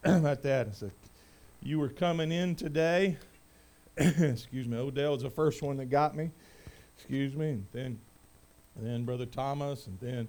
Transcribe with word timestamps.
about 0.04 0.42
that. 0.42 0.66
I 0.66 0.72
said, 0.72 0.92
You 1.62 1.78
were 1.78 1.90
coming 1.90 2.32
in 2.32 2.54
today. 2.54 3.18
Excuse 3.98 4.66
me. 4.66 4.78
Odell 4.78 5.12
was 5.12 5.22
the 5.22 5.30
first 5.30 5.60
one 5.60 5.76
that 5.76 5.90
got 5.90 6.16
me. 6.16 6.30
Excuse 6.96 7.34
me. 7.34 7.50
And 7.50 7.66
then, 7.72 7.98
and 8.76 8.86
then 8.86 9.04
Brother 9.04 9.26
Thomas, 9.26 9.86
and 9.88 9.98
then, 10.00 10.26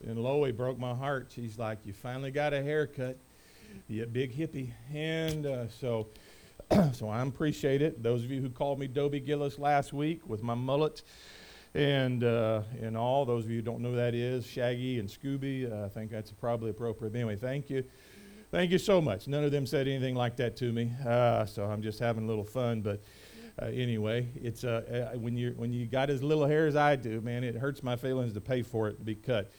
then 0.00 0.16
Loie 0.16 0.50
broke 0.50 0.76
my 0.76 0.92
heart. 0.92 1.30
She's 1.32 1.56
like, 1.56 1.78
You 1.84 1.92
finally 1.92 2.32
got 2.32 2.52
a 2.52 2.60
haircut. 2.60 3.16
You 3.86 4.06
big 4.06 4.36
hippie. 4.36 4.72
And 4.92 5.46
uh, 5.46 5.68
so, 5.68 6.08
so 6.92 7.08
I 7.08 7.22
appreciate 7.22 7.80
it. 7.80 8.02
Those 8.02 8.24
of 8.24 8.30
you 8.32 8.40
who 8.40 8.50
called 8.50 8.80
me 8.80 8.88
Dobie 8.88 9.20
Gillis 9.20 9.56
last 9.56 9.92
week 9.92 10.28
with 10.28 10.42
my 10.42 10.54
mullet 10.54 11.02
and 11.74 12.24
uh, 12.24 12.62
and 12.80 12.96
all 12.96 13.24
those 13.24 13.44
of 13.44 13.50
you 13.50 13.58
who 13.58 13.62
don't 13.62 13.82
know 13.82 13.90
who 13.90 13.96
that 13.96 14.16
is, 14.16 14.44
Shaggy 14.44 14.98
and 14.98 15.08
Scooby, 15.08 15.70
uh, 15.70 15.86
I 15.86 15.88
think 15.88 16.10
that's 16.10 16.32
probably 16.32 16.70
appropriate. 16.70 17.12
But 17.12 17.18
anyway, 17.18 17.36
thank 17.36 17.70
you. 17.70 17.84
Thank 18.52 18.70
you 18.70 18.76
so 18.76 19.00
much. 19.00 19.28
None 19.28 19.44
of 19.44 19.50
them 19.50 19.64
said 19.64 19.88
anything 19.88 20.14
like 20.14 20.36
that 20.36 20.56
to 20.56 20.70
me, 20.70 20.92
uh, 21.06 21.46
so 21.46 21.64
I'm 21.64 21.80
just 21.80 21.98
having 21.98 22.24
a 22.24 22.26
little 22.26 22.44
fun. 22.44 22.82
But 22.82 23.02
uh, 23.58 23.64
anyway, 23.64 24.28
it's 24.34 24.62
uh, 24.62 25.10
uh, 25.14 25.18
when 25.18 25.38
you 25.38 25.54
when 25.56 25.72
you 25.72 25.86
got 25.86 26.10
as 26.10 26.22
little 26.22 26.44
hair 26.44 26.66
as 26.66 26.76
I 26.76 26.96
do, 26.96 27.22
man, 27.22 27.44
it 27.44 27.54
hurts 27.54 27.82
my 27.82 27.96
feelings 27.96 28.34
to 28.34 28.42
pay 28.42 28.60
for 28.60 28.88
it 28.88 28.98
to 28.98 29.04
be 29.04 29.14
cut. 29.14 29.50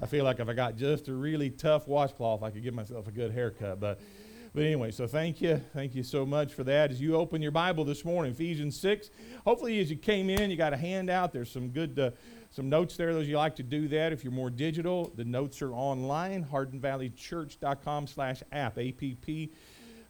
I 0.00 0.06
feel 0.06 0.24
like 0.24 0.40
if 0.40 0.48
I 0.48 0.54
got 0.54 0.76
just 0.76 1.08
a 1.08 1.12
really 1.12 1.50
tough 1.50 1.86
washcloth, 1.86 2.42
I 2.42 2.48
could 2.48 2.62
give 2.62 2.72
myself 2.72 3.06
a 3.06 3.10
good 3.10 3.32
haircut. 3.32 3.80
But 3.80 4.00
but 4.54 4.62
anyway, 4.62 4.92
so 4.92 5.06
thank 5.06 5.42
you. 5.42 5.60
Thank 5.74 5.94
you 5.94 6.02
so 6.02 6.24
much 6.24 6.54
for 6.54 6.64
that. 6.64 6.90
As 6.90 7.02
you 7.02 7.16
open 7.16 7.42
your 7.42 7.52
Bible 7.52 7.84
this 7.84 8.02
morning, 8.02 8.32
Ephesians 8.32 8.80
6, 8.80 9.10
hopefully 9.44 9.78
as 9.78 9.90
you 9.90 9.96
came 9.96 10.30
in, 10.30 10.50
you 10.50 10.56
got 10.56 10.72
a 10.72 10.78
handout. 10.78 11.34
There's 11.34 11.50
some 11.50 11.68
good 11.68 11.98
uh, 11.98 12.10
some 12.50 12.68
notes 12.68 12.96
there. 12.96 13.12
Those 13.12 13.28
you 13.28 13.36
like 13.36 13.56
to 13.56 13.62
do 13.62 13.88
that. 13.88 14.12
If 14.12 14.24
you're 14.24 14.32
more 14.32 14.50
digital, 14.50 15.12
the 15.14 15.24
notes 15.24 15.60
are 15.62 15.72
online, 15.72 16.44
hardinvalleychurch.com 16.44 18.06
slash 18.06 18.42
app, 18.52 18.78
A-P-P, 18.78 19.52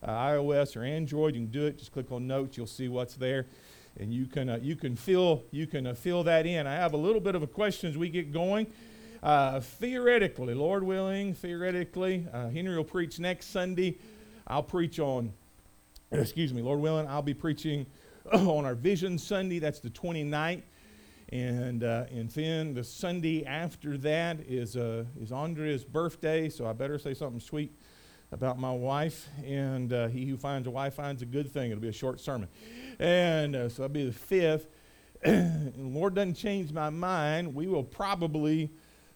uh, 0.03 0.09
iOS 0.09 0.77
or 0.77 0.85
Android. 0.85 1.35
You 1.35 1.43
can 1.43 1.51
do 1.51 1.67
it. 1.67 1.79
Just 1.79 1.93
click 1.93 2.13
on 2.13 2.27
notes. 2.27 2.57
You'll 2.57 2.67
see 2.67 2.89
what's 2.89 3.15
there. 3.15 3.47
And 3.99 4.15
you 4.15 4.27
can, 4.27 4.49
uh, 4.49 4.59
you 4.63 4.77
can, 4.77 4.95
fill, 4.95 5.43
you 5.51 5.67
can 5.67 5.89
uh, 5.89 5.95
fill 5.95 6.23
that 6.25 6.47
in. 6.47 6.67
I 6.67 6.75
have 6.75 6.93
a 6.93 6.97
little 6.97 7.21
bit 7.21 7.35
of 7.35 7.43
a 7.43 7.49
question 7.49 7.91
as 7.91 7.99
we 7.99 8.09
get 8.09 8.33
going. 8.33 8.69
Uh, 9.21 9.59
theoretically, 9.59 10.55
Lord 10.55 10.85
willing, 10.85 11.35
theoretically, 11.35 12.25
uh, 12.33 12.51
Henry 12.51 12.77
will 12.77 12.85
preach 12.85 13.19
next 13.19 13.47
Sunday. 13.47 13.99
I'll 14.47 14.63
preach 14.63 15.01
on, 15.01 15.33
excuse 16.13 16.55
me, 16.55 16.63
Lord 16.63 16.79
willing, 16.79 17.09
I'll 17.09 17.21
be 17.21 17.35
preaching 17.35 17.85
on 18.33 18.65
our 18.65 18.77
Vision 18.77 19.19
Sunday. 19.19 19.59
That's 19.59 19.81
the 19.81 19.91
29th. 19.91 20.63
And, 21.31 21.85
uh, 21.85 22.05
and 22.11 22.31
then 22.31 22.73
the 22.73 22.85
Sunday 22.85 23.45
after 23.45 23.99
that 23.99 24.41
is, 24.49 24.77
uh, 24.77 25.05
is 25.21 25.31
Andrea's 25.31 25.85
birthday, 25.85 26.49
so 26.49 26.67
I 26.67 26.73
better 26.73 26.99
say 26.99 27.13
something 27.13 27.41
sweet 27.41 27.75
about 28.33 28.59
my 28.59 28.73
wife. 28.73 29.29
And 29.45 29.93
uh, 29.93 30.09
he 30.09 30.25
who 30.25 30.39
finds 30.39 30.67
a 30.67 30.71
wife 30.71 30.95
finds 30.95 31.21
a 31.21 31.27
good 31.27 31.51
thing. 31.53 31.71
It'll 31.71 31.83
be 31.83 31.89
a 31.89 31.93
short 31.93 32.21
sermon. 32.21 32.49
And 32.99 33.55
uh, 33.55 33.69
so 33.69 33.83
that'll 33.83 33.95
be 33.95 34.07
the 34.07 34.13
fifth. 34.13 34.69
Lord 35.77 36.15
doesn't 36.15 36.35
change 36.35 36.73
my 36.73 36.91
mind. 36.91 37.55
We 37.55 37.67
will 37.67 37.85
probably, 37.85 38.71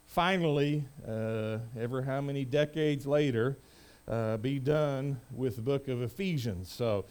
finally, 0.04 0.84
uh, 1.08 1.58
ever 1.78 2.02
how 2.02 2.20
many 2.20 2.44
decades 2.44 3.06
later, 3.06 3.58
uh, 4.06 4.36
be 4.36 4.58
done 4.58 5.20
with 5.32 5.56
the 5.56 5.62
book 5.62 5.88
of 5.88 6.02
Ephesians. 6.02 6.70
So 6.70 7.06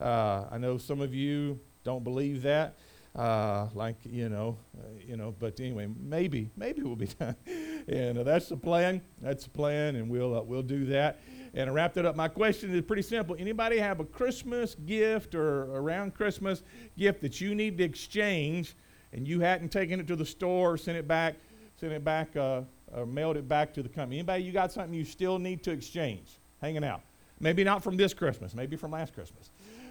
uh, 0.00 0.44
I 0.50 0.58
know 0.58 0.78
some 0.78 1.00
of 1.00 1.14
you 1.14 1.60
don't 1.84 2.04
believe 2.04 2.42
that. 2.42 2.78
Uh, 3.16 3.66
like 3.74 3.96
you 4.04 4.28
know, 4.28 4.58
uh, 4.78 4.88
you 5.06 5.16
know. 5.16 5.34
But 5.38 5.58
anyway, 5.58 5.88
maybe, 5.98 6.50
maybe 6.54 6.82
we'll 6.82 6.96
be 6.96 7.06
done, 7.18 7.34
and 7.88 8.18
uh, 8.18 8.22
that's 8.24 8.48
the 8.50 8.58
plan. 8.58 9.00
That's 9.22 9.44
the 9.44 9.50
plan, 9.50 9.96
and 9.96 10.10
we'll 10.10 10.36
uh, 10.36 10.42
we'll 10.42 10.62
do 10.62 10.84
that. 10.86 11.20
And 11.54 11.70
I 11.70 11.72
wrapped 11.72 11.96
it 11.96 12.04
up. 12.04 12.14
My 12.14 12.28
question 12.28 12.74
is 12.74 12.82
pretty 12.82 13.00
simple. 13.00 13.34
Anybody 13.38 13.78
have 13.78 14.00
a 14.00 14.04
Christmas 14.04 14.74
gift 14.74 15.34
or 15.34 15.62
around 15.74 16.14
Christmas 16.14 16.62
gift 16.98 17.22
that 17.22 17.40
you 17.40 17.54
need 17.54 17.78
to 17.78 17.84
exchange, 17.84 18.76
and 19.14 19.26
you 19.26 19.40
hadn't 19.40 19.70
taken 19.70 19.98
it 19.98 20.06
to 20.08 20.16
the 20.16 20.26
store, 20.26 20.72
or 20.72 20.76
sent 20.76 20.98
it 20.98 21.08
back, 21.08 21.36
sent 21.80 21.94
it 21.94 22.04
back, 22.04 22.36
uh, 22.36 22.60
or 22.92 23.06
mailed 23.06 23.38
it 23.38 23.48
back 23.48 23.72
to 23.72 23.82
the 23.82 23.88
company? 23.88 24.18
Anybody, 24.18 24.44
you 24.44 24.52
got 24.52 24.72
something 24.72 24.92
you 24.92 25.06
still 25.06 25.38
need 25.38 25.62
to 25.62 25.70
exchange, 25.70 26.38
hanging 26.60 26.84
out? 26.84 27.00
Maybe 27.40 27.64
not 27.64 27.82
from 27.82 27.96
this 27.96 28.12
Christmas, 28.12 28.54
maybe 28.54 28.76
from 28.76 28.90
last 28.90 29.14
Christmas. 29.14 29.50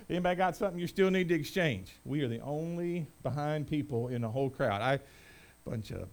Anybody 0.09 0.35
got 0.35 0.55
something 0.55 0.79
you 0.79 0.87
still 0.87 1.09
need 1.09 1.29
to 1.29 1.35
exchange? 1.35 1.95
We 2.03 2.21
are 2.21 2.27
the 2.27 2.39
only 2.41 3.07
behind 3.23 3.67
people 3.67 4.09
in 4.09 4.21
the 4.21 4.29
whole 4.29 4.49
crowd. 4.49 4.81
I 4.81 4.99
bunch 5.63 5.91
of 5.91 6.07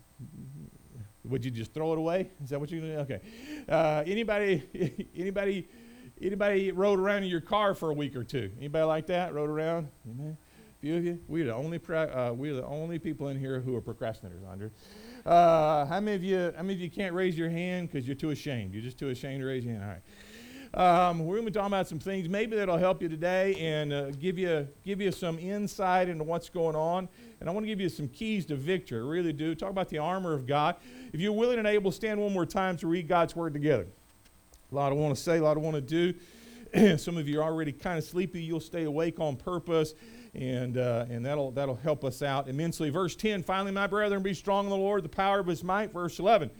would 1.25 1.45
you 1.45 1.51
just 1.51 1.73
throw 1.73 1.93
it 1.93 1.99
away? 1.99 2.31
Is 2.43 2.51
that 2.51 2.61
what 2.61 2.71
you're 2.71 2.81
gonna 2.81 2.95
do? 2.95 3.15
Okay. 3.15 3.21
Uh, 3.69 4.03
anybody 4.07 5.09
anybody 5.17 5.69
anybody 6.21 6.73
rode 6.73 6.99
around 6.99 7.25
in 7.25 7.29
your 7.29 7.41
car 7.41 7.75
for 7.75 7.91
a 7.91 7.95
week 7.95 8.17
or 8.17 8.25
two? 8.25 8.51
Anybody 8.59 8.85
like 8.85 9.07
that? 9.07 9.35
Rode 9.35 9.51
around? 9.51 9.89
Amen. 10.09 10.37
Few 10.81 10.97
of 10.97 11.05
you. 11.05 11.21
We're 11.29 11.45
the 11.45 11.55
only 11.55 11.79
uh, 11.89 12.33
we're 12.33 12.55
the 12.55 12.67
only 12.67 12.99
people 12.99 13.29
in 13.29 13.39
here 13.39 13.61
who 13.61 13.77
are 13.77 13.81
procrastinators, 13.81 14.49
Andre. 14.51 14.71
Uh, 15.25 15.87
how 15.87 16.01
many 16.01 16.17
of 16.17 16.25
you 16.25 16.53
how 16.57 16.63
many 16.63 16.75
of 16.75 16.81
you 16.81 16.91
can't 16.91 17.15
raise 17.15 17.39
your 17.39 17.51
hand 17.51 17.91
because 17.91 18.07
you're 18.07 18.17
too 18.17 18.31
ashamed? 18.31 18.73
You're 18.75 18.83
just 18.83 18.99
too 18.99 19.11
ashamed 19.11 19.43
to 19.43 19.47
raise 19.47 19.65
your 19.65 19.75
hand. 19.75 19.85
All 19.85 19.91
right. 19.91 20.03
Um, 20.75 21.27
we're 21.27 21.35
going 21.35 21.45
to 21.45 21.51
be 21.51 21.55
talking 21.55 21.67
about 21.67 21.87
some 21.87 21.99
things 21.99 22.31
maybe 22.31 22.57
that'll 22.57 22.79
help 22.79 23.03
you 23.03 23.09
today 23.09 23.55
and 23.57 23.93
uh, 23.93 24.11
give 24.13 24.39
you 24.39 24.67
give 24.85 25.03
you 25.03 25.13
some 25.13 25.39
insight 25.39 26.09
into 26.09 26.25
what's 26.25 26.49
going 26.49 26.75
on. 26.75 27.11
And 27.41 27.49
I 27.49 27.53
want 27.53 27.65
to 27.65 27.69
give 27.69 27.81
you 27.81 27.91
some 27.91 28.09
keys 28.09 28.47
to 28.47 28.57
victory. 28.57 29.01
I 29.01 29.05
really 29.05 29.35
do. 29.35 29.55
Talk 29.55 29.69
about 29.69 29.91
the 29.91 29.99
armor 29.99 30.33
of 30.33 30.47
God. 30.47 30.77
If 31.13 31.21
you're 31.21 31.33
willing 31.33 31.59
and 31.59 31.69
able, 31.69 31.93
stand 31.93 32.19
one 32.19 32.33
more 32.33 32.47
time 32.47 32.79
to 32.79 32.87
read 32.87 33.07
God's 33.07 33.37
word 33.37 33.53
together. 33.53 33.87
A 34.71 34.75
lot 34.75 34.93
I 34.93 34.95
want 34.95 35.15
to 35.15 35.23
say, 35.23 35.37
a 35.37 35.43
lot 35.43 35.59
I 35.59 35.61
want 35.61 35.75
to 35.75 36.15
do. 36.73 36.97
some 36.97 37.19
of 37.19 37.29
you 37.29 37.41
are 37.41 37.45
already 37.45 37.73
kind 37.73 37.99
of 37.99 38.05
sleepy. 38.05 38.43
You'll 38.43 38.61
stay 38.61 38.85
awake 38.85 39.21
on 39.21 39.37
purpose 39.37 39.93
and 40.35 40.79
uh, 40.79 41.05
and 41.11 41.27
that'll 41.27 41.51
that'll 41.51 41.77
help 41.77 42.03
us 42.05 42.23
out 42.23 42.49
immensely. 42.49 42.89
Verse 42.89 43.15
10, 43.15 43.43
finally, 43.43 43.73
my 43.73 43.87
brethren, 43.87 44.23
be 44.23 44.33
strong 44.33 44.65
in 44.65 44.71
the 44.71 44.77
Lord, 44.77 45.05
the 45.05 45.09
power 45.11 45.41
of 45.41 45.47
his 45.47 45.63
might. 45.63 45.93
Verse 45.93 46.19
11, 46.19 46.51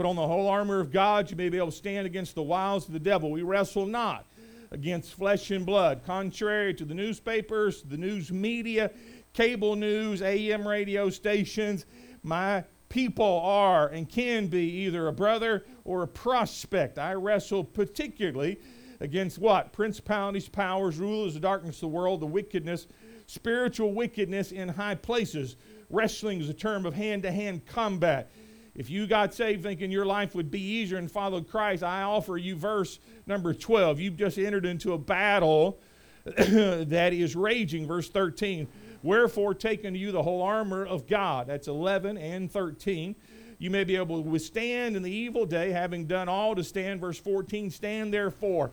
Put 0.00 0.06
on 0.06 0.16
the 0.16 0.26
whole 0.26 0.48
armor 0.48 0.80
of 0.80 0.90
God, 0.90 1.30
you 1.30 1.36
may 1.36 1.50
be 1.50 1.58
able 1.58 1.70
to 1.70 1.76
stand 1.76 2.06
against 2.06 2.34
the 2.34 2.42
wiles 2.42 2.86
of 2.86 2.94
the 2.94 2.98
devil. 2.98 3.30
We 3.30 3.42
wrestle 3.42 3.84
not 3.84 4.24
against 4.70 5.12
flesh 5.12 5.50
and 5.50 5.66
blood, 5.66 6.00
contrary 6.06 6.72
to 6.72 6.86
the 6.86 6.94
newspapers, 6.94 7.82
the 7.82 7.98
news 7.98 8.32
media, 8.32 8.92
cable 9.34 9.76
news, 9.76 10.22
AM 10.22 10.66
radio 10.66 11.10
stations. 11.10 11.84
My 12.22 12.64
people 12.88 13.42
are 13.44 13.88
and 13.88 14.08
can 14.08 14.46
be 14.46 14.62
either 14.86 15.06
a 15.06 15.12
brother 15.12 15.66
or 15.84 16.04
a 16.04 16.08
prospect. 16.08 16.98
I 16.98 17.12
wrestle 17.12 17.62
particularly 17.62 18.58
against 19.00 19.38
what? 19.38 19.74
Principalities, 19.74 20.48
powers, 20.48 20.96
rulers 20.96 21.36
of 21.36 21.42
darkness 21.42 21.76
of 21.76 21.80
the 21.80 21.88
world, 21.88 22.20
the 22.20 22.26
wickedness, 22.26 22.86
spiritual 23.26 23.92
wickedness 23.92 24.50
in 24.50 24.70
high 24.70 24.94
places. 24.94 25.56
Wrestling 25.90 26.40
is 26.40 26.48
a 26.48 26.54
term 26.54 26.86
of 26.86 26.94
hand 26.94 27.24
to 27.24 27.30
hand 27.30 27.66
combat. 27.66 28.32
If 28.80 28.88
you 28.88 29.06
got 29.06 29.34
saved 29.34 29.62
thinking 29.62 29.90
your 29.90 30.06
life 30.06 30.34
would 30.34 30.50
be 30.50 30.58
easier 30.58 30.96
and 30.96 31.12
followed 31.12 31.46
Christ, 31.50 31.82
I 31.82 32.00
offer 32.00 32.38
you 32.38 32.56
verse 32.56 32.98
number 33.26 33.52
12. 33.52 34.00
You've 34.00 34.16
just 34.16 34.38
entered 34.38 34.64
into 34.64 34.94
a 34.94 34.98
battle 34.98 35.78
that 36.24 37.12
is 37.12 37.36
raging. 37.36 37.86
Verse 37.86 38.08
13. 38.08 38.66
Wherefore, 39.02 39.52
take 39.52 39.84
unto 39.84 39.98
you 39.98 40.12
the 40.12 40.22
whole 40.22 40.40
armor 40.40 40.86
of 40.86 41.06
God. 41.06 41.48
That's 41.48 41.68
11 41.68 42.16
and 42.16 42.50
13. 42.50 43.14
You 43.58 43.68
may 43.68 43.84
be 43.84 43.96
able 43.96 44.22
to 44.22 44.26
withstand 44.26 44.96
in 44.96 45.02
the 45.02 45.12
evil 45.12 45.44
day, 45.44 45.72
having 45.72 46.06
done 46.06 46.30
all 46.30 46.54
to 46.54 46.64
stand. 46.64 47.02
Verse 47.02 47.18
14. 47.18 47.68
Stand 47.68 48.14
therefore. 48.14 48.70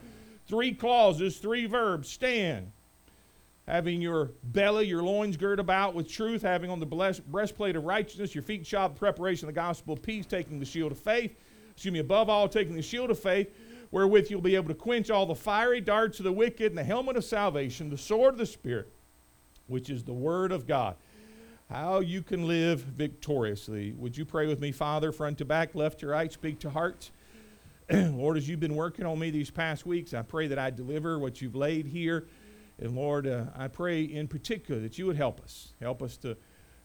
Three 0.48 0.74
clauses, 0.74 1.36
three 1.36 1.66
verbs. 1.66 2.10
Stand 2.10 2.72
having 3.68 4.02
your 4.02 4.32
belly, 4.44 4.88
your 4.88 5.04
loins 5.04 5.36
girt 5.36 5.60
about 5.60 5.94
with 5.94 6.10
truth, 6.10 6.42
having 6.42 6.70
on 6.70 6.80
the 6.80 7.22
breastplate 7.28 7.76
of 7.76 7.84
righteousness, 7.84 8.34
your 8.34 8.42
feet 8.42 8.66
shod 8.66 8.96
preparation 8.96 9.48
of 9.48 9.54
the 9.54 9.60
gospel 9.60 9.94
of 9.94 10.02
peace, 10.02 10.26
taking 10.26 10.60
the 10.60 10.66
shield 10.66 10.92
of 10.92 10.98
faith, 10.98 11.36
excuse 11.72 11.92
me, 11.92 12.00
above 12.00 12.30
all, 12.30 12.48
taking 12.48 12.76
the 12.76 12.82
shield 12.82 13.12
of 13.12 13.20
faith, 13.20 13.54
wherewith 13.92 14.32
you'll 14.32 14.42
be 14.42 14.56
able 14.56 14.70
to 14.70 14.74
quench 14.74 15.10
all 15.10 15.26
the 15.26 15.36
fiery 15.36 15.82
darts 15.82 16.20
of 16.20 16.24
the 16.24 16.32
wicked, 16.32 16.72
and 16.72 16.78
the 16.78 16.84
helmet 16.84 17.18
of 17.18 17.26
salvation, 17.26 17.90
the 17.90 17.98
sword 17.98 18.36
of 18.36 18.38
the 18.38 18.46
Spirit, 18.46 18.92
which 19.68 19.90
is 19.90 20.04
the 20.04 20.14
word 20.14 20.54
of 20.54 20.66
God. 20.66 20.96
How 21.70 22.00
you 22.00 22.22
can 22.22 22.48
live 22.48 22.80
victoriously. 22.80 23.92
Would 23.92 24.18
you 24.18 24.24
pray 24.24 24.48
with 24.48 24.62
me, 24.62 24.72
Father, 24.72 25.12
front 25.12 25.40
to 25.40 25.46
back, 25.46 25.76
left 25.76 26.00
to 26.00 26.08
right, 26.08 26.32
speak 26.32 26.60
to 26.60 26.70
hearts? 26.70 27.12
Lord, 27.92 28.38
as 28.38 28.48
you've 28.48 28.62
been 28.62 28.76
working 28.76 29.06
on 29.06 29.20
me 29.20 29.32
these 29.32 29.50
past 29.50 29.86
weeks, 29.86 30.14
I 30.14 30.22
pray 30.22 30.48
that 30.48 30.58
I 30.58 30.70
deliver 30.70 31.20
what 31.20 31.42
you've 31.42 31.56
laid 31.56 31.86
here 31.86 32.28
and 32.80 32.96
Lord, 32.96 33.26
uh, 33.26 33.46
I 33.56 33.68
pray 33.68 34.04
in 34.04 34.28
particular 34.28 34.80
that 34.82 34.98
you 34.98 35.08
would 35.08 35.16
help 35.16 35.42
us. 35.42 35.74
Help 35.82 36.04
us 36.04 36.18
to 36.18 36.38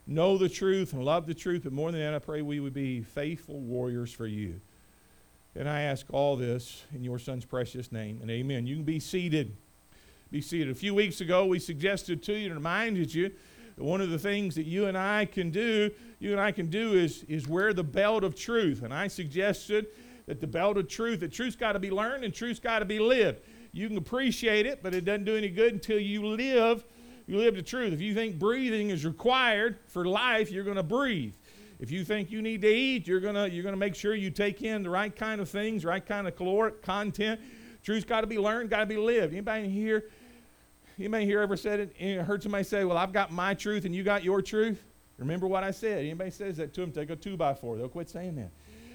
know 0.07 0.39
the 0.39 0.49
truth 0.49 0.93
and 0.93 1.05
love 1.05 1.27
the 1.27 1.35
truth. 1.35 1.63
But 1.65 1.73
more 1.73 1.93
than 1.93 2.01
that, 2.01 2.15
I 2.15 2.19
pray 2.19 2.43
we 2.43 2.61
would 2.61 2.73
be 2.73 3.03
faithful 3.03 3.61
warriors 3.61 4.13
for 4.13 4.27
you. 4.27 4.61
And 5.55 5.69
I 5.69 5.83
ask 5.83 6.07
all 6.11 6.37
this 6.37 6.85
in 6.95 7.05
your 7.05 7.19
son's 7.19 7.45
precious 7.45 7.93
name. 7.93 8.21
And 8.23 8.31
amen. 8.31 8.67
You 8.67 8.77
can 8.77 8.85
be 8.85 9.01
seated. 9.01 9.57
Be 10.31 10.41
seated. 10.41 10.71
A 10.71 10.75
few 10.75 10.95
weeks 10.95 11.21
ago, 11.21 11.45
we 11.45 11.59
suggested 11.59 12.23
to 12.25 12.33
you 12.33 12.47
and 12.47 12.55
reminded 12.55 13.15
you 13.15 13.31
that 13.77 13.85
one 13.85 14.01
of 14.01 14.09
the 14.09 14.19
things 14.19 14.55
that 14.55 14.65
you 14.65 14.87
and 14.87 14.97
I 14.97 15.27
can 15.27 15.51
do, 15.51 15.91
you 16.19 16.33
and 16.33 16.41
I 16.41 16.53
can 16.53 16.71
do 16.71 16.95
is, 16.95 17.25
is 17.25 17.47
wear 17.47 17.75
the 17.75 17.85
belt 17.85 18.25
of 18.25 18.35
truth. 18.35 18.83
And 18.83 18.95
I 18.95 19.09
suggested 19.09 19.89
that 20.25 20.41
the 20.41 20.47
belt 20.47 20.79
of 20.79 20.89
truth, 20.89 21.21
that 21.21 21.33
truth's 21.33 21.57
got 21.57 21.73
to 21.73 21.79
be 21.79 21.91
learned 21.91 22.25
and 22.25 22.33
truth's 22.33 22.61
got 22.61 22.79
to 22.79 22.87
be 22.87 22.99
lived. 22.99 23.43
You 23.73 23.89
can 23.89 23.97
appreciate 23.97 24.67
it, 24.67 24.83
but 24.83 24.95
it 24.95 25.05
doesn't 25.05 25.25
do 25.25 25.37
any 25.37 25.49
good 25.49 25.73
until 25.73 25.99
you 25.99 26.27
live. 26.27 26.85
You 27.27 27.39
live 27.39 27.55
the 27.55 27.63
truth. 27.63 27.93
If 27.93 28.01
you 28.01 28.15
think 28.15 28.39
breathing 28.39 28.91
is 28.91 29.05
required 29.05 29.79
for 29.87 30.05
life, 30.05 30.51
you're 30.51 30.65
going 30.65 30.77
to 30.77 30.83
breathe. 30.83 31.35
If 31.81 31.91
you 31.91 32.05
think 32.05 32.31
you 32.31 32.43
need 32.43 32.63
to 32.63 32.69
eat, 32.69 33.09
you're 33.09 33.19
gonna 33.19 33.49
you're 33.49 33.65
gonna 33.65 33.77
make 33.77 33.97
sure 33.97 34.15
you 34.15 34.31
take 34.31 34.63
in 34.63 34.85
the 34.85 34.91
right 34.91 35.15
kind 35.15 35.41
of 35.41 35.49
things, 35.49 35.85
right 35.85 36.05
kind 36.05 36.29
of 36.29 36.37
caloric 36.37 36.81
content. 36.81 37.41
Truth's 37.83 38.05
got 38.05 38.21
to 38.21 38.29
be 38.29 38.39
learned, 38.39 38.71
got 38.71 38.81
to 38.81 38.87
be 38.87 38.97
lived. 38.97 39.33
Anybody 39.33 39.69
here? 39.69 40.05
Anybody 40.97 41.25
here 41.25 41.41
ever 41.41 41.57
said 41.57 41.81
it? 41.81 42.21
Heard 42.23 42.41
somebody 42.41 42.63
say, 42.63 42.85
"Well, 42.85 42.97
I've 42.97 43.13
got 43.13 43.33
my 43.33 43.55
truth 43.55 43.85
and 43.85 43.93
you 43.93 44.05
got 44.05 44.23
your 44.23 44.41
truth." 44.41 44.81
Remember 45.19 45.49
what 45.49 45.65
I 45.65 45.73
said. 45.73 46.05
Anybody 46.05 46.31
says 46.31 46.57
that 46.59 46.73
to 46.75 46.83
them, 46.83 46.93
take 46.93 47.11
a 47.11 47.17
two 47.17 47.37
by 47.37 47.53
four. 47.53 47.77
They'll 47.77 47.89
quit 47.89 48.09
saying 48.09 48.37
that. 48.37 48.51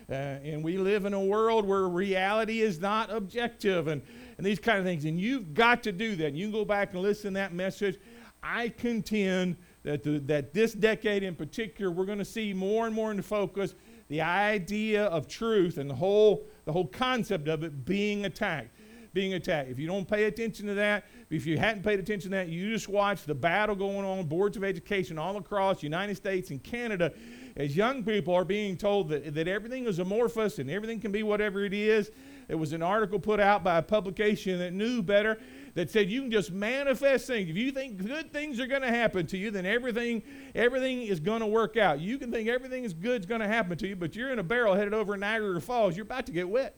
Uh, 0.10 0.14
and 0.14 0.64
we 0.64 0.78
live 0.78 1.06
in 1.06 1.14
a 1.14 1.20
world 1.20 1.66
where 1.66 1.88
reality 1.88 2.62
is 2.62 2.80
not 2.80 3.12
objective 3.12 3.88
and, 3.88 4.02
and 4.38 4.46
these 4.46 4.60
kind 4.60 4.80
of 4.80 4.86
things. 4.86 5.04
And 5.04 5.20
you've 5.20 5.54
got 5.54 5.84
to 5.84 5.92
do 5.92 6.16
that. 6.18 6.34
You 6.34 6.46
can 6.46 6.52
go 6.54 6.64
back 6.64 6.94
and 6.94 7.02
listen 7.02 7.34
to 7.34 7.40
that 7.40 7.54
message. 7.54 8.00
I 8.42 8.70
contend 8.70 9.58
that, 9.84 10.04
the, 10.04 10.20
that 10.20 10.54
this 10.54 10.74
decade 10.74 11.24
in 11.24 11.36
particular, 11.36 11.92
we're 11.92 12.06
going 12.06 12.20
to 12.20 12.26
see 12.26 12.54
more 12.54 12.86
and 12.86 12.96
more 12.96 13.12
into 13.12 13.24
focus 13.24 13.76
the 14.08 14.22
idea 14.22 15.06
of 15.06 15.28
truth 15.28 15.78
and 15.78 15.90
the 15.90 15.96
whole, 15.96 16.48
the 16.64 16.72
whole 16.72 16.88
concept 16.88 17.48
of 17.50 17.64
it 17.64 17.86
being 17.86 18.26
attacked. 18.26 18.70
Being 19.14 19.34
attacked. 19.34 19.70
If 19.70 19.80
you 19.80 19.88
don't 19.88 20.08
pay 20.08 20.26
attention 20.26 20.68
to 20.68 20.76
that, 20.76 21.06
if 21.30 21.46
you 21.46 21.58
hadn't 21.58 21.84
paid 21.84 22.00
attention 22.00 22.32
to 22.32 22.38
that, 22.38 22.50
you 22.50 22.72
just 22.72 22.88
watch 22.88 23.24
the 23.24 23.36
battle 23.36 23.76
going 23.76 24.06
on, 24.06 24.26
boards 24.26 24.56
of 24.56 24.64
education 24.64 25.18
all 25.18 25.36
across 25.38 25.78
the 25.78 25.84
United 25.84 26.16
States 26.16 26.52
and 26.52 26.64
Canada, 26.64 27.12
as 27.58 27.76
young 27.76 28.04
people 28.04 28.34
are 28.36 28.46
being 28.46 28.78
told 28.78 29.10
that, 29.10 29.34
that 29.34 29.48
everything 29.48 29.88
is 29.88 29.98
amorphous 29.98 30.60
and 30.60 30.70
everything 30.70 31.00
can 31.00 31.12
be 31.12 31.24
whatever 31.24 31.66
it 31.66 31.74
is. 31.74 32.12
There 32.48 32.58
was 32.58 32.72
an 32.72 32.84
article 32.84 33.20
put 33.20 33.40
out 33.40 33.64
by 33.64 33.80
a 33.80 33.82
publication 33.82 34.60
that 34.60 34.74
knew 34.74 35.02
better 35.02 35.38
that 35.74 35.90
said 35.90 36.10
you 36.10 36.22
can 36.22 36.32
just 36.32 36.52
manifest 36.52 37.28
things. 37.28 37.50
If 37.50 37.58
you 37.58 37.72
think 37.72 37.98
good 37.98 38.32
things 38.32 38.60
are 38.60 38.68
going 38.68 38.84
to 38.84 38.92
happen 38.92 39.26
to 39.28 39.38
you, 39.38 39.52
then 39.52 39.66
everything 39.66 40.22
everything 40.56 41.02
is 41.02 41.20
going 41.20 41.42
to 41.42 41.48
work 41.48 41.78
out. 41.78 42.00
You 42.00 42.18
can 42.18 42.32
think 42.32 42.48
everything 42.48 42.84
is 42.84 42.94
good 42.94 43.22
is 43.22 43.26
going 43.26 43.42
to 43.42 43.48
happen 43.48 43.76
to 43.80 43.88
you, 43.88 43.96
but 43.96 44.16
you're 44.16 44.32
in 44.32 44.40
a 44.40 44.44
barrel 44.44 44.76
headed 44.76 44.94
over 44.94 45.18
Niagara 45.18 45.60
Falls. 45.60 45.98
You're 45.98 46.06
about 46.06 46.28
to 46.28 46.32
get 46.32 46.48
wet. 46.48 46.76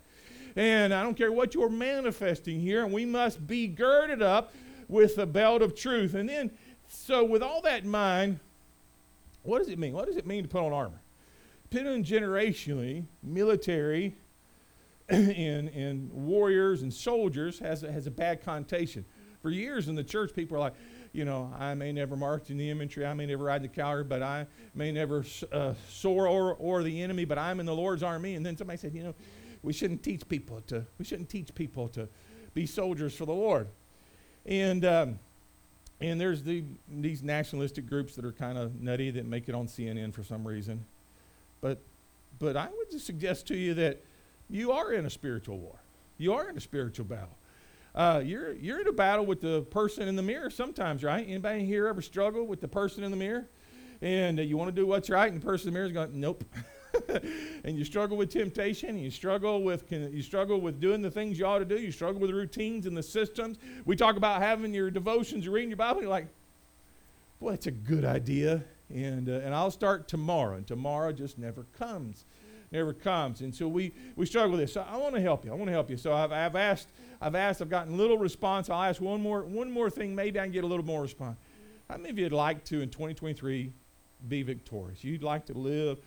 And 0.56 0.94
I 0.94 1.04
don't 1.04 1.16
care 1.16 1.31
what 1.31 1.54
you're 1.54 1.70
manifesting 1.70 2.60
here, 2.60 2.84
and 2.84 2.92
we 2.92 3.06
must 3.06 3.46
be 3.46 3.68
girded 3.68 4.22
up 4.22 4.54
with 4.88 5.16
the 5.18 5.28
belt 5.28 5.62
of 5.62 5.76
truth. 5.76 6.16
And 6.16 6.28
then, 6.28 6.52
so 6.88 7.24
with 7.24 7.44
all 7.44 7.62
that 7.62 7.84
in 7.84 7.90
mind, 7.90 8.40
what 9.44 9.59
does 9.59 9.69
it 9.69 9.80
mean? 9.80 9.94
What 9.94 10.07
does 10.07 10.18
it 10.18 10.27
mean 10.27 10.44
to 10.44 10.50
put 10.50 10.62
on 10.62 10.74
armor? 10.74 11.01
Put 11.69 11.86
on 11.86 12.03
generationally, 12.03 13.06
military 13.21 14.15
and, 15.09 15.69
and 15.69 16.12
warriors 16.12 16.81
and 16.81 16.94
soldiers 16.94 17.59
has, 17.59 17.81
has 17.81 18.07
a 18.07 18.12
bad 18.12 18.44
connotation. 18.44 19.06
For 19.41 19.50
years 19.50 19.88
in 19.88 19.95
the 19.95 20.03
church, 20.03 20.33
people 20.36 20.57
are 20.57 20.59
like, 20.59 20.74
you 21.13 21.25
know, 21.25 21.51
I 21.57 21.74
may 21.74 21.91
never 21.91 22.15
march 22.15 22.50
in 22.50 22.57
the 22.57 22.69
infantry, 22.69 23.06
I 23.06 23.13
may 23.13 23.25
never 23.25 23.45
ride 23.45 23.63
the 23.63 23.68
cavalry, 23.68 24.03
but 24.03 24.21
I 24.21 24.45
may 24.75 24.91
never 24.91 25.25
uh, 25.51 25.74
soar 25.89 26.27
or, 26.27 26.53
or 26.56 26.83
the 26.83 27.01
enemy, 27.01 27.25
but 27.25 27.38
I'm 27.38 27.59
in 27.59 27.65
the 27.65 27.75
Lord's 27.75 28.03
army. 28.03 28.35
And 28.35 28.45
then 28.45 28.57
somebody 28.57 28.77
said, 28.77 28.94
you 28.94 29.03
know, 29.03 29.15
we 29.63 29.74
shouldn't 29.74 30.03
teach 30.03 30.27
people 30.27 30.62
to 30.68 30.85
we 30.97 31.06
shouldn't 31.06 31.30
teach 31.30 31.53
people 31.53 31.88
to 31.89 32.07
be 32.53 32.65
soldiers 32.65 33.15
for 33.15 33.25
the 33.25 33.33
Lord. 33.33 33.68
And 34.45 34.85
um, 34.85 35.19
and 36.01 36.19
there's 36.19 36.44
the, 36.44 36.63
these 36.88 37.24
nationalistic 37.24 37.88
groups 37.88 38.16
that 38.16 38.25
are 38.25 38.31
kind 38.31 38.57
of 38.57 38.81
nutty 38.81 39.12
that 39.12 39.25
make 39.25 39.50
it 39.50 39.56
on 39.56 39.68
CNN 39.68 40.13
for 40.13 40.24
some 40.24 40.48
reason. 40.48 40.86
But 41.62 41.81
but 42.40 42.56
I 42.56 42.69
would 42.69 42.90
just 42.90 43.06
suggest 43.06 43.48
to 43.48 43.57
you 43.57 43.74
that 43.75 44.01
you 44.50 44.72
are 44.72 44.94
in 44.94 45.06
a 45.06 45.10
spiritual 45.10 45.57
war. 45.60 45.75
You 46.18 46.34
are 46.34 46.50
in 46.50 46.57
a 46.57 46.62
spiritual 46.62 47.06
battle. 47.06 47.38
Uh, 47.94 48.22
you're, 48.24 48.54
you're 48.54 48.80
in 48.80 48.88
a 48.88 48.94
battle 48.94 49.25
with 49.25 49.42
the 49.42 49.63
person 49.63 50.07
in 50.07 50.16
the 50.16 50.22
mirror 50.22 50.50
sometimes, 50.50 51.04
right? 51.04 51.25
Anybody 51.28 51.66
here 51.66 51.88
ever 51.88 52.02
struggle 52.02 52.45
with 52.45 52.62
the 52.62 52.68
person 52.68 53.04
in 53.04 53.12
the 53.12 53.18
mirror? 53.18 53.48
And 54.02 54.40
uh, 54.40 54.44
you 54.44 54.57
want 54.57 54.74
to 54.74 54.81
do 54.81 54.88
what's 54.88 55.10
right, 55.10 55.30
and 55.31 55.42
the 55.42 55.45
person 55.45 55.68
in 55.68 55.74
the 55.74 55.78
mirror 55.78 55.88
is 55.88 55.94
going, 55.94 56.19
nope. 56.19 56.44
and 57.63 57.77
you 57.77 57.85
struggle 57.85 58.17
with 58.17 58.29
temptation, 58.31 58.97
you 58.97 59.11
struggle 59.11 59.63
with 59.63 59.91
you 59.91 60.21
struggle 60.21 60.61
with 60.61 60.79
doing 60.79 61.01
the 61.01 61.11
things 61.11 61.39
you 61.39 61.45
ought 61.45 61.59
to 61.59 61.65
do, 61.65 61.77
you 61.77 61.91
struggle 61.91 62.21
with 62.21 62.29
the 62.29 62.35
routines 62.35 62.85
and 62.85 62.95
the 62.95 63.03
systems. 63.03 63.57
We 63.85 63.95
talk 63.95 64.15
about 64.15 64.41
having 64.41 64.73
your 64.73 64.91
devotions, 64.91 65.45
you're 65.45 65.53
reading 65.53 65.69
your 65.69 65.77
Bible, 65.77 66.01
you're 66.01 66.09
like, 66.09 66.27
boy, 67.39 67.51
that's 67.51 67.67
a 67.67 67.71
good 67.71 68.06
idea. 68.06 68.63
And, 68.94 69.29
uh, 69.29 69.33
and 69.44 69.53
I'll 69.53 69.71
start 69.71 70.07
tomorrow, 70.07 70.57
and 70.57 70.65
tomorrow 70.65 71.11
just 71.11 71.38
never 71.38 71.65
comes 71.77 72.25
never 72.71 72.94
comes. 72.94 73.41
And 73.41 73.53
so 73.53 73.67
we, 73.67 73.94
we 74.15 74.25
struggle 74.25 74.51
with 74.51 74.59
this. 74.59 74.73
So 74.73 74.85
I 74.88 74.97
want 74.97 75.15
to 75.15 75.21
help 75.21 75.45
you. 75.45 75.51
I 75.51 75.56
want 75.56 75.67
to 75.67 75.71
help 75.71 75.89
you. 75.89 75.97
So 75.97 76.13
I've, 76.13 76.31
I've 76.31 76.56
asked, 76.56 76.88
I've 77.21 77.35
asked, 77.35 77.61
I've 77.61 77.69
gotten 77.69 77.97
little 77.97 78.17
response. 78.17 78.69
I'll 78.69 78.83
ask 78.83 79.01
one 79.01 79.21
more, 79.21 79.44
one 79.44 79.71
more 79.71 79.89
thing. 79.89 80.15
Maybe 80.15 80.39
I 80.39 80.44
can 80.44 80.51
get 80.51 80.63
a 80.63 80.67
little 80.67 80.85
more 80.85 81.01
response. 81.01 81.38
How 81.89 81.97
many 81.97 82.09
of 82.09 82.19
you'd 82.19 82.31
like 82.31 82.63
to, 82.65 82.81
in 82.81 82.89
2023, 82.89 83.71
be 84.27 84.44
victorious? 84.44 85.03
You'd 85.03 85.23
like 85.23 85.45
to 85.47 85.53
live 85.53 85.97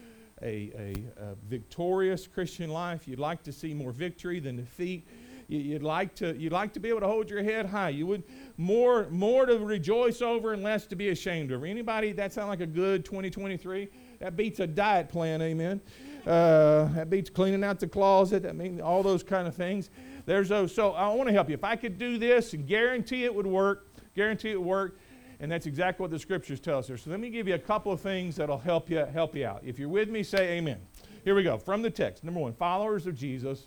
a, 0.42 0.72
a, 1.18 1.22
a 1.22 1.34
victorious 1.48 2.26
Christian 2.26 2.70
life. 2.70 3.06
You'd 3.06 3.18
like 3.18 3.42
to 3.44 3.52
see 3.52 3.74
more 3.74 3.92
victory 3.92 4.40
than 4.40 4.56
defeat. 4.56 5.06
You'd 5.48 5.82
like 5.82 6.14
to 6.16 6.34
you'd 6.36 6.52
like 6.52 6.72
to 6.72 6.80
be 6.80 6.88
able 6.88 7.00
to 7.00 7.06
hold 7.06 7.28
your 7.28 7.42
head 7.42 7.66
high. 7.66 7.90
You 7.90 8.06
would 8.06 8.22
more 8.56 9.08
more 9.10 9.44
to 9.44 9.58
rejoice 9.58 10.22
over 10.22 10.52
and 10.54 10.62
less 10.62 10.86
to 10.86 10.96
be 10.96 11.10
ashamed 11.10 11.52
over. 11.52 11.66
Anybody 11.66 12.12
that 12.12 12.32
sound 12.32 12.48
like 12.48 12.60
a 12.60 12.66
good 12.66 13.04
2023? 13.04 13.88
That 14.20 14.36
beats 14.36 14.60
a 14.60 14.66
diet 14.66 15.08
plan, 15.08 15.42
amen. 15.42 15.80
Uh, 16.26 16.84
that 16.94 17.10
beats 17.10 17.28
cleaning 17.28 17.64
out 17.64 17.80
the 17.80 17.88
closet. 17.88 18.46
I 18.46 18.52
mean, 18.52 18.80
all 18.80 19.02
those 19.02 19.22
kind 19.22 19.48
of 19.48 19.54
things. 19.54 19.90
There's 20.24 20.48
those. 20.48 20.74
So 20.74 20.92
I 20.92 21.08
want 21.08 21.28
to 21.28 21.32
help 21.34 21.48
you. 21.48 21.54
If 21.54 21.64
I 21.64 21.76
could 21.76 21.98
do 21.98 22.18
this 22.18 22.52
and 22.52 22.66
guarantee 22.66 23.24
it 23.24 23.34
would 23.34 23.46
work, 23.46 23.88
guarantee 24.14 24.52
it 24.52 24.60
would 24.60 24.68
work, 24.68 24.98
and 25.42 25.50
that's 25.50 25.66
exactly 25.66 26.04
what 26.04 26.10
the 26.12 26.18
scriptures 26.20 26.60
tell 26.60 26.78
us 26.78 26.86
there. 26.86 26.96
So 26.96 27.10
let 27.10 27.18
me 27.18 27.28
give 27.28 27.48
you 27.48 27.54
a 27.54 27.58
couple 27.58 27.90
of 27.90 28.00
things 28.00 28.36
that'll 28.36 28.58
help 28.58 28.88
you 28.88 28.98
help 28.98 29.34
you 29.34 29.44
out. 29.44 29.60
If 29.64 29.76
you're 29.76 29.88
with 29.88 30.08
me, 30.08 30.22
say 30.22 30.52
amen. 30.52 30.78
Here 31.24 31.34
we 31.34 31.42
go. 31.42 31.58
From 31.58 31.82
the 31.82 31.90
text. 31.90 32.22
Number 32.22 32.38
one, 32.38 32.54
followers 32.54 33.08
of 33.08 33.16
Jesus 33.16 33.66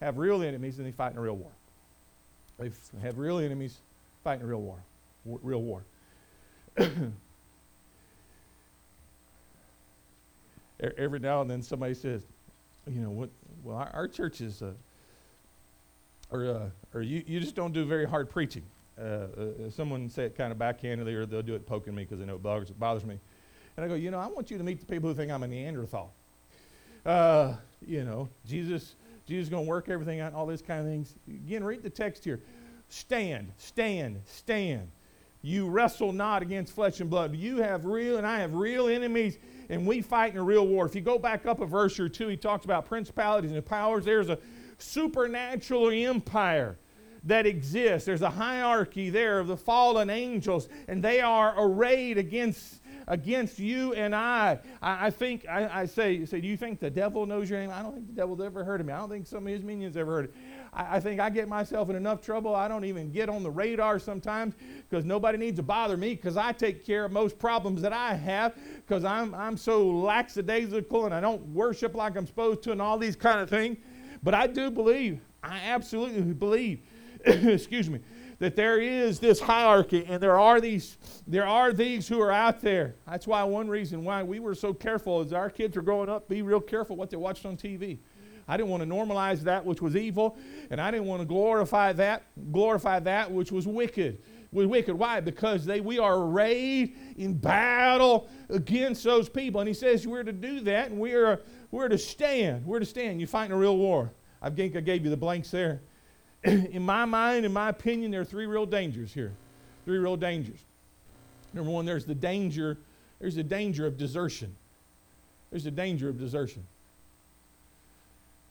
have 0.00 0.16
real 0.16 0.42
enemies 0.42 0.78
and 0.78 0.86
they 0.86 0.92
fight 0.92 1.12
in 1.12 1.18
a 1.18 1.20
real 1.20 1.36
war. 1.36 1.52
They 2.58 2.70
have 3.02 3.18
real 3.18 3.38
enemies 3.38 3.76
fighting 4.24 4.42
a 4.44 4.46
real 4.46 4.62
war. 4.62 4.78
Real 5.26 5.60
war. 5.62 5.84
every 10.96 11.18
now 11.18 11.42
and 11.42 11.50
then 11.50 11.60
somebody 11.60 11.92
says, 11.92 12.22
you 12.90 13.02
know, 13.02 13.10
what? 13.10 13.28
Well, 13.62 13.76
our, 13.76 13.90
our 13.92 14.08
church 14.08 14.40
is, 14.40 14.62
uh, 14.62 14.72
or, 16.30 16.46
uh, 16.46 16.70
or 16.94 17.02
you, 17.02 17.22
you 17.26 17.40
just 17.40 17.54
don't 17.54 17.74
do 17.74 17.84
very 17.84 18.08
hard 18.08 18.30
preaching. 18.30 18.62
Uh, 19.00 19.04
uh, 19.04 19.70
someone 19.70 20.08
say 20.10 20.24
it 20.24 20.36
kind 20.36 20.52
of 20.52 20.58
backhandedly, 20.58 21.14
or 21.14 21.26
they'll 21.26 21.42
do 21.42 21.54
it 21.54 21.66
poking 21.66 21.94
me 21.94 22.04
because 22.04 22.18
they 22.18 22.26
know 22.26 22.34
it 22.34 22.42
bothers, 22.42 22.70
bothers 22.70 23.04
me. 23.04 23.18
And 23.76 23.84
I 23.84 23.88
go, 23.88 23.94
you 23.94 24.10
know, 24.10 24.18
I 24.18 24.26
want 24.26 24.50
you 24.50 24.58
to 24.58 24.64
meet 24.64 24.80
the 24.80 24.86
people 24.86 25.08
who 25.08 25.14
think 25.14 25.30
I'm 25.30 25.42
a 25.42 25.48
Neanderthal. 25.48 26.12
Uh, 27.06 27.54
you 27.86 28.04
know, 28.04 28.28
Jesus, 28.46 28.94
Jesus 29.26 29.44
is 29.44 29.48
going 29.48 29.64
to 29.64 29.68
work 29.68 29.88
everything 29.88 30.20
out, 30.20 30.34
all 30.34 30.46
these 30.46 30.62
kind 30.62 30.80
of 30.80 30.86
things. 30.86 31.14
Again, 31.28 31.64
read 31.64 31.82
the 31.82 31.90
text 31.90 32.24
here. 32.24 32.40
Stand, 32.88 33.52
stand, 33.56 34.20
stand. 34.26 34.90
You 35.42 35.68
wrestle 35.68 36.12
not 36.12 36.42
against 36.42 36.74
flesh 36.74 37.00
and 37.00 37.08
blood. 37.08 37.34
You 37.34 37.62
have 37.62 37.86
real, 37.86 38.18
and 38.18 38.26
I 38.26 38.40
have 38.40 38.54
real 38.54 38.88
enemies 38.88 39.38
and 39.70 39.86
we 39.86 40.02
fight 40.02 40.32
in 40.32 40.38
a 40.38 40.42
real 40.42 40.66
war. 40.66 40.84
If 40.84 40.94
you 40.94 41.00
go 41.00 41.16
back 41.18 41.46
up 41.46 41.60
a 41.60 41.66
verse 41.66 41.98
or 41.98 42.08
two, 42.08 42.26
he 42.26 42.36
talks 42.36 42.64
about 42.64 42.86
principalities 42.86 43.52
and 43.52 43.64
powers. 43.64 44.04
There's 44.04 44.28
a 44.28 44.38
supernatural 44.78 45.90
empire 45.90 46.76
that 47.24 47.46
exists. 47.46 48.06
There's 48.06 48.22
a 48.22 48.30
hierarchy 48.30 49.10
there 49.10 49.38
of 49.38 49.48
the 49.48 49.56
fallen 49.56 50.10
angels, 50.10 50.68
and 50.88 51.02
they 51.02 51.20
are 51.20 51.54
arrayed 51.56 52.18
against 52.18 52.80
against 53.10 53.58
you 53.58 53.92
and 53.94 54.14
I. 54.14 54.60
I, 54.80 55.06
I 55.06 55.10
think 55.10 55.44
I, 55.48 55.80
I, 55.80 55.86
say, 55.86 56.24
say, 56.24 56.40
do 56.40 56.46
you 56.46 56.56
think 56.56 56.78
the 56.78 56.90
devil 56.90 57.26
knows 57.26 57.50
your 57.50 57.58
name? 57.58 57.70
I 57.70 57.82
don't 57.82 57.94
think 57.94 58.06
the 58.06 58.12
devil's 58.12 58.40
ever 58.40 58.62
heard 58.64 58.80
of 58.80 58.86
me. 58.86 58.92
I 58.92 58.98
don't 58.98 59.10
think 59.10 59.26
some 59.26 59.46
of 59.46 59.52
his 59.52 59.62
minions 59.62 59.96
ever 59.96 60.12
heard 60.12 60.24
of 60.26 60.34
me. 60.34 60.40
I, 60.72 60.96
I 60.96 61.00
think 61.00 61.20
I 61.20 61.28
get 61.28 61.48
myself 61.48 61.90
in 61.90 61.96
enough 61.96 62.22
trouble. 62.22 62.54
I 62.54 62.68
don't 62.68 62.84
even 62.84 63.10
get 63.10 63.28
on 63.28 63.42
the 63.42 63.50
radar 63.50 63.98
sometimes 63.98 64.54
because 64.88 65.04
nobody 65.04 65.38
needs 65.38 65.56
to 65.56 65.62
bother 65.62 65.96
me 65.96 66.14
because 66.14 66.36
I 66.36 66.52
take 66.52 66.86
care 66.86 67.04
of 67.04 67.12
most 67.12 67.38
problems 67.38 67.82
that 67.82 67.92
I 67.92 68.14
have 68.14 68.54
because 68.86 69.04
I'm, 69.04 69.34
I'm 69.34 69.56
so 69.56 69.86
lackadaisical 69.86 71.06
and 71.06 71.14
I 71.14 71.20
don't 71.20 71.44
worship 71.48 71.94
like 71.94 72.16
I'm 72.16 72.26
supposed 72.26 72.62
to 72.62 72.72
and 72.72 72.80
all 72.80 72.96
these 72.96 73.16
kind 73.16 73.40
of 73.40 73.50
things. 73.50 73.78
But 74.22 74.34
I 74.34 74.46
do 74.46 74.70
believe, 74.70 75.20
I 75.42 75.58
absolutely 75.64 76.20
believe, 76.34 76.80
excuse 77.26 77.90
me, 77.90 78.00
that 78.38 78.56
there 78.56 78.80
is 78.80 79.18
this 79.18 79.40
hierarchy 79.40 80.04
and 80.08 80.22
there 80.22 80.38
are 80.38 80.60
these 80.60 80.96
there 81.26 81.46
are 81.46 81.72
these 81.72 82.08
who 82.08 82.20
are 82.20 82.32
out 82.32 82.60
there 82.60 82.96
that's 83.06 83.26
why 83.26 83.44
one 83.44 83.68
reason 83.68 84.02
why 84.02 84.22
we 84.22 84.40
were 84.40 84.54
so 84.54 84.72
careful 84.72 85.20
as 85.20 85.32
our 85.32 85.50
kids 85.50 85.76
are 85.76 85.82
growing 85.82 86.08
up 86.08 86.26
be 86.26 86.40
real 86.40 86.60
careful 86.60 86.96
what 86.96 87.10
they 87.10 87.18
watched 87.18 87.44
on 87.44 87.54
tv 87.56 87.98
I 88.50 88.56
didn't 88.56 88.70
want 88.70 88.82
to 88.82 88.88
normalize 88.88 89.42
that 89.42 89.64
which 89.64 89.80
was 89.80 89.94
evil, 89.94 90.36
and 90.70 90.80
I 90.80 90.90
didn't 90.90 91.06
want 91.06 91.22
to 91.22 91.26
glorify 91.26 91.92
that, 91.92 92.24
glorify 92.50 92.98
that 92.98 93.30
which 93.30 93.52
was 93.52 93.64
wicked. 93.64 94.20
Was 94.50 94.66
wicked. 94.66 94.96
Why? 94.96 95.20
Because 95.20 95.64
they 95.64 95.80
we 95.80 96.00
are 96.00 96.18
arrayed 96.18 96.96
in 97.16 97.34
battle 97.34 98.28
against 98.48 99.04
those 99.04 99.28
people. 99.28 99.60
And 99.60 99.68
he 99.68 99.74
says 99.74 100.04
we're 100.04 100.24
to 100.24 100.32
do 100.32 100.58
that, 100.62 100.90
and 100.90 100.98
we're 100.98 101.40
we're 101.70 101.88
to 101.88 101.96
stand. 101.96 102.66
We're 102.66 102.80
to 102.80 102.86
stand. 102.86 103.20
You 103.20 103.28
fight 103.28 103.46
in 103.46 103.52
a 103.52 103.56
real 103.56 103.76
war. 103.76 104.12
I 104.42 104.50
think 104.50 104.74
I 104.74 104.80
gave 104.80 105.04
you 105.04 105.10
the 105.10 105.16
blanks 105.16 105.52
there. 105.52 105.82
in 106.44 106.82
my 106.82 107.04
mind, 107.04 107.44
in 107.44 107.52
my 107.52 107.68
opinion, 107.68 108.10
there 108.10 108.20
are 108.20 108.24
three 108.24 108.46
real 108.46 108.66
dangers 108.66 109.12
here. 109.12 109.32
Three 109.84 109.98
real 109.98 110.16
dangers. 110.16 110.60
Number 111.52 111.70
one, 111.70 111.84
there's 111.84 112.04
the 112.04 112.14
danger, 112.14 112.78
there's 113.18 113.34
the 113.34 113.42
danger 113.42 113.86
of 113.86 113.98
desertion. 113.98 114.54
There's 115.50 115.64
the 115.64 115.70
danger 115.70 116.08
of 116.08 116.18
desertion. 116.18 116.64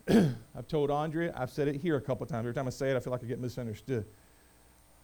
I've 0.10 0.68
told 0.68 0.92
Andrea, 0.92 1.34
I've 1.36 1.52
said 1.52 1.68
it 1.68 1.76
here 1.76 1.96
a 1.96 2.02
couple 2.02 2.26
times. 2.26 2.42
Every 2.42 2.54
time 2.54 2.68
I 2.68 2.72
say 2.72 2.92
it, 2.92 2.98
I 2.98 3.00
feel 3.00 3.12
like 3.12 3.24
I 3.24 3.28
get 3.28 3.40
misunderstood. 3.40 4.06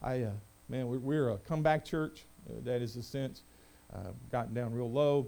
I, 0.03 0.23
uh, 0.23 0.31
man, 0.67 0.87
we're, 0.87 0.99
we're, 0.99 1.29
a 1.29 1.37
comeback 1.37 1.85
church. 1.85 2.25
Uh, 2.49 2.59
that 2.63 2.81
is 2.81 2.95
the 2.95 3.03
sense. 3.03 3.43
Uh, 3.93 4.09
gotten 4.31 4.53
down 4.53 4.73
real 4.73 4.91
low 4.91 5.27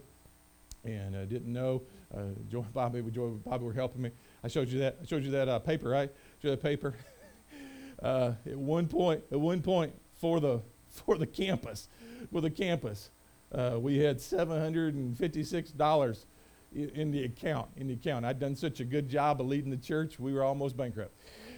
and 0.84 1.16
uh, 1.16 1.26
didn't 1.26 1.52
know. 1.52 1.84
Uh, 2.16 2.22
Joy, 2.50 2.66
Bobby, 2.74 3.02
Joy, 3.12 3.30
Bobby 3.30 3.66
were 3.66 3.74
helping 3.74 4.02
me. 4.02 4.12
I 4.44 4.48
showed 4.48 4.70
you 4.70 4.80
that. 4.80 4.98
I 5.02 5.06
showed 5.06 5.24
you 5.24 5.32
that 5.32 5.48
uh, 5.48 5.60
paper, 5.60 5.90
right? 5.90 6.12
Showed 6.42 6.52
the 6.52 6.58
paper. 6.58 6.94
uh, 8.02 8.34
at 8.46 8.58
one 8.58 8.88
point, 8.88 9.24
at 9.32 9.40
one 9.40 9.62
point 9.62 9.94
for 10.16 10.40
the 10.40 10.62
for 10.90 11.18
the 11.18 11.28
campus, 11.28 11.90
for 12.32 12.42
the 12.42 12.50
campus, 12.50 13.10
uh, 13.52 13.78
we 13.80 13.98
had 13.98 14.20
seven 14.22 14.60
hundred 14.60 14.96
and 14.96 15.18
fifty-six 15.18 15.72
dollars 15.72 16.26
in 16.74 17.12
the 17.12 17.24
account. 17.24 17.70
In 17.78 17.88
the 17.88 17.94
account, 17.94 18.26
I'd 18.26 18.40
done 18.40 18.56
such 18.56 18.80
a 18.80 18.86
good 18.86 19.10
job 19.10 19.42
of 19.42 19.48
leading 19.48 19.72
the 19.72 19.78
church, 19.78 20.20
we 20.20 20.34
were 20.34 20.44
almost 20.44 20.76
bankrupt 20.76 21.14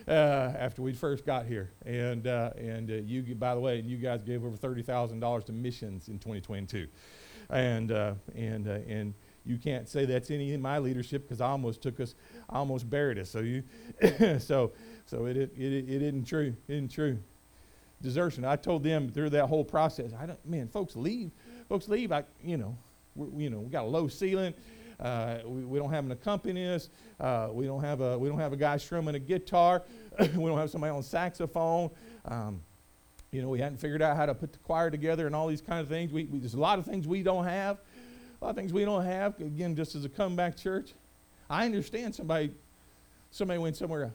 uh, 0.08 0.53
after 0.58 0.81
we 0.81 0.93
first 0.93 1.25
got 1.25 1.46
here. 1.46 1.72
And 1.86 2.27
uh, 2.27 2.51
and 2.58 2.89
uh, 2.89 2.96
you, 2.96 3.36
by 3.36 3.53
the 3.53 3.62
way, 3.62 3.79
you 3.81 3.98
guys 3.98 4.24
gave 4.24 4.43
over 4.43 4.58
thirty 4.58 4.81
thousand 4.81 5.19
dollars 5.19 5.46
to 5.46 5.53
missions 5.53 6.10
in 6.10 6.19
2022, 6.19 6.88
and 7.50 7.91
uh, 7.91 8.13
and 8.36 8.67
and 8.67 9.13
you 9.46 9.58
can't 9.58 9.88
say 9.88 10.05
that's 10.05 10.31
any 10.31 10.53
in 10.53 10.62
my 10.62 10.79
leadership 10.79 11.24
because 11.24 11.41
I 11.41 11.48
almost 11.48 11.81
took 11.81 12.00
us, 12.00 12.15
I 12.50 12.58
almost 12.58 12.89
buried 12.89 13.17
us. 13.17 13.29
So 13.29 13.39
you, 13.39 13.63
so 14.39 14.74
so 15.10 15.25
it, 15.25 15.38
it 15.38 15.51
it 15.58 15.74
it 15.89 16.01
isn't 16.04 16.25
true. 16.25 16.56
It 16.68 16.74
isn't 16.74 16.92
true. 16.92 17.18
Desertion. 18.01 18.46
I 18.46 18.56
told 18.56 18.84
them 18.84 19.10
through 19.10 19.32
that 19.32 19.48
whole 19.48 19.63
process. 19.66 20.12
I 20.18 20.28
don't, 20.28 20.46
man, 20.46 20.68
folks 20.68 20.96
leave. 20.96 21.32
Folks 21.68 21.88
leave. 21.89 22.12
I, 22.12 22.24
you 22.44 22.58
know, 22.58 22.78
we, 23.16 23.44
you 23.44 23.50
know, 23.50 23.60
we 23.60 23.70
got 23.70 23.86
a 23.86 23.88
low 23.88 24.08
ceiling. 24.08 24.54
Uh, 25.00 25.39
we, 25.46 25.66
we, 25.66 25.80
don't 25.80 25.89
have 25.89 26.06
an 26.06 26.12
accompanist. 26.12 26.92
Uh, 27.20 27.50
we 27.51 27.66
don't 27.66 27.82
have 27.82 28.01
a 28.01 28.20
we 28.20 28.30
don't 28.30 28.39
have 28.39 28.54
a 28.54 28.58
guy 28.58 28.78
strumming 28.78 29.16
a 29.16 29.20
guitar. 29.20 29.84
we 30.20 30.28
don't 30.28 30.58
have 30.58 30.70
somebody 30.70 30.92
on 30.92 31.01
saxophone. 31.01 31.89
Um, 32.25 32.62
you 33.32 33.42
know, 33.42 33.50
we 33.50 33.60
hadn't 33.60 33.78
figured 33.80 34.01
out 34.01 34.16
how 34.16 34.28
to 34.28 34.36
put 34.36 34.54
the 34.54 34.60
choir 34.60 34.92
together 34.92 35.25
and 35.25 35.36
all 35.36 35.48
these 35.48 35.62
kind 35.62 35.80
of 35.80 35.88
things. 35.88 36.12
We, 36.12 36.25
we, 36.25 36.39
there's 36.39 36.54
a 36.54 36.60
lot 36.60 36.78
of 36.78 36.86
things 36.86 37.08
we 37.08 37.24
don't 37.24 37.46
have. 37.46 37.78
A 38.42 38.46
lot 38.46 38.50
of 38.51 38.56
things 38.56 38.74
we 38.74 38.86
don't 38.86 39.06
have. 39.06 39.39
Again, 39.39 39.75
just 39.75 39.96
as 39.96 40.06
a 40.06 40.10
comeback 40.10 40.56
church, 40.56 40.94
I 41.50 41.66
understand 41.66 42.13
somebody 42.13 42.51
somebody 43.32 43.58
went 43.58 43.75
somewhere. 43.75 44.13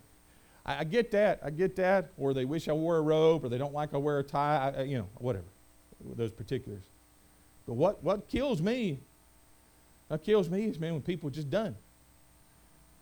I, 0.64 0.80
I 0.80 0.85
get 0.85 1.11
that. 1.12 1.40
I 1.44 1.50
get 1.50 1.76
that. 1.76 2.11
Or 2.16 2.35
they 2.35 2.44
wish 2.44 2.68
I 2.68 2.73
wore 2.73 2.97
a 2.97 3.02
robe, 3.02 3.44
or 3.44 3.49
they 3.49 3.59
don't 3.59 3.75
like 3.75 3.94
I 3.94 3.99
wear 3.99 4.18
a 4.18 4.25
tie. 4.25 4.73
I, 4.76 4.83
you 4.83 4.99
know, 4.99 5.09
whatever. 5.18 5.44
Those 6.16 6.33
particulars. 6.33 6.83
But 7.66 7.75
what 7.75 8.02
what 8.02 8.28
kills 8.28 8.61
me 8.61 8.99
what 10.09 10.23
kills 10.23 10.50
me 10.50 10.64
is, 10.64 10.78
man, 10.78 10.92
when 10.92 11.02
people 11.02 11.28
are 11.28 11.33
just 11.33 11.50
done. 11.50 11.75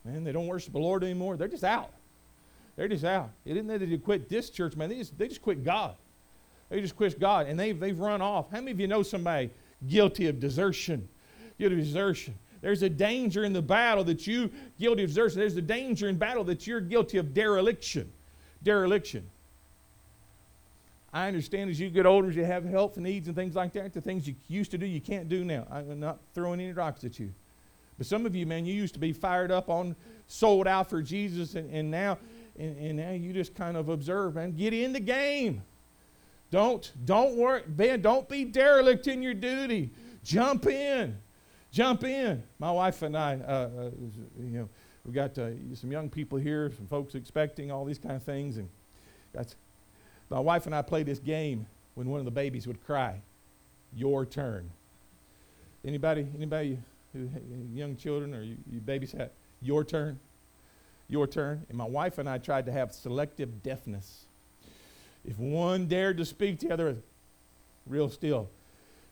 Man, 0.05 0.25
they 0.25 0.33
don't 0.33 0.47
worship 0.47 0.73
the 0.73 0.79
Lord 0.79 1.05
anymore. 1.05 1.37
They're 1.37 1.49
just 1.49 1.65
out. 1.65 1.91
They're 2.77 2.89
just 2.89 3.05
out. 3.05 3.31
It 3.45 3.57
isn't 3.57 3.67
that 3.67 3.79
they 3.79 3.99
quit 3.99 4.29
this 4.29 4.51
church, 4.51 4.77
man. 4.77 4.89
They 4.89 4.97
just, 4.97 5.19
they 5.19 5.29
just 5.29 5.43
quit 5.43 5.63
God. 5.63 5.95
They 6.71 6.81
just 6.81 6.97
quit 6.97 7.21
God, 7.21 7.47
and 7.49 7.59
they've, 7.61 7.79
they've 7.79 7.99
run 7.99 8.23
off. 8.23 8.51
How 8.51 8.59
many 8.59 8.71
of 8.71 8.81
you 8.81 8.87
know 8.87 9.03
somebody 9.03 9.51
guilty 9.87 10.27
of 10.29 10.41
desertion? 10.41 11.07
Guilty 11.59 11.79
of 11.79 11.85
desertion. 11.85 12.35
There's 12.63 12.83
a 12.83 12.89
danger 12.89 13.45
in 13.45 13.53
the 13.53 13.61
battle 13.61 14.05
that 14.05 14.27
you 14.27 14.51
guilty 14.79 15.03
of 15.03 15.11
desertion. 15.11 15.41
There's 15.41 15.57
a 15.57 15.63
danger 15.63 16.09
in 16.09 16.17
battle 16.17 16.45
that 16.45 16.67
you're 16.67 16.81
guilty 16.81 17.19
of 17.19 17.35
dereliction. 17.35 18.11
Dereliction. 18.63 19.29
I 21.13 21.29
understand 21.29 21.69
as 21.69 21.79
you 21.79 21.91
get 21.91 22.07
older, 22.07 22.31
as 22.31 22.37
you 22.37 22.45
have 22.45 22.65
health 22.65 22.97
needs 22.97 23.27
and 23.27 23.37
things 23.37 23.55
like 23.55 23.75
that, 23.75 23.93
the 23.93 24.01
things 24.01 24.27
you 24.27 24.35
used 24.49 24.71
to 24.71 24.79
do, 24.79 24.87
you 24.87 25.01
can't 25.01 25.29
do 25.29 25.45
now. 25.45 25.67
I'm 25.71 26.01
not 26.01 26.21
throwing 26.35 26.59
any 26.61 26.73
rocks 26.73 27.05
at 27.05 27.19
you. 27.19 27.35
But 27.99 28.07
some 28.07 28.25
of 28.25 28.35
you, 28.35 28.47
man, 28.47 28.65
you 28.65 28.73
used 28.73 28.95
to 28.95 29.01
be 29.01 29.13
fired 29.13 29.51
up 29.51 29.69
on, 29.69 29.95
sold 30.27 30.67
out 30.67 30.89
for 30.89 31.03
Jesus, 31.03 31.55
and, 31.55 31.71
and 31.71 31.91
now 31.91 32.17
and, 32.59 32.77
and 32.77 32.97
now 32.97 33.13
you 33.13 33.33
just 33.33 33.55
kind 33.55 33.77
of 33.77 33.89
observe, 33.89 34.35
man. 34.35 34.53
Get 34.53 34.73
in 34.75 34.93
the 34.93 35.01
game. 35.01 35.63
Don't, 36.51 36.93
don't 37.05 37.37
work, 37.37 37.67
man, 37.69 38.03
don't 38.03 38.29
be 38.29 38.45
derelict 38.45 39.07
in 39.07 39.23
your 39.23 39.35
duty. 39.35 39.91
Jump 40.23 40.67
in. 40.67 41.19
Jump 41.73 42.05
in. 42.05 42.43
My 42.59 42.71
wife 42.71 43.01
and 43.01 43.17
I, 43.17 43.37
uh, 43.37 43.51
uh, 43.51 43.91
you 44.39 44.59
know, 44.59 44.69
we've 45.05 45.15
got 45.15 45.37
uh, 45.39 45.51
some 45.75 45.91
young 45.91 46.11
people 46.11 46.39
here, 46.39 46.71
some 46.77 46.87
folks 46.87 47.15
expecting 47.15 47.71
all 47.71 47.87
these 47.87 47.99
kind 47.99 48.15
of 48.15 48.23
things, 48.23 48.59
and 48.59 48.69
got 49.35 49.55
my 50.29 50.39
wife 50.39 50.67
and 50.67 50.75
I 50.75 50.83
played 50.83 51.07
this 51.07 51.19
game 51.19 51.67
when 51.95 52.09
one 52.09 52.19
of 52.19 52.27
the 52.27 52.31
babies 52.31 52.67
would 52.67 52.85
cry. 52.85 53.21
Your 53.95 54.27
turn. 54.27 54.71
Anybody, 55.85 56.27
anybody 56.37 56.79
young 57.73 57.97
children 57.97 58.35
or 58.35 58.43
you, 58.43 58.57
you 58.71 58.81
babysat? 58.81 59.31
Your 59.63 59.85
turn. 59.85 60.19
Your 61.09 61.27
turn. 61.27 61.65
And 61.69 61.77
my 61.77 61.85
wife 61.85 62.19
and 62.19 62.29
I 62.29 62.39
tried 62.39 62.67
to 62.67 62.73
have 62.73 62.93
selective 62.93 63.63
deafness. 63.63 64.27
If 65.25 65.39
one 65.39 65.87
dared 65.87 66.19
to 66.19 66.25
speak, 66.25 66.59
to 66.61 66.69
the 66.69 66.75
other 66.75 66.97
real 67.87 68.09
still. 68.09 68.49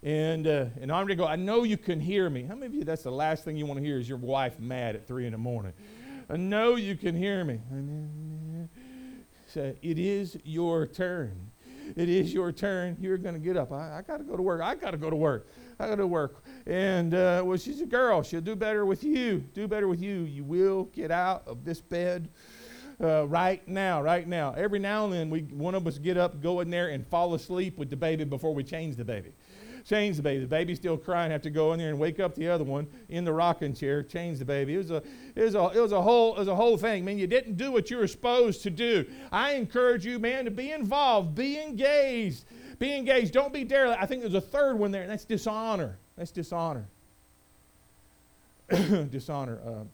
And 0.02 0.46
uh, 0.46 0.66
and 0.80 0.90
I'm 0.90 1.04
gonna 1.04 1.14
go. 1.14 1.26
I 1.26 1.36
know 1.36 1.64
you 1.64 1.76
can 1.76 2.00
hear 2.00 2.30
me. 2.30 2.44
How 2.44 2.54
many 2.54 2.66
of 2.66 2.74
you? 2.74 2.84
That's 2.84 3.02
the 3.02 3.12
last 3.12 3.44
thing 3.44 3.56
you 3.56 3.66
want 3.66 3.80
to 3.80 3.84
hear 3.84 3.98
is 3.98 4.08
your 4.08 4.18
wife 4.18 4.58
mad 4.58 4.96
at 4.96 5.06
three 5.06 5.26
in 5.26 5.32
the 5.32 5.38
morning. 5.38 5.74
I 6.30 6.36
know 6.36 6.76
you 6.76 6.96
can 6.96 7.14
hear 7.14 7.44
me. 7.44 7.60
Say, 9.46 9.76
it 9.82 9.98
is 9.98 10.38
your 10.44 10.86
turn. 10.86 11.50
It 11.96 12.08
is 12.08 12.32
your 12.32 12.52
turn. 12.52 12.96
You're 13.00 13.18
going 13.18 13.34
to 13.34 13.40
get 13.40 13.56
up. 13.56 13.72
I, 13.72 13.98
I 13.98 14.02
got 14.02 14.18
to 14.18 14.24
go 14.24 14.36
to 14.36 14.42
work. 14.42 14.60
I 14.60 14.76
got 14.76 14.92
to 14.92 14.96
go 14.96 15.10
to 15.10 15.16
work. 15.16 15.48
I 15.80 15.88
got 15.88 15.96
to 15.96 16.06
work. 16.06 16.44
And, 16.66 17.14
uh, 17.14 17.42
well, 17.44 17.58
she's 17.58 17.80
a 17.80 17.86
girl. 17.86 18.22
She'll 18.22 18.40
do 18.40 18.54
better 18.54 18.86
with 18.86 19.02
you. 19.02 19.38
Do 19.54 19.66
better 19.66 19.88
with 19.88 20.00
you. 20.00 20.20
You 20.20 20.44
will 20.44 20.84
get 20.84 21.10
out 21.10 21.42
of 21.48 21.64
this 21.64 21.80
bed 21.80 22.28
uh, 23.02 23.26
right 23.26 23.66
now, 23.66 24.02
right 24.02 24.26
now. 24.26 24.52
Every 24.54 24.78
now 24.78 25.04
and 25.04 25.12
then, 25.12 25.30
we, 25.30 25.40
one 25.40 25.74
of 25.74 25.86
us 25.86 25.98
get 25.98 26.16
up, 26.16 26.42
go 26.42 26.60
in 26.60 26.70
there, 26.70 26.88
and 26.88 27.06
fall 27.06 27.34
asleep 27.34 27.78
with 27.78 27.90
the 27.90 27.96
baby 27.96 28.24
before 28.24 28.54
we 28.54 28.62
change 28.62 28.96
the 28.96 29.04
baby 29.04 29.32
change 29.84 30.16
the 30.16 30.22
baby. 30.22 30.40
The 30.40 30.46
baby's 30.46 30.78
still 30.78 30.96
crying, 30.96 31.30
have 31.30 31.42
to 31.42 31.50
go 31.50 31.72
in 31.72 31.78
there 31.78 31.88
and 31.88 31.98
wake 31.98 32.20
up 32.20 32.34
the 32.34 32.48
other 32.48 32.64
one 32.64 32.86
in 33.08 33.24
the 33.24 33.32
rocking 33.32 33.74
chair, 33.74 34.02
change 34.02 34.38
the 34.38 34.44
baby. 34.44 34.74
It 34.74 34.78
was 34.78 34.90
a, 34.90 35.02
it 35.34 35.42
was 35.42 35.54
a, 35.54 35.68
it 35.74 35.80
was 35.80 35.92
a 35.92 36.00
whole, 36.00 36.36
it 36.36 36.40
was 36.40 36.48
a 36.48 36.54
whole 36.54 36.76
thing. 36.76 37.04
Man, 37.04 37.18
you 37.18 37.26
didn't 37.26 37.56
do 37.56 37.72
what 37.72 37.90
you 37.90 37.98
were 37.98 38.06
supposed 38.06 38.62
to 38.62 38.70
do. 38.70 39.06
I 39.32 39.52
encourage 39.52 40.04
you, 40.04 40.18
man, 40.18 40.44
to 40.44 40.50
be 40.50 40.72
involved, 40.72 41.34
be 41.34 41.60
engaged, 41.60 42.44
be 42.78 42.94
engaged. 42.94 43.32
Don't 43.32 43.52
be 43.52 43.64
derelict. 43.64 44.02
I 44.02 44.06
think 44.06 44.22
there's 44.22 44.34
a 44.34 44.40
third 44.40 44.78
one 44.78 44.90
there, 44.90 45.02
and 45.02 45.10
that's 45.10 45.24
dishonor. 45.24 45.98
That's 46.16 46.30
dishonor. 46.30 46.86
dishonor. 48.70 49.60
Uh, 49.64 49.84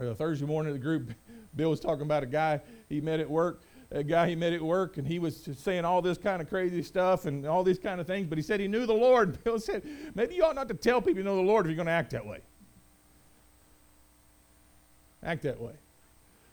uh, 0.00 0.14
Thursday 0.14 0.44
morning, 0.44 0.72
of 0.72 0.74
the 0.74 0.82
group, 0.82 1.12
Bill 1.56 1.70
was 1.70 1.80
talking 1.80 2.02
about 2.02 2.22
a 2.22 2.26
guy 2.26 2.60
he 2.88 3.00
met 3.00 3.20
at 3.20 3.28
work 3.28 3.62
a 3.94 4.02
guy 4.02 4.28
he 4.28 4.34
met 4.34 4.52
at 4.52 4.60
work, 4.60 4.96
and 4.98 5.06
he 5.06 5.18
was 5.18 5.48
saying 5.56 5.84
all 5.84 6.02
this 6.02 6.18
kind 6.18 6.42
of 6.42 6.48
crazy 6.48 6.82
stuff 6.82 7.26
and 7.26 7.46
all 7.46 7.62
these 7.62 7.78
kind 7.78 8.00
of 8.00 8.06
things, 8.06 8.26
but 8.26 8.36
he 8.36 8.42
said 8.42 8.58
he 8.58 8.68
knew 8.68 8.86
the 8.86 8.92
Lord. 8.92 9.42
Bill 9.44 9.58
said, 9.58 9.82
maybe 10.14 10.34
you 10.34 10.44
ought 10.44 10.56
not 10.56 10.68
to 10.68 10.74
tell 10.74 11.00
people 11.00 11.18
you 11.18 11.24
know 11.24 11.36
the 11.36 11.42
Lord 11.42 11.66
if 11.66 11.70
you're 11.70 11.76
going 11.76 11.86
to 11.86 11.92
act 11.92 12.10
that 12.10 12.26
way. 12.26 12.40
Act 15.22 15.42
that 15.42 15.60
way. 15.60 15.72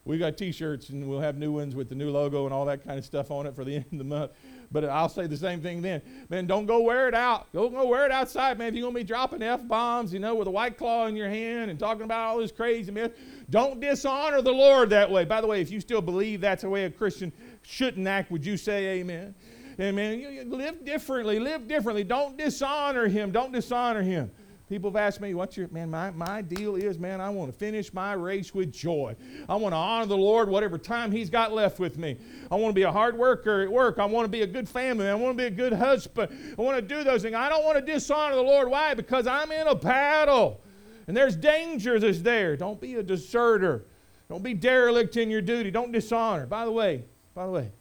We 0.05 0.17
got 0.17 0.37
T-shirts, 0.37 0.89
and 0.89 1.07
we'll 1.07 1.19
have 1.19 1.37
new 1.37 1.51
ones 1.51 1.75
with 1.75 1.89
the 1.89 1.95
new 1.95 2.09
logo 2.11 2.45
and 2.45 2.53
all 2.53 2.65
that 2.65 2.83
kind 2.85 2.97
of 2.97 3.05
stuff 3.05 3.31
on 3.31 3.45
it 3.45 3.55
for 3.55 3.63
the 3.63 3.75
end 3.77 3.85
of 3.91 3.97
the 3.97 4.03
month. 4.03 4.31
But 4.71 4.85
I'll 4.85 5.09
say 5.09 5.27
the 5.27 5.35
same 5.35 5.61
thing 5.61 5.81
then. 5.81 6.01
Man, 6.29 6.47
don't 6.47 6.65
go 6.65 6.81
wear 6.81 7.07
it 7.07 7.13
out. 7.13 7.51
Don't 7.51 7.73
go 7.73 7.85
wear 7.87 8.05
it 8.05 8.11
outside, 8.11 8.57
man. 8.57 8.69
If 8.69 8.75
you're 8.75 8.83
going 8.83 8.93
to 8.93 8.99
be 8.99 9.03
dropping 9.03 9.41
F 9.41 9.67
bombs, 9.67 10.13
you 10.13 10.19
know, 10.19 10.35
with 10.35 10.47
a 10.47 10.51
white 10.51 10.77
claw 10.77 11.07
in 11.07 11.15
your 11.15 11.29
hand 11.29 11.69
and 11.69 11.77
talking 11.77 12.03
about 12.03 12.21
all 12.21 12.37
this 12.37 12.51
crazy 12.51 12.91
myth, 12.91 13.13
don't 13.49 13.81
dishonor 13.81 14.41
the 14.41 14.51
Lord 14.51 14.89
that 14.91 15.11
way. 15.11 15.25
By 15.25 15.41
the 15.41 15.47
way, 15.47 15.61
if 15.61 15.69
you 15.69 15.81
still 15.81 16.01
believe 16.01 16.39
that's 16.41 16.61
the 16.61 16.69
way 16.69 16.85
a 16.85 16.89
Christian 16.89 17.33
shouldn't 17.63 18.07
act, 18.07 18.31
would 18.31 18.45
you 18.45 18.55
say 18.55 18.99
amen? 18.99 19.35
Amen. 19.79 20.19
You, 20.19 20.29
you 20.29 20.43
live 20.45 20.85
differently. 20.85 21.39
Live 21.39 21.67
differently. 21.67 22.03
Don't 22.03 22.37
dishonor 22.37 23.07
him. 23.07 23.31
Don't 23.31 23.51
dishonor 23.51 24.01
him. 24.01 24.31
People 24.71 24.89
have 24.89 24.95
asked 24.95 25.19
me, 25.19 25.33
what's 25.33 25.57
your, 25.57 25.67
man, 25.67 25.91
my, 25.91 26.11
my 26.11 26.41
deal 26.41 26.77
is, 26.77 26.97
man, 26.97 27.19
I 27.19 27.29
want 27.29 27.51
to 27.51 27.59
finish 27.59 27.93
my 27.93 28.13
race 28.13 28.55
with 28.55 28.71
joy. 28.71 29.17
I 29.49 29.55
want 29.57 29.73
to 29.73 29.77
honor 29.77 30.05
the 30.05 30.15
Lord 30.15 30.47
whatever 30.47 30.77
time 30.77 31.11
He's 31.11 31.29
got 31.29 31.51
left 31.51 31.77
with 31.77 31.97
me. 31.97 32.15
I 32.49 32.55
want 32.55 32.69
to 32.69 32.73
be 32.73 32.83
a 32.83 32.91
hard 32.91 33.17
worker 33.17 33.63
at 33.63 33.69
work. 33.69 33.99
I 33.99 34.05
want 34.05 34.23
to 34.23 34.29
be 34.29 34.43
a 34.43 34.47
good 34.47 34.69
family. 34.69 35.09
I 35.09 35.13
want 35.15 35.37
to 35.37 35.43
be 35.43 35.47
a 35.47 35.51
good 35.51 35.73
husband. 35.73 36.55
I 36.57 36.61
want 36.61 36.77
to 36.77 36.81
do 36.81 37.03
those 37.03 37.21
things. 37.21 37.35
I 37.35 37.49
don't 37.49 37.65
want 37.65 37.85
to 37.85 37.93
dishonor 37.93 38.37
the 38.37 38.41
Lord. 38.41 38.69
Why? 38.69 38.93
Because 38.93 39.27
I'm 39.27 39.51
in 39.51 39.67
a 39.67 39.75
battle. 39.75 40.61
And 41.05 41.17
there's 41.17 41.35
danger 41.35 41.99
that's 41.99 42.21
there. 42.21 42.55
Don't 42.55 42.79
be 42.79 42.95
a 42.95 43.03
deserter. 43.03 43.83
Don't 44.29 44.41
be 44.41 44.53
derelict 44.53 45.17
in 45.17 45.29
your 45.29 45.41
duty. 45.41 45.69
Don't 45.69 45.91
dishonor. 45.91 46.45
By 46.45 46.63
the 46.63 46.71
way, 46.71 47.03
by 47.35 47.45
the 47.45 47.51
way, 47.51 47.71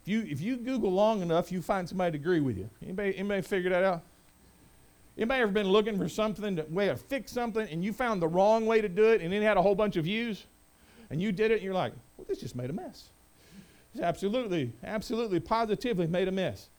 if 0.00 0.08
you 0.08 0.22
if 0.22 0.40
you 0.40 0.56
Google 0.56 0.92
long 0.92 1.20
enough, 1.20 1.52
you 1.52 1.60
find 1.60 1.86
somebody 1.86 2.12
to 2.12 2.16
agree 2.16 2.40
with 2.40 2.56
you. 2.56 2.70
Anybody 2.82 3.18
anybody 3.18 3.42
figure 3.42 3.68
that 3.68 3.84
out? 3.84 4.02
Anybody 5.16 5.42
ever 5.42 5.52
been 5.52 5.68
looking 5.68 5.98
for 5.98 6.08
something, 6.08 6.56
to 6.56 6.62
way 6.70 6.86
to 6.86 6.96
fix 6.96 7.32
something, 7.32 7.68
and 7.68 7.84
you 7.84 7.92
found 7.92 8.22
the 8.22 8.28
wrong 8.28 8.66
way 8.66 8.80
to 8.80 8.88
do 8.88 9.10
it, 9.12 9.20
and 9.20 9.32
it 9.32 9.42
had 9.42 9.56
a 9.56 9.62
whole 9.62 9.74
bunch 9.74 9.96
of 9.96 10.04
views? 10.04 10.46
and 11.12 11.20
you 11.20 11.30
did 11.30 11.50
it, 11.50 11.56
and 11.56 11.62
you're 11.62 11.74
like, 11.74 11.92
well, 12.16 12.24
this 12.26 12.40
just 12.40 12.56
made 12.56 12.70
a 12.70 12.72
mess. 12.72 13.10
It's 13.92 14.02
absolutely, 14.02 14.72
absolutely, 14.82 15.40
positively 15.40 16.06
made 16.06 16.26
a 16.26 16.32
mess. 16.32 16.70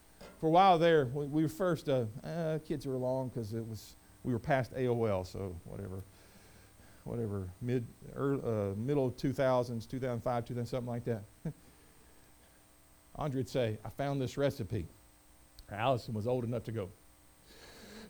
For 0.42 0.48
a 0.48 0.50
while 0.50 0.80
there, 0.80 1.06
we, 1.14 1.28
we 1.28 1.44
were 1.44 1.50
first, 1.50 1.88
uh, 1.88 2.06
uh, 2.24 2.58
kids 2.68 2.88
were 2.88 2.96
along 2.96 3.30
because 3.30 3.54
it 3.54 3.66
was, 3.66 3.96
we 4.24 4.34
were 4.34 4.40
past 4.40 4.74
AOL, 4.74 5.26
so 5.26 5.56
whatever, 5.66 6.04
whatever, 7.04 7.48
mid, 7.62 7.86
er, 8.18 8.40
uh, 8.44 8.76
middle 8.76 9.12
2000s, 9.12 9.88
2005, 9.88 10.46
2000, 10.46 10.66
something 10.66 10.90
like 10.90 11.06
that. 11.06 11.24
Andre 13.16 13.42
would 13.42 13.50
say, 13.50 13.78
I 13.86 13.90
found 13.90 14.20
this 14.20 14.36
recipe. 14.36 14.88
Allison 15.72 16.16
was 16.16 16.26
old 16.26 16.44
enough 16.44 16.64
to 16.64 16.72
go. 16.72 16.90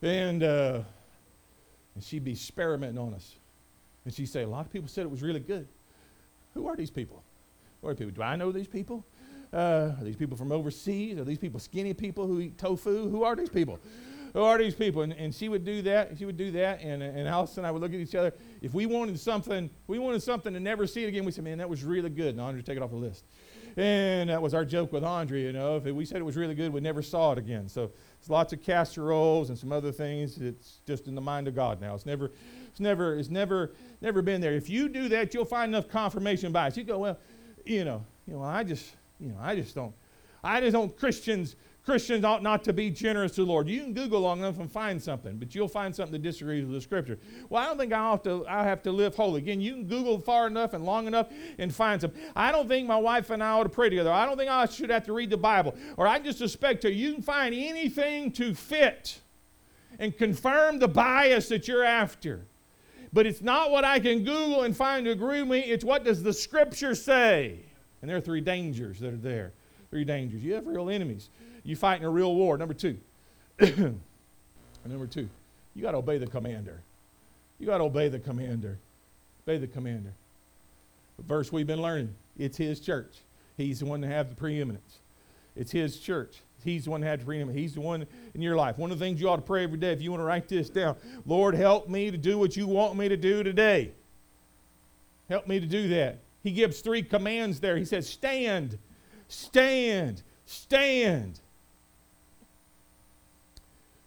And, 0.03 0.43
uh, 0.43 0.81
and 1.95 2.03
she'd 2.03 2.25
be 2.25 2.31
experimenting 2.31 2.97
on 2.97 3.13
us. 3.13 3.35
And 4.03 4.13
she'd 4.13 4.27
say, 4.27 4.43
A 4.43 4.47
lot 4.47 4.65
of 4.65 4.71
people 4.71 4.89
said 4.89 5.05
it 5.05 5.09
was 5.09 5.21
really 5.21 5.39
good. 5.39 5.67
Who 6.53 6.67
are 6.67 6.75
these 6.75 6.91
people? 6.91 7.23
Who 7.81 7.87
are 7.87 7.95
people? 7.95 8.13
Do 8.13 8.21
I 8.21 8.35
know 8.35 8.51
these 8.51 8.67
people? 8.67 9.05
Uh, 9.53 9.93
are 9.97 10.03
these 10.03 10.17
people 10.17 10.35
from 10.35 10.51
overseas? 10.51 11.17
Are 11.17 11.23
these 11.23 11.37
people 11.37 11.59
skinny 11.59 11.93
people 11.93 12.27
who 12.27 12.41
eat 12.41 12.57
tofu? 12.57 13.09
Who 13.09 13.23
are 13.23 13.35
these 13.35 13.49
people? 13.49 13.79
Who 14.33 14.41
are 14.41 14.57
these 14.57 14.73
people? 14.73 15.03
And, 15.03 15.13
and 15.13 15.33
she 15.33 15.47
would 15.47 15.63
do 15.63 15.81
that. 15.83 16.17
She 16.17 16.25
would 16.25 16.37
do 16.37 16.51
that. 16.51 16.81
And, 16.81 17.01
and 17.01 17.27
Allison 17.27 17.59
and 17.59 17.67
I 17.67 17.71
would 17.71 17.81
look 17.81 17.93
at 17.93 17.99
each 17.99 18.15
other. 18.15 18.33
If 18.61 18.73
we 18.73 18.87
wanted 18.87 19.19
something, 19.19 19.69
we 19.87 19.99
wanted 19.99 20.21
something 20.23 20.53
to 20.53 20.59
never 20.59 20.85
see 20.85 21.03
it 21.03 21.07
again. 21.07 21.23
We 21.23 21.31
said, 21.31 21.43
man, 21.43 21.59
that 21.59 21.69
was 21.69 21.83
really 21.83 22.09
good. 22.09 22.29
And 22.29 22.41
Andre 22.41 22.61
take 22.61 22.77
it 22.77 22.83
off 22.83 22.89
the 22.89 22.97
list. 22.97 23.25
And 23.77 24.29
that 24.29 24.41
was 24.41 24.53
our 24.53 24.65
joke 24.65 24.91
with 24.91 25.03
Andre, 25.03 25.43
you 25.43 25.53
know. 25.53 25.77
If 25.77 25.85
we 25.85 26.05
said 26.05 26.17
it 26.17 26.23
was 26.23 26.35
really 26.35 26.55
good, 26.55 26.73
we 26.73 26.81
never 26.81 27.01
saw 27.01 27.31
it 27.31 27.37
again. 27.37 27.67
So 27.67 27.91
there's 28.23 28.29
lots 28.29 28.53
of 28.53 28.61
casseroles 28.61 29.49
and 29.49 29.57
some 29.57 29.73
other 29.73 29.91
things. 29.91 30.37
It's 30.37 30.79
just 30.87 31.07
in 31.07 31.15
the 31.15 31.19
mind 31.19 31.49
of 31.49 31.55
God 31.55 31.81
now. 31.81 31.93
It's 31.93 32.05
never, 32.05 32.31
it's 32.69 32.79
never, 32.79 33.17
it's 33.17 33.29
never, 33.29 33.71
never 33.99 34.21
been 34.21 34.39
there. 34.39 34.53
If 34.53 34.69
you 34.69 34.87
do 34.87 35.09
that, 35.09 35.33
you'll 35.33 35.43
find 35.43 35.75
enough 35.75 35.89
confirmation 35.89 36.53
bias. 36.53 36.77
You 36.77 36.85
go, 36.85 36.99
well, 36.99 37.19
you 37.65 37.83
know, 37.83 38.05
you 38.25 38.35
know, 38.35 38.41
I 38.41 38.63
just, 38.63 38.95
you 39.19 39.27
know, 39.27 39.35
I 39.41 39.55
just 39.57 39.75
don't, 39.75 39.93
I 40.41 40.61
just 40.61 40.71
don't 40.71 40.97
Christians 40.97 41.57
Christians 41.85 42.23
ought 42.23 42.41
not 42.41 42.63
to 42.63 42.71
be 42.71 42.89
generous 42.89 43.33
to 43.33 43.41
the 43.41 43.47
Lord. 43.47 43.67
You 43.67 43.81
can 43.81 43.93
Google 43.93 44.21
long 44.21 44.39
enough 44.39 44.57
and 44.57 44.71
find 44.71 45.01
something, 45.01 45.35
but 45.35 45.53
you'll 45.53 45.67
find 45.67 45.93
something 45.93 46.13
that 46.13 46.21
disagrees 46.21 46.63
with 46.63 46.73
the 46.73 46.81
Scripture. 46.81 47.19
Well, 47.49 47.61
I 47.61 47.67
don't 47.67 47.77
think 47.77 47.91
I 47.91 48.11
have 48.11 48.23
to. 48.23 48.45
I 48.47 48.63
have 48.63 48.81
to 48.83 48.91
live 48.91 49.15
holy. 49.15 49.41
Again, 49.41 49.59
you 49.59 49.73
can 49.73 49.87
Google 49.87 50.17
far 50.17 50.47
enough 50.47 50.73
and 50.73 50.85
long 50.85 51.07
enough 51.07 51.27
and 51.57 51.75
find 51.75 51.99
something. 51.99 52.21
I 52.37 52.53
don't 52.53 52.69
think 52.69 52.87
my 52.87 52.95
wife 52.95 53.31
and 53.31 53.43
I 53.43 53.49
ought 53.49 53.63
to 53.63 53.69
pray 53.69 53.89
together. 53.89 54.13
I 54.13 54.25
don't 54.25 54.37
think 54.37 54.49
I 54.49 54.65
should 54.65 54.89
have 54.91 55.05
to 55.05 55.13
read 55.13 55.29
the 55.29 55.37
Bible. 55.37 55.75
Or 55.97 56.07
I 56.07 56.19
just 56.19 56.37
suspect 56.37 56.83
that 56.83 56.93
you 56.93 57.15
can 57.15 57.21
find 57.21 57.53
anything 57.53 58.31
to 58.33 58.53
fit 58.53 59.19
and 59.99 60.17
confirm 60.17 60.79
the 60.79 60.87
bias 60.87 61.49
that 61.49 61.67
you're 61.67 61.83
after. 61.83 62.45
But 63.11 63.25
it's 63.25 63.41
not 63.41 63.71
what 63.71 63.83
I 63.83 63.99
can 63.99 64.19
Google 64.19 64.63
and 64.63 64.75
find 64.75 65.05
to 65.05 65.11
agree 65.11 65.41
with 65.41 65.49
me. 65.49 65.59
It's 65.59 65.83
what 65.83 66.05
does 66.05 66.23
the 66.23 66.33
Scripture 66.33 66.95
say. 66.95 67.59
And 68.01 68.09
there 68.09 68.15
are 68.15 68.21
three 68.21 68.41
dangers 68.41 68.99
that 69.01 69.13
are 69.13 69.17
there. 69.17 69.51
Three 69.89 70.05
dangers. 70.05 70.43
You 70.43 70.55
have 70.55 70.65
real 70.65 70.89
enemies 70.89 71.29
you 71.63 71.75
fighting 71.75 72.05
a 72.05 72.09
real 72.09 72.35
war. 72.35 72.57
Number 72.57 72.73
two. 72.73 72.97
number 73.59 75.07
two, 75.07 75.29
you 75.75 75.81
got 75.81 75.91
to 75.91 75.97
obey 75.97 76.17
the 76.17 76.27
commander. 76.27 76.81
You 77.59 77.67
got 77.67 77.77
to 77.77 77.83
obey 77.83 78.09
the 78.09 78.19
commander. 78.19 78.79
Obey 79.45 79.57
the 79.57 79.67
commander. 79.67 80.13
The 81.17 81.23
verse 81.23 81.51
we've 81.51 81.67
been 81.67 81.81
learning, 81.81 82.15
it's 82.37 82.57
his 82.57 82.79
church. 82.79 83.13
He's 83.55 83.79
the 83.79 83.85
one 83.85 84.01
to 84.01 84.07
have 84.07 84.29
the 84.29 84.35
preeminence. 84.35 84.99
It's 85.55 85.71
his 85.71 85.99
church. 85.99 86.41
He's 86.63 86.85
the 86.85 86.91
one 86.91 87.01
to 87.01 87.07
have 87.07 87.19
the 87.19 87.25
preeminence. 87.25 87.59
He's 87.59 87.75
the 87.75 87.81
one 87.81 88.07
in 88.33 88.41
your 88.41 88.55
life. 88.55 88.77
One 88.77 88.91
of 88.91 88.97
the 88.97 89.05
things 89.05 89.21
you 89.21 89.29
ought 89.29 89.35
to 89.35 89.41
pray 89.43 89.63
every 89.63 89.77
day, 89.77 89.91
if 89.91 90.01
you 90.01 90.11
want 90.11 90.21
to 90.21 90.25
write 90.25 90.47
this 90.47 90.69
down, 90.69 90.95
Lord, 91.25 91.53
help 91.53 91.87
me 91.87 92.09
to 92.09 92.17
do 92.17 92.37
what 92.37 92.57
you 92.57 92.65
want 92.65 92.95
me 92.95 93.07
to 93.09 93.17
do 93.17 93.43
today. 93.43 93.91
Help 95.29 95.47
me 95.47 95.59
to 95.59 95.67
do 95.67 95.87
that. 95.89 96.19
He 96.41 96.51
gives 96.51 96.81
three 96.81 97.03
commands 97.03 97.59
there. 97.59 97.77
He 97.77 97.85
says, 97.85 98.09
stand, 98.09 98.77
stand, 99.27 100.23
stand 100.45 101.39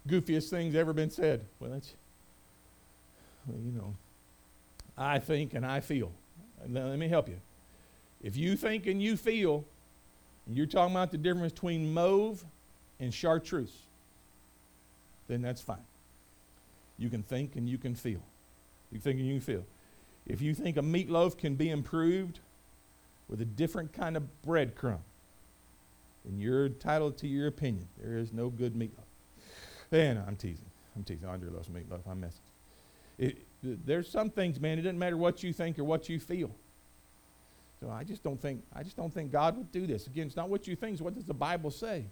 goofiest 0.06 0.48
things 0.50 0.74
ever 0.74 0.92
been 0.92 1.10
said. 1.10 1.44
Well, 1.60 1.70
that's, 1.70 1.94
well, 3.46 3.58
you 3.60 3.72
know, 3.72 3.94
I 4.96 5.18
think 5.18 5.54
and 5.54 5.64
I 5.64 5.80
feel. 5.80 6.12
Now, 6.66 6.86
let 6.86 6.98
me 6.98 7.08
help 7.08 7.28
you. 7.28 7.40
If 8.22 8.36
you 8.36 8.56
think 8.56 8.86
and 8.86 9.02
you 9.02 9.16
feel, 9.16 9.64
and 10.46 10.56
you're 10.56 10.66
talking 10.66 10.94
about 10.94 11.10
the 11.10 11.18
difference 11.18 11.52
between 11.52 11.92
mauve 11.92 12.44
and 12.98 13.12
chartreuse, 13.12 13.82
then 15.28 15.42
that's 15.42 15.60
fine. 15.60 15.84
You 16.98 17.10
can 17.10 17.22
think 17.22 17.56
and 17.56 17.68
you 17.68 17.78
can 17.78 17.94
feel. 17.94 18.22
You 18.90 19.00
think 19.00 19.18
and 19.18 19.28
you 19.28 19.34
can 19.34 19.42
feel. 19.42 19.64
If 20.26 20.40
you 20.40 20.54
think 20.54 20.76
a 20.76 20.82
meatloaf 20.82 21.36
can 21.36 21.54
be 21.56 21.70
improved 21.70 22.40
with 23.28 23.40
a 23.40 23.44
different 23.44 23.92
kind 23.92 24.16
of 24.16 24.24
breadcrumb, 24.46 25.00
then 26.24 26.38
you're 26.38 26.66
entitled 26.66 27.18
to 27.18 27.28
your 27.28 27.46
opinion. 27.46 27.88
There 28.00 28.16
is 28.16 28.32
no 28.32 28.48
good 28.48 28.74
meatloaf. 28.74 29.05
And 29.92 30.18
I'm 30.26 30.36
teasing. 30.36 30.66
I'm 30.94 31.04
teasing. 31.04 31.28
Andre 31.28 31.50
loves 31.50 31.68
meatloaf. 31.68 32.00
I'm. 32.10 32.24
It, 33.18 33.38
there's 33.62 34.08
some 34.08 34.30
things, 34.30 34.60
man. 34.60 34.78
It 34.78 34.82
doesn't 34.82 34.98
matter 34.98 35.16
what 35.16 35.42
you 35.42 35.52
think 35.52 35.78
or 35.78 35.84
what 35.84 36.08
you 36.08 36.20
feel. 36.20 36.50
So 37.80 37.90
I 37.90 38.04
just 38.04 38.22
don't 38.22 38.40
think 38.40 38.62
I 38.74 38.82
just 38.82 38.96
don't 38.96 39.12
think 39.12 39.32
God 39.32 39.56
would 39.56 39.70
do 39.72 39.86
this. 39.86 40.06
Again, 40.06 40.26
it's 40.26 40.36
not 40.36 40.48
what 40.48 40.66
you 40.66 40.76
think. 40.76 40.94
It's 40.94 41.02
what 41.02 41.14
does 41.14 41.24
the 41.24 41.34
Bible 41.34 41.70
say? 41.70 42.06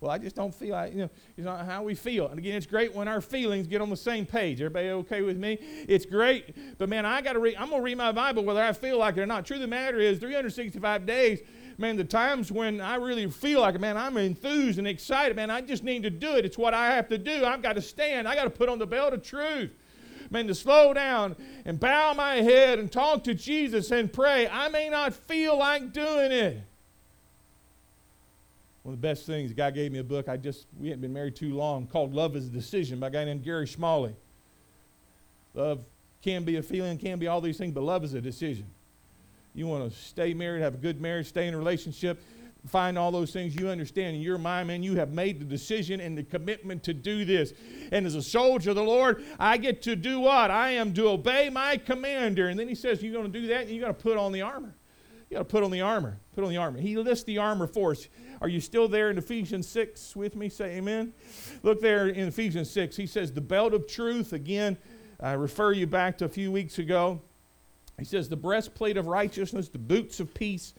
Well, 0.00 0.10
I 0.12 0.18
just 0.18 0.36
don't 0.36 0.54
feel 0.54 0.72
like, 0.72 0.92
you 0.92 1.00
know, 1.00 1.10
it's 1.36 1.44
not 1.44 1.66
how 1.66 1.82
we 1.82 1.94
feel. 1.94 2.28
And 2.28 2.38
again, 2.38 2.54
it's 2.54 2.66
great 2.66 2.94
when 2.94 3.08
our 3.08 3.20
feelings 3.20 3.66
get 3.66 3.80
on 3.80 3.90
the 3.90 3.96
same 3.96 4.26
page. 4.26 4.60
Everybody 4.60 4.90
okay 4.90 5.22
with 5.22 5.36
me? 5.36 5.58
It's 5.88 6.06
great. 6.06 6.54
But 6.78 6.88
man, 6.88 7.04
I 7.04 7.20
got 7.20 7.32
to 7.32 7.40
read, 7.40 7.56
I'm 7.58 7.70
to 7.70 7.80
read 7.80 7.98
my 7.98 8.12
Bible 8.12 8.44
whether 8.44 8.62
I 8.62 8.72
feel 8.72 8.98
like 8.98 9.16
it 9.16 9.20
or 9.22 9.26
not. 9.26 9.50
Of 9.50 9.60
the 9.60 9.66
matter 9.66 9.98
is, 9.98 10.18
365 10.20 11.04
days, 11.04 11.40
man, 11.78 11.96
the 11.96 12.04
times 12.04 12.50
when 12.50 12.80
I 12.80 12.96
really 12.96 13.30
feel 13.30 13.60
like, 13.60 13.78
man, 13.80 13.96
I'm 13.96 14.16
enthused 14.16 14.78
and 14.78 14.86
excited, 14.86 15.36
man, 15.36 15.50
I 15.50 15.60
just 15.60 15.84
need 15.84 16.02
to 16.02 16.10
do 16.10 16.36
it. 16.36 16.44
It's 16.44 16.58
what 16.58 16.74
I 16.74 16.94
have 16.94 17.08
to 17.08 17.18
do. 17.18 17.44
I've 17.44 17.62
got 17.62 17.74
to 17.74 17.82
stand. 17.82 18.26
I 18.28 18.34
got 18.34 18.44
to 18.44 18.50
put 18.50 18.68
on 18.68 18.78
the 18.78 18.86
belt 18.86 19.14
of 19.14 19.22
truth. 19.22 19.70
Man, 20.30 20.46
to 20.48 20.54
slow 20.54 20.92
down 20.92 21.36
and 21.64 21.80
bow 21.80 22.12
my 22.12 22.36
head 22.36 22.78
and 22.78 22.92
talk 22.92 23.24
to 23.24 23.34
Jesus 23.34 23.90
and 23.92 24.12
pray. 24.12 24.46
I 24.46 24.68
may 24.68 24.90
not 24.90 25.14
feel 25.14 25.56
like 25.56 25.92
doing 25.92 26.32
it. 26.32 26.60
One 28.82 28.94
of 28.94 29.00
the 29.00 29.06
best 29.06 29.24
things, 29.24 29.52
God 29.52 29.74
gave 29.74 29.92
me 29.92 30.00
a 30.00 30.04
book. 30.04 30.28
I 30.28 30.36
just, 30.36 30.66
we 30.78 30.88
hadn't 30.88 31.02
been 31.02 31.12
married 31.12 31.36
too 31.36 31.54
long, 31.54 31.86
called 31.86 32.12
Love 32.12 32.36
is 32.36 32.46
a 32.46 32.50
Decision 32.50 32.98
by 32.98 33.06
a 33.06 33.10
guy 33.10 33.24
named 33.24 33.44
Gary 33.44 33.66
Smalley. 33.66 34.14
Love 35.54 35.80
can 36.20 36.44
be 36.44 36.56
a 36.56 36.62
feeling, 36.62 36.98
can 36.98 37.18
be 37.18 37.26
all 37.26 37.40
these 37.40 37.56
things, 37.56 37.72
but 37.72 37.82
love 37.82 38.04
is 38.04 38.14
a 38.14 38.20
decision. 38.20 38.66
You 39.58 39.66
want 39.66 39.90
to 39.90 39.98
stay 39.98 40.34
married, 40.34 40.62
have 40.62 40.74
a 40.74 40.78
good 40.78 41.00
marriage, 41.00 41.26
stay 41.26 41.48
in 41.48 41.54
a 41.54 41.58
relationship, 41.58 42.22
find 42.68 42.96
all 42.96 43.10
those 43.10 43.32
things 43.32 43.56
you 43.56 43.68
understand 43.68 44.14
in 44.14 44.22
your 44.22 44.38
mind, 44.38 44.68
man. 44.68 44.84
You 44.84 44.94
have 44.94 45.10
made 45.10 45.40
the 45.40 45.44
decision 45.44 46.00
and 46.00 46.16
the 46.16 46.22
commitment 46.22 46.84
to 46.84 46.94
do 46.94 47.24
this. 47.24 47.54
And 47.90 48.06
as 48.06 48.14
a 48.14 48.22
soldier 48.22 48.70
of 48.70 48.76
the 48.76 48.84
Lord, 48.84 49.24
I 49.36 49.56
get 49.56 49.82
to 49.82 49.96
do 49.96 50.20
what? 50.20 50.52
I 50.52 50.70
am 50.70 50.94
to 50.94 51.08
obey 51.08 51.50
my 51.50 51.76
commander. 51.76 52.50
And 52.50 52.58
then 52.58 52.68
he 52.68 52.76
says, 52.76 53.02
You're 53.02 53.12
going 53.12 53.32
to 53.32 53.40
do 53.40 53.48
that, 53.48 53.62
and 53.62 53.70
you 53.70 53.80
got 53.80 53.88
to 53.88 53.94
put 53.94 54.16
on 54.16 54.30
the 54.30 54.42
armor. 54.42 54.76
You 55.28 55.38
got 55.38 55.40
to 55.40 55.44
put 55.46 55.64
on 55.64 55.72
the 55.72 55.80
armor. 55.80 56.20
Put 56.36 56.44
on 56.44 56.50
the 56.50 56.56
armor. 56.56 56.78
He 56.78 56.96
lists 56.96 57.24
the 57.24 57.38
armor 57.38 57.66
for 57.66 57.90
us. 57.90 58.06
Are 58.40 58.48
you 58.48 58.60
still 58.60 58.86
there 58.86 59.10
in 59.10 59.18
Ephesians 59.18 59.66
6 59.66 60.14
with 60.14 60.36
me? 60.36 60.48
Say 60.50 60.76
amen. 60.76 61.12
Look 61.64 61.80
there 61.80 62.06
in 62.06 62.28
Ephesians 62.28 62.70
6. 62.70 62.94
He 62.96 63.08
says, 63.08 63.32
The 63.32 63.40
belt 63.40 63.74
of 63.74 63.88
truth. 63.88 64.32
Again, 64.32 64.78
I 65.18 65.32
refer 65.32 65.72
you 65.72 65.88
back 65.88 66.16
to 66.18 66.26
a 66.26 66.28
few 66.28 66.52
weeks 66.52 66.78
ago. 66.78 67.22
He 67.98 68.04
says, 68.04 68.28
the 68.28 68.36
breastplate 68.36 68.96
of 68.96 69.06
righteousness, 69.06 69.68
the 69.68 69.78
boots 69.78 70.20
of 70.20 70.32
peace, 70.32 70.72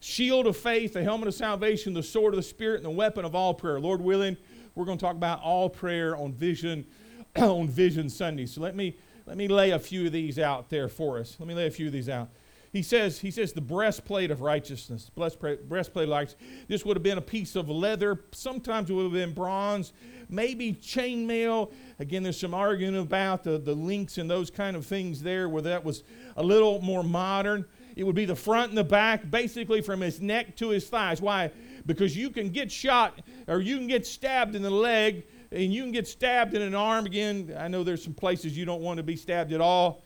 shield 0.00 0.46
of 0.46 0.56
faith, 0.56 0.94
the 0.94 1.02
helmet 1.02 1.28
of 1.28 1.34
salvation, 1.34 1.92
the 1.92 2.02
sword 2.02 2.32
of 2.32 2.36
the 2.36 2.42
Spirit, 2.42 2.76
and 2.76 2.84
the 2.84 2.90
weapon 2.90 3.24
of 3.24 3.34
all 3.34 3.52
prayer. 3.52 3.78
Lord 3.78 4.00
willing, 4.00 4.36
we're 4.74 4.84
going 4.84 4.98
to 4.98 5.04
talk 5.04 5.16
about 5.16 5.42
all 5.42 5.68
prayer 5.68 6.16
on 6.16 6.32
Vision 6.32 6.86
on 7.36 7.68
Vision 7.68 8.08
Sunday. 8.08 8.46
So 8.46 8.60
let 8.60 8.74
me 8.74 8.96
let 9.26 9.36
me 9.36 9.48
lay 9.48 9.72
a 9.72 9.78
few 9.78 10.06
of 10.06 10.12
these 10.12 10.38
out 10.38 10.70
there 10.70 10.88
for 10.88 11.18
us. 11.18 11.36
Let 11.40 11.48
me 11.48 11.54
lay 11.54 11.66
a 11.66 11.70
few 11.70 11.88
of 11.88 11.92
these 11.92 12.08
out. 12.08 12.28
He 12.76 12.82
says, 12.82 13.18
he 13.18 13.30
says 13.30 13.54
the 13.54 13.62
breastplate 13.62 14.30
of 14.30 14.42
righteousness, 14.42 15.10
breastplate, 15.16 15.60
righteousness. 15.66 16.36
This 16.68 16.84
would 16.84 16.94
have 16.94 17.02
been 17.02 17.16
a 17.16 17.22
piece 17.22 17.56
of 17.56 17.70
leather. 17.70 18.20
Sometimes 18.32 18.90
it 18.90 18.92
would 18.92 19.04
have 19.04 19.12
been 19.14 19.32
bronze, 19.32 19.94
maybe 20.28 20.74
chainmail. 20.74 21.72
Again, 22.00 22.22
there's 22.22 22.38
some 22.38 22.52
arguing 22.52 22.98
about 22.98 23.44
the, 23.44 23.56
the 23.56 23.72
links 23.72 24.18
and 24.18 24.30
those 24.30 24.50
kind 24.50 24.76
of 24.76 24.84
things 24.84 25.22
there 25.22 25.48
where 25.48 25.62
that 25.62 25.86
was 25.86 26.04
a 26.36 26.42
little 26.42 26.82
more 26.82 27.02
modern. 27.02 27.64
It 27.96 28.04
would 28.04 28.14
be 28.14 28.26
the 28.26 28.36
front 28.36 28.68
and 28.68 28.76
the 28.76 28.84
back, 28.84 29.30
basically 29.30 29.80
from 29.80 30.02
his 30.02 30.20
neck 30.20 30.54
to 30.58 30.68
his 30.68 30.86
thighs. 30.86 31.22
Why? 31.22 31.52
Because 31.86 32.14
you 32.14 32.28
can 32.28 32.50
get 32.50 32.70
shot 32.70 33.22
or 33.48 33.62
you 33.62 33.78
can 33.78 33.86
get 33.86 34.06
stabbed 34.06 34.54
in 34.54 34.60
the 34.60 34.68
leg 34.68 35.24
and 35.50 35.72
you 35.72 35.82
can 35.82 35.92
get 35.92 36.06
stabbed 36.06 36.52
in 36.52 36.60
an 36.60 36.74
arm. 36.74 37.06
Again, 37.06 37.56
I 37.58 37.68
know 37.68 37.82
there's 37.82 38.04
some 38.04 38.12
places 38.12 38.54
you 38.54 38.66
don't 38.66 38.82
want 38.82 38.98
to 38.98 39.02
be 39.02 39.16
stabbed 39.16 39.54
at 39.54 39.62
all. 39.62 40.02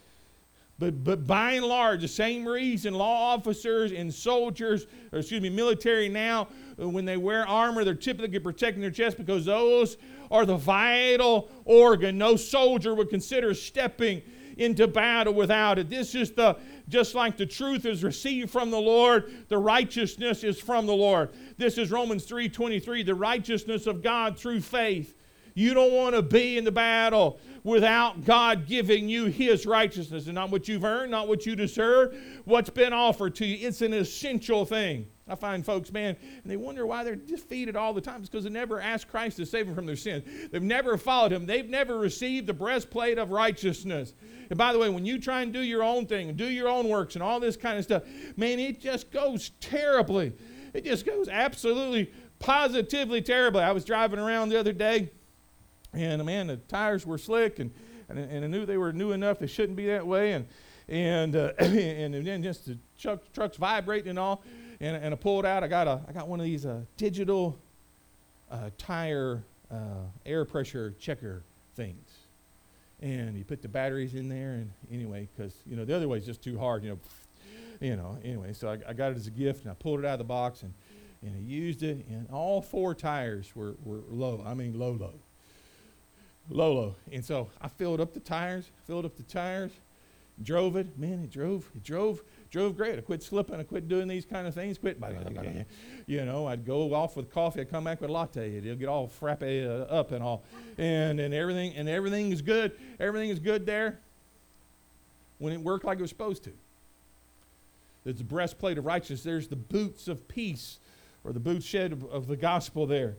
But, 0.80 1.04
but 1.04 1.26
by 1.26 1.52
and 1.52 1.66
large, 1.66 2.00
the 2.00 2.08
same 2.08 2.48
reason 2.48 2.94
law 2.94 3.34
officers 3.34 3.92
and 3.92 4.12
soldiers, 4.12 4.86
or 5.12 5.18
excuse 5.18 5.42
me, 5.42 5.50
military 5.50 6.08
now, 6.08 6.48
uh, 6.80 6.88
when 6.88 7.04
they 7.04 7.18
wear 7.18 7.46
armor, 7.46 7.84
they're 7.84 7.94
typically 7.94 8.38
protecting 8.38 8.80
their 8.80 8.90
chest 8.90 9.18
because 9.18 9.44
those 9.44 9.98
are 10.30 10.46
the 10.46 10.56
vital 10.56 11.50
organ. 11.66 12.16
No 12.16 12.34
soldier 12.34 12.94
would 12.94 13.10
consider 13.10 13.52
stepping 13.52 14.22
into 14.56 14.88
battle 14.88 15.34
without 15.34 15.78
it. 15.78 15.90
This 15.90 16.14
is 16.14 16.32
the 16.32 16.56
just 16.88 17.14
like 17.14 17.36
the 17.36 17.46
truth 17.46 17.84
is 17.84 18.02
received 18.02 18.50
from 18.50 18.70
the 18.70 18.80
Lord, 18.80 19.48
the 19.48 19.58
righteousness 19.58 20.42
is 20.42 20.58
from 20.58 20.86
the 20.86 20.94
Lord. 20.94 21.28
This 21.58 21.76
is 21.76 21.90
Romans 21.90 22.24
3:23, 22.24 23.02
the 23.02 23.14
righteousness 23.14 23.86
of 23.86 24.02
God 24.02 24.38
through 24.38 24.62
faith. 24.62 25.14
You 25.54 25.74
don't 25.74 25.92
want 25.92 26.14
to 26.14 26.22
be 26.22 26.58
in 26.58 26.64
the 26.64 26.72
battle 26.72 27.40
without 27.62 28.24
God 28.24 28.66
giving 28.66 29.08
you 29.08 29.26
His 29.26 29.66
righteousness 29.66 30.26
and 30.26 30.34
not 30.34 30.50
what 30.50 30.68
you've 30.68 30.84
earned, 30.84 31.10
not 31.10 31.28
what 31.28 31.46
you 31.46 31.56
deserve, 31.56 32.16
what's 32.44 32.70
been 32.70 32.92
offered 32.92 33.34
to 33.36 33.46
you. 33.46 33.66
It's 33.66 33.82
an 33.82 33.92
essential 33.92 34.64
thing. 34.64 35.06
I 35.28 35.36
find 35.36 35.64
folks, 35.64 35.92
man, 35.92 36.16
and 36.42 36.50
they 36.50 36.56
wonder 36.56 36.84
why 36.86 37.04
they're 37.04 37.14
defeated 37.14 37.76
all 37.76 37.94
the 37.94 38.00
time. 38.00 38.20
It's 38.20 38.28
because 38.28 38.44
they 38.44 38.50
never 38.50 38.80
asked 38.80 39.08
Christ 39.08 39.36
to 39.36 39.46
save 39.46 39.66
them 39.66 39.76
from 39.76 39.86
their 39.86 39.94
sins. 39.94 40.24
They've 40.50 40.60
never 40.60 40.98
followed 40.98 41.32
Him. 41.32 41.46
They've 41.46 41.68
never 41.68 41.98
received 41.98 42.48
the 42.48 42.52
breastplate 42.52 43.16
of 43.16 43.30
righteousness. 43.30 44.12
And 44.48 44.58
by 44.58 44.72
the 44.72 44.78
way, 44.80 44.88
when 44.88 45.06
you 45.06 45.20
try 45.20 45.42
and 45.42 45.52
do 45.52 45.60
your 45.60 45.84
own 45.84 46.06
thing 46.06 46.30
and 46.30 46.36
do 46.36 46.46
your 46.46 46.68
own 46.68 46.88
works 46.88 47.14
and 47.14 47.22
all 47.22 47.38
this 47.38 47.56
kind 47.56 47.78
of 47.78 47.84
stuff, 47.84 48.02
man, 48.36 48.58
it 48.58 48.80
just 48.80 49.12
goes 49.12 49.50
terribly. 49.60 50.32
It 50.74 50.84
just 50.84 51.06
goes 51.06 51.28
absolutely, 51.28 52.12
positively 52.40 53.22
terribly. 53.22 53.62
I 53.62 53.70
was 53.70 53.84
driving 53.84 54.18
around 54.18 54.48
the 54.48 54.58
other 54.58 54.72
day 54.72 55.12
and 55.92 56.24
man, 56.24 56.46
the 56.48 56.56
tires 56.56 57.04
were 57.04 57.18
slick, 57.18 57.58
and, 57.58 57.72
and, 58.08 58.18
and 58.18 58.44
I 58.44 58.48
knew 58.48 58.66
they 58.66 58.76
were 58.76 58.92
new 58.92 59.12
enough. 59.12 59.38
They 59.38 59.46
shouldn't 59.46 59.76
be 59.76 59.86
that 59.86 60.06
way, 60.06 60.32
and 60.32 60.46
and 60.88 61.36
uh, 61.36 61.52
and 61.58 62.14
then 62.26 62.42
just 62.42 62.66
the 62.66 62.78
truck, 62.98 63.20
trucks 63.32 63.56
vibrating 63.56 64.10
and 64.10 64.18
all. 64.18 64.42
And, 64.80 64.96
and 64.96 65.12
I 65.12 65.16
pulled 65.16 65.44
out. 65.44 65.62
I 65.62 65.68
got 65.68 65.86
a 65.86 66.00
I 66.08 66.12
got 66.12 66.28
one 66.28 66.40
of 66.40 66.46
these 66.46 66.66
uh, 66.66 66.80
digital 66.96 67.58
uh, 68.50 68.70
tire 68.78 69.42
uh, 69.70 70.04
air 70.26 70.44
pressure 70.44 70.94
checker 70.98 71.42
things. 71.74 72.08
And 73.00 73.36
you 73.36 73.44
put 73.44 73.62
the 73.62 73.68
batteries 73.68 74.14
in 74.14 74.28
there, 74.28 74.52
and 74.52 74.70
anyway, 74.92 75.28
because 75.34 75.54
you 75.66 75.76
know 75.76 75.84
the 75.84 75.96
other 75.96 76.08
way 76.08 76.18
is 76.18 76.26
just 76.26 76.42
too 76.42 76.58
hard. 76.58 76.84
You 76.84 76.90
know, 76.90 76.98
you 77.80 77.96
know. 77.96 78.18
Anyway, 78.22 78.52
so 78.52 78.68
I, 78.68 78.78
I 78.90 78.92
got 78.92 79.12
it 79.12 79.16
as 79.16 79.26
a 79.26 79.30
gift, 79.30 79.62
and 79.62 79.70
I 79.70 79.74
pulled 79.74 80.00
it 80.00 80.04
out 80.06 80.14
of 80.14 80.18
the 80.18 80.24
box, 80.24 80.62
and 80.62 80.74
and 81.22 81.36
I 81.36 81.40
used 81.40 81.82
it, 81.82 82.06
and 82.08 82.28
all 82.30 82.62
four 82.62 82.94
tires 82.94 83.54
were, 83.54 83.76
were 83.84 84.00
low. 84.08 84.42
I 84.46 84.54
mean, 84.54 84.78
low, 84.78 84.92
low. 84.92 85.14
Lolo. 86.50 86.96
And 87.12 87.24
so 87.24 87.48
I 87.60 87.68
filled 87.68 88.00
up 88.00 88.12
the 88.12 88.20
tires, 88.20 88.70
filled 88.86 89.04
up 89.04 89.16
the 89.16 89.22
tires, 89.22 89.72
drove 90.42 90.76
it. 90.76 90.98
Man, 90.98 91.22
it 91.22 91.30
drove, 91.30 91.70
it 91.74 91.82
drove, 91.82 92.22
drove 92.50 92.76
great. 92.76 92.98
I 92.98 93.02
quit 93.02 93.22
slipping. 93.22 93.56
I 93.56 93.62
quit 93.62 93.88
doing 93.88 94.08
these 94.08 94.24
kind 94.24 94.46
of 94.46 94.54
things. 94.54 94.78
Quit, 94.78 95.00
you 96.06 96.24
know, 96.24 96.46
I'd 96.46 96.66
go 96.66 96.92
off 96.94 97.16
with 97.16 97.30
coffee. 97.30 97.60
I'd 97.60 97.70
come 97.70 97.84
back 97.84 98.00
with 98.00 98.10
a 98.10 98.12
latte. 98.12 98.56
It'll 98.56 98.76
get 98.76 98.88
all 98.88 99.08
frappe 99.08 99.42
uh, 99.42 99.86
up 99.88 100.12
and 100.12 100.22
all, 100.22 100.42
and 100.76 101.20
and 101.20 101.32
everything 101.32 101.74
and 101.74 101.88
everything 101.88 102.32
is 102.32 102.42
good. 102.42 102.72
Everything 102.98 103.30
is 103.30 103.38
good 103.38 103.66
there. 103.66 104.00
When 105.38 105.52
it 105.52 105.60
worked 105.60 105.84
like 105.84 105.98
it 105.98 106.02
was 106.02 106.10
supposed 106.10 106.44
to. 106.44 106.52
There's 108.04 108.16
the 108.16 108.24
breastplate 108.24 108.78
of 108.78 108.86
righteousness. 108.86 109.22
There's 109.22 109.48
the 109.48 109.56
boots 109.56 110.08
of 110.08 110.26
peace, 110.26 110.78
or 111.22 111.32
the 111.32 111.40
boots 111.40 111.66
shed 111.66 111.92
of, 111.92 112.04
of 112.04 112.26
the 112.26 112.36
gospel 112.36 112.86
there. 112.86 113.16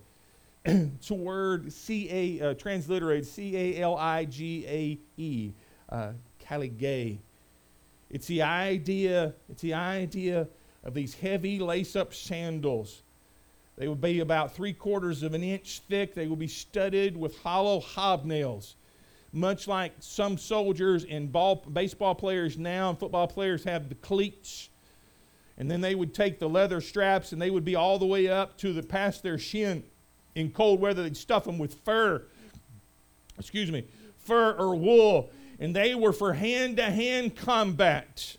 it's 0.65 1.09
a 1.09 1.15
word 1.15 1.73
C 1.73 2.07
A 2.39 2.51
uh, 2.51 2.53
transliterated 2.53 3.25
C 3.25 3.57
A 3.57 3.81
L 3.81 3.97
I 3.97 4.25
G 4.25 4.65
A 4.67 4.99
E, 5.17 5.53
uh. 5.89 6.11
It's 8.11 8.27
the 8.27 8.41
idea. 8.43 9.33
It's 9.49 9.61
the 9.61 9.73
idea 9.73 10.47
of 10.83 10.93
these 10.93 11.15
heavy 11.15 11.59
lace-up 11.59 12.13
sandals. 12.13 13.01
They 13.77 13.87
would 13.87 14.01
be 14.01 14.19
about 14.19 14.53
three 14.53 14.73
quarters 14.73 15.23
of 15.23 15.33
an 15.33 15.43
inch 15.43 15.81
thick. 15.89 16.13
They 16.13 16.27
would 16.27 16.37
be 16.37 16.47
studded 16.47 17.17
with 17.17 17.39
hollow 17.39 17.79
hobnails, 17.79 18.75
much 19.31 19.67
like 19.67 19.93
some 19.99 20.37
soldiers 20.37 21.05
and 21.05 21.31
ball, 21.31 21.55
baseball 21.55 22.13
players 22.13 22.57
now 22.57 22.89
and 22.89 22.99
football 22.99 23.27
players 23.27 23.63
have 23.63 23.89
the 23.89 23.95
cleats. 23.95 24.69
And 25.57 25.71
then 25.71 25.81
they 25.81 25.95
would 25.95 26.13
take 26.13 26.37
the 26.37 26.49
leather 26.49 26.81
straps 26.81 27.31
and 27.31 27.41
they 27.41 27.49
would 27.49 27.65
be 27.65 27.75
all 27.75 27.97
the 27.97 28.05
way 28.05 28.27
up 28.27 28.57
to 28.57 28.73
the 28.73 28.83
past 28.83 29.23
their 29.23 29.37
shin 29.39 29.83
in 30.35 30.51
cold 30.51 30.79
weather, 30.79 31.03
they'd 31.03 31.17
stuff 31.17 31.43
them 31.43 31.57
with 31.57 31.75
fur, 31.85 32.23
excuse 33.37 33.71
me, 33.71 33.85
fur 34.19 34.53
or 34.53 34.75
wool. 34.75 35.29
And 35.59 35.75
they 35.75 35.93
were 35.93 36.13
for 36.13 36.33
hand 36.33 36.77
to 36.77 36.85
hand 36.85 37.35
combat. 37.35 38.37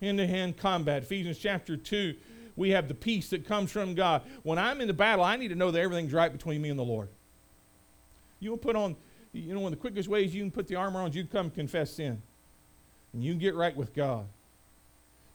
Hand 0.00 0.18
to 0.18 0.26
hand 0.26 0.56
combat. 0.56 1.04
Ephesians 1.04 1.38
chapter 1.38 1.76
2, 1.76 2.14
we 2.56 2.70
have 2.70 2.88
the 2.88 2.94
peace 2.94 3.30
that 3.30 3.46
comes 3.46 3.70
from 3.70 3.94
God. 3.94 4.22
When 4.42 4.58
I'm 4.58 4.80
in 4.80 4.88
the 4.88 4.94
battle, 4.94 5.24
I 5.24 5.36
need 5.36 5.48
to 5.48 5.54
know 5.54 5.70
that 5.70 5.80
everything's 5.80 6.12
right 6.12 6.32
between 6.32 6.60
me 6.60 6.70
and 6.70 6.78
the 6.78 6.84
Lord. 6.84 7.08
You 8.40 8.50
will 8.50 8.58
put 8.58 8.76
on, 8.76 8.96
you 9.32 9.54
know, 9.54 9.60
one 9.60 9.72
of 9.72 9.78
the 9.78 9.80
quickest 9.80 10.08
ways 10.08 10.34
you 10.34 10.42
can 10.42 10.50
put 10.50 10.66
the 10.66 10.76
armor 10.76 11.00
on 11.00 11.10
is 11.10 11.16
you 11.16 11.24
come 11.24 11.50
confess 11.50 11.92
sin. 11.92 12.20
And 13.12 13.22
you 13.22 13.32
can 13.32 13.38
get 13.38 13.54
right 13.54 13.76
with 13.76 13.94
God 13.94 14.26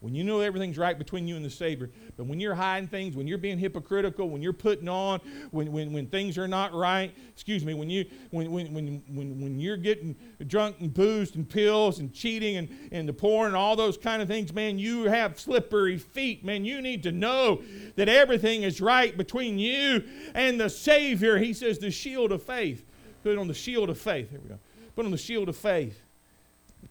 when 0.01 0.15
you 0.15 0.23
know 0.23 0.39
everything's 0.39 0.77
right 0.77 0.97
between 0.97 1.27
you 1.27 1.35
and 1.35 1.43
the 1.43 1.49
Savior. 1.49 1.89
But 2.15 2.25
when 2.27 2.39
you're 2.39 2.55
hiding 2.55 2.87
things, 2.87 3.17
when 3.17 3.27
you're 3.27 3.37
being 3.37 3.57
hypocritical, 3.57 4.29
when 4.29 4.41
you're 4.41 4.53
putting 4.53 4.87
on, 4.87 5.19
when, 5.51 5.71
when, 5.71 5.91
when 5.91 6.07
things 6.07 6.37
are 6.37 6.47
not 6.47 6.73
right, 6.73 7.13
excuse 7.33 7.65
me, 7.65 7.73
when, 7.73 7.89
you, 7.89 8.05
when, 8.31 8.49
when, 8.49 8.73
when, 8.73 9.03
when, 9.07 9.41
when 9.41 9.59
you're 9.59 9.77
getting 9.77 10.15
drunk 10.47 10.77
and 10.79 10.93
boozed 10.93 11.35
and 11.35 11.49
pills 11.49 11.99
and 11.99 12.13
cheating 12.13 12.57
and, 12.57 12.69
and 12.93 13.09
the 13.09 13.13
porn 13.13 13.47
and 13.47 13.55
all 13.57 13.75
those 13.75 13.97
kind 13.97 14.21
of 14.21 14.27
things, 14.27 14.53
man, 14.53 14.79
you 14.79 15.03
have 15.03 15.37
slippery 15.37 15.97
feet. 15.97 16.45
Man, 16.45 16.63
you 16.63 16.81
need 16.81 17.03
to 17.03 17.11
know 17.11 17.61
that 17.97 18.07
everything 18.07 18.63
is 18.63 18.79
right 18.79 19.17
between 19.17 19.59
you 19.59 20.03
and 20.33 20.59
the 20.59 20.69
Savior. 20.69 21.37
He 21.37 21.51
says 21.51 21.77
the 21.77 21.91
shield 21.91 22.31
of 22.31 22.41
faith. 22.41 22.85
Put 23.21 23.37
on 23.37 23.49
the 23.49 23.53
shield 23.53 23.89
of 23.89 23.99
faith. 23.99 24.29
Here 24.29 24.39
we 24.39 24.47
go. 24.47 24.59
Put 24.95 25.03
on 25.03 25.11
the 25.11 25.17
shield 25.17 25.49
of 25.49 25.57
faith 25.57 26.01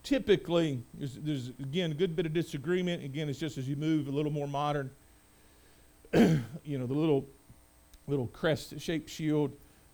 typically, 0.02 0.82
there's, 0.94 1.14
there's, 1.14 1.48
again 1.60 1.90
a 1.90 1.94
good 1.94 2.16
bit 2.16 2.26
of 2.26 2.32
disagreement. 2.32 3.04
Again, 3.04 3.28
it's 3.28 3.38
just 3.38 3.58
as 3.58 3.68
you 3.68 3.76
move 3.76 4.08
a 4.08 4.10
little 4.10 4.32
more 4.32 4.48
modern. 4.48 4.90
you 6.14 6.78
know, 6.78 6.86
the 6.86 6.94
little 6.94 7.26
little 8.06 8.28
crest-shaped 8.28 9.10
shield 9.10 9.52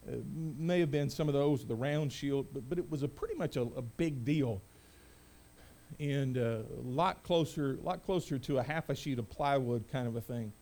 uh, 0.09 0.17
may 0.35 0.79
have 0.79 0.91
been 0.91 1.11
some 1.11 1.27
of 1.27 1.35
those, 1.35 1.67
the 1.67 1.75
round 1.75 2.13
shield, 2.13 2.47
but, 2.53 2.69
but 2.69 2.79
it 2.79 2.89
was 2.89 3.03
a 3.03 3.09
pretty 3.09 3.35
much 3.35 3.57
a, 3.57 3.63
a 3.63 3.83
big 3.83 4.25
deal, 4.25 4.63
and 5.99 6.39
uh, 6.39 6.59
a 6.79 6.83
lot 6.85 7.25
closer, 7.25 7.77
lot 7.83 8.05
closer 8.05 8.39
to 8.39 8.59
a 8.59 8.63
half 8.63 8.89
a 8.89 8.95
sheet 8.95 9.19
of 9.19 9.29
plywood 9.29 9.85
kind 9.91 10.07
of 10.07 10.15
a 10.15 10.21
thing. 10.21 10.53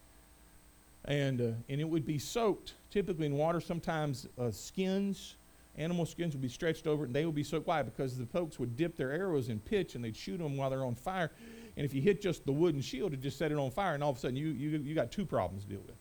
And 1.04 1.40
uh, 1.40 1.50
and 1.68 1.80
it 1.80 1.88
would 1.88 2.06
be 2.06 2.18
soaked 2.18 2.74
typically 2.90 3.26
in 3.26 3.34
water, 3.34 3.60
sometimes 3.60 4.26
uh, 4.38 4.50
skins 4.50 5.34
animal 5.76 6.04
skins 6.06 6.35
would 6.35 6.42
be 6.42 6.48
stretched 6.48 6.87
over 6.87 7.04
it 7.04 7.06
and 7.08 7.16
they 7.16 7.24
would 7.24 7.35
be 7.35 7.42
soaked. 7.42 7.66
Why? 7.66 7.82
Because 7.82 8.16
the 8.16 8.26
folks 8.26 8.58
would 8.58 8.76
dip 8.76 8.96
their 8.96 9.12
arrows 9.12 9.48
in 9.48 9.58
pitch 9.58 9.94
and 9.94 10.04
they'd 10.04 10.16
shoot 10.16 10.38
them 10.38 10.56
while 10.56 10.70
they're 10.70 10.85
on 10.85 10.94
fire. 10.94 11.30
And 11.76 11.87
if 11.87 11.94
you 11.94 12.02
hit 12.02 12.20
just 12.20 12.44
the 12.44 12.52
wooden 12.52 12.80
shield, 12.80 13.14
it 13.14 13.20
just 13.20 13.38
set 13.38 13.50
it 13.50 13.58
on 13.58 13.70
fire, 13.70 13.94
and 13.94 14.04
all 14.04 14.11
of 14.11 14.16
a 14.16 14.20
sudden 14.20 14.37
you, 14.37 14.48
you, 14.48 14.78
you 14.78 14.94
got 14.94 15.11
two 15.11 15.24
problems 15.24 15.64
to 15.64 15.70
deal 15.70 15.80
with. 15.87 15.96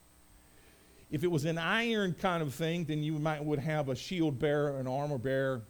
If 1.09 1.23
it 1.23 1.27
was 1.27 1.45
an 1.45 1.57
iron 1.57 2.13
kind 2.13 2.41
of 2.41 2.53
thing, 2.53 2.85
then 2.85 3.03
you 3.03 3.13
might 3.13 3.43
would 3.43 3.59
have 3.59 3.89
a 3.89 3.95
shield 3.95 4.39
bearer, 4.39 4.79
an 4.79 4.87
armor 4.87 5.17
bearer, 5.17 5.61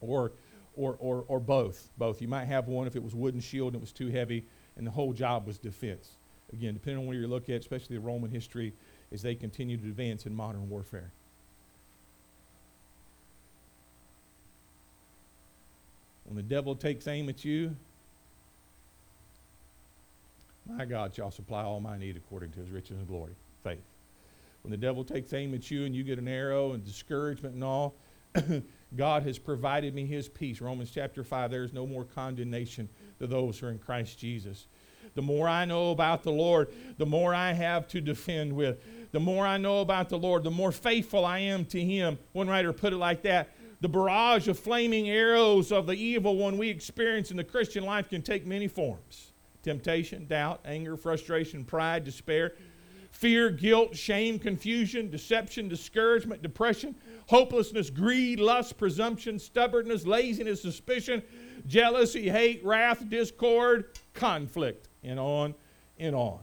or, 0.00 0.32
or, 0.74 0.96
or, 0.98 1.24
or 1.28 1.40
both. 1.40 1.90
Both. 1.98 2.22
You 2.22 2.28
might 2.28 2.46
have 2.46 2.68
one 2.68 2.86
if 2.86 2.96
it 2.96 3.02
was 3.02 3.14
wooden 3.14 3.40
shield 3.40 3.74
and 3.74 3.76
it 3.76 3.80
was 3.80 3.92
too 3.92 4.08
heavy, 4.08 4.46
and 4.76 4.86
the 4.86 4.90
whole 4.90 5.12
job 5.12 5.46
was 5.46 5.58
defense. 5.58 6.12
Again, 6.52 6.74
depending 6.74 7.02
on 7.02 7.06
where 7.06 7.16
you 7.16 7.26
look 7.26 7.48
at, 7.48 7.60
especially 7.60 7.96
the 7.96 8.02
Roman 8.02 8.30
history, 8.30 8.74
as 9.12 9.22
they 9.22 9.34
continue 9.34 9.76
to 9.76 9.84
advance 9.84 10.26
in 10.26 10.34
modern 10.34 10.68
warfare. 10.68 11.12
When 16.30 16.36
the 16.36 16.44
devil 16.44 16.76
takes 16.76 17.08
aim 17.08 17.28
at 17.28 17.44
you, 17.44 17.74
my 20.64 20.84
God 20.84 21.12
shall 21.12 21.32
supply 21.32 21.64
all 21.64 21.80
my 21.80 21.98
need 21.98 22.16
according 22.16 22.52
to 22.52 22.60
his 22.60 22.70
riches 22.70 22.98
and 22.98 23.08
glory. 23.08 23.32
Faith. 23.64 23.82
When 24.62 24.70
the 24.70 24.76
devil 24.76 25.02
takes 25.02 25.32
aim 25.32 25.52
at 25.54 25.72
you 25.72 25.86
and 25.86 25.94
you 25.94 26.04
get 26.04 26.20
an 26.20 26.28
arrow 26.28 26.70
and 26.70 26.84
discouragement 26.84 27.56
and 27.56 27.64
all, 27.64 27.96
God 28.96 29.24
has 29.24 29.40
provided 29.40 29.92
me 29.92 30.06
his 30.06 30.28
peace. 30.28 30.60
Romans 30.60 30.92
chapter 30.94 31.24
5 31.24 31.50
there 31.50 31.64
is 31.64 31.72
no 31.72 31.84
more 31.84 32.04
condemnation 32.04 32.88
to 33.18 33.26
those 33.26 33.58
who 33.58 33.66
are 33.66 33.70
in 33.70 33.78
Christ 33.78 34.16
Jesus. 34.16 34.68
The 35.16 35.22
more 35.22 35.48
I 35.48 35.64
know 35.64 35.90
about 35.90 36.22
the 36.22 36.30
Lord, 36.30 36.72
the 36.96 37.06
more 37.06 37.34
I 37.34 37.52
have 37.54 37.88
to 37.88 38.00
defend 38.00 38.52
with. 38.52 38.78
The 39.10 39.18
more 39.18 39.44
I 39.44 39.56
know 39.56 39.80
about 39.80 40.08
the 40.08 40.18
Lord, 40.18 40.44
the 40.44 40.52
more 40.52 40.70
faithful 40.70 41.24
I 41.24 41.40
am 41.40 41.64
to 41.66 41.84
him. 41.84 42.20
One 42.34 42.46
writer 42.46 42.72
put 42.72 42.92
it 42.92 42.98
like 42.98 43.22
that 43.22 43.48
the 43.80 43.88
barrage 43.88 44.48
of 44.48 44.58
flaming 44.58 45.08
arrows 45.08 45.72
of 45.72 45.86
the 45.86 45.94
evil 45.94 46.36
one 46.36 46.58
we 46.58 46.68
experience 46.68 47.30
in 47.30 47.36
the 47.36 47.44
Christian 47.44 47.84
life 47.84 48.08
can 48.08 48.22
take 48.22 48.46
many 48.46 48.68
forms 48.68 49.32
temptation, 49.62 50.26
doubt, 50.26 50.60
anger, 50.64 50.96
frustration, 50.96 51.64
pride, 51.64 52.02
despair, 52.02 52.54
fear, 53.10 53.50
guilt, 53.50 53.94
shame, 53.94 54.38
confusion, 54.38 55.10
deception, 55.10 55.68
discouragement, 55.68 56.40
depression, 56.40 56.94
hopelessness, 57.26 57.90
greed, 57.90 58.40
lust, 58.40 58.78
presumption, 58.78 59.38
stubbornness, 59.38 60.06
laziness, 60.06 60.62
suspicion, 60.62 61.22
jealousy, 61.66 62.30
hate, 62.30 62.64
wrath, 62.64 63.06
discord, 63.10 63.98
conflict, 64.14 64.88
and 65.04 65.20
on 65.20 65.54
and 65.98 66.14
on. 66.14 66.40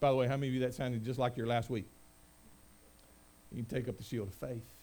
By 0.00 0.10
the 0.10 0.16
way, 0.16 0.26
how 0.26 0.36
many 0.36 0.48
of 0.48 0.54
you 0.54 0.60
that 0.60 0.74
sounded 0.74 1.02
just 1.02 1.18
like 1.18 1.38
your 1.38 1.46
last 1.46 1.70
week? 1.70 1.86
You 3.50 3.62
can 3.62 3.74
take 3.74 3.88
up 3.88 3.96
the 3.96 4.04
shield 4.04 4.28
of 4.28 4.34
faith. 4.34 4.73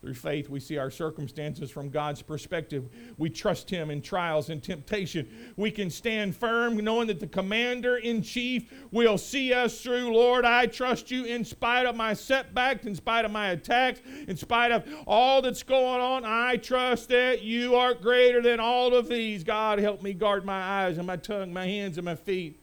Through 0.00 0.14
faith, 0.14 0.48
we 0.48 0.60
see 0.60 0.78
our 0.78 0.92
circumstances 0.92 1.72
from 1.72 1.90
God's 1.90 2.22
perspective. 2.22 2.88
We 3.16 3.30
trust 3.30 3.68
Him 3.68 3.90
in 3.90 4.00
trials 4.00 4.48
and 4.48 4.62
temptation. 4.62 5.28
We 5.56 5.72
can 5.72 5.90
stand 5.90 6.36
firm 6.36 6.76
knowing 6.76 7.08
that 7.08 7.18
the 7.18 7.26
commander 7.26 7.96
in 7.96 8.22
chief 8.22 8.72
will 8.92 9.18
see 9.18 9.52
us 9.52 9.80
through. 9.82 10.14
Lord, 10.14 10.44
I 10.44 10.66
trust 10.66 11.10
you 11.10 11.24
in 11.24 11.44
spite 11.44 11.84
of 11.84 11.96
my 11.96 12.14
setbacks, 12.14 12.86
in 12.86 12.94
spite 12.94 13.24
of 13.24 13.32
my 13.32 13.48
attacks, 13.48 14.00
in 14.28 14.36
spite 14.36 14.70
of 14.70 14.84
all 15.04 15.42
that's 15.42 15.64
going 15.64 16.00
on. 16.00 16.24
I 16.24 16.58
trust 16.58 17.08
that 17.08 17.42
you 17.42 17.74
are 17.74 17.92
greater 17.92 18.40
than 18.40 18.60
all 18.60 18.94
of 18.94 19.08
these. 19.08 19.42
God, 19.42 19.80
help 19.80 20.00
me 20.00 20.12
guard 20.12 20.44
my 20.44 20.62
eyes 20.62 20.98
and 20.98 21.08
my 21.08 21.16
tongue, 21.16 21.52
my 21.52 21.66
hands 21.66 21.98
and 21.98 22.04
my 22.04 22.14
feet. 22.14 22.60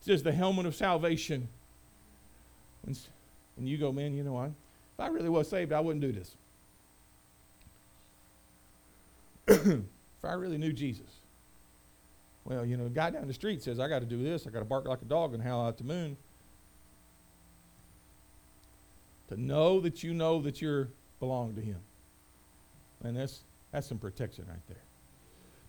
It 0.00 0.06
says 0.06 0.24
the 0.24 0.32
helmet 0.32 0.66
of 0.66 0.74
salvation. 0.74 1.46
And 2.84 2.98
you 3.68 3.78
go, 3.78 3.92
man, 3.92 4.14
you 4.14 4.24
know 4.24 4.32
what? 4.32 4.50
If 4.94 4.98
I 4.98 5.06
really 5.06 5.28
was 5.28 5.48
saved, 5.48 5.72
I 5.72 5.78
wouldn't 5.78 6.02
do 6.02 6.10
this. 6.10 6.34
if 10.22 10.24
I 10.24 10.32
really 10.32 10.58
knew 10.58 10.72
Jesus. 10.72 11.20
Well, 12.44 12.64
you 12.64 12.76
know, 12.76 12.86
a 12.86 12.90
guy 12.90 13.10
down 13.10 13.26
the 13.26 13.34
street 13.34 13.62
says, 13.62 13.78
I 13.78 13.88
got 13.88 14.00
to 14.00 14.06
do 14.06 14.22
this. 14.22 14.46
I 14.46 14.50
got 14.50 14.60
to 14.60 14.64
bark 14.64 14.86
like 14.86 15.02
a 15.02 15.06
dog 15.06 15.34
and 15.34 15.42
howl 15.42 15.68
at 15.68 15.78
the 15.78 15.84
moon. 15.84 16.16
To 19.28 19.40
know 19.40 19.80
that 19.80 20.02
you 20.02 20.12
know 20.12 20.40
that 20.42 20.60
you 20.60 20.88
belong 21.20 21.54
to 21.54 21.60
Him. 21.60 21.78
And 23.04 23.16
that's, 23.16 23.40
that's 23.70 23.86
some 23.86 23.98
protection 23.98 24.44
right 24.48 24.66
there. 24.68 24.82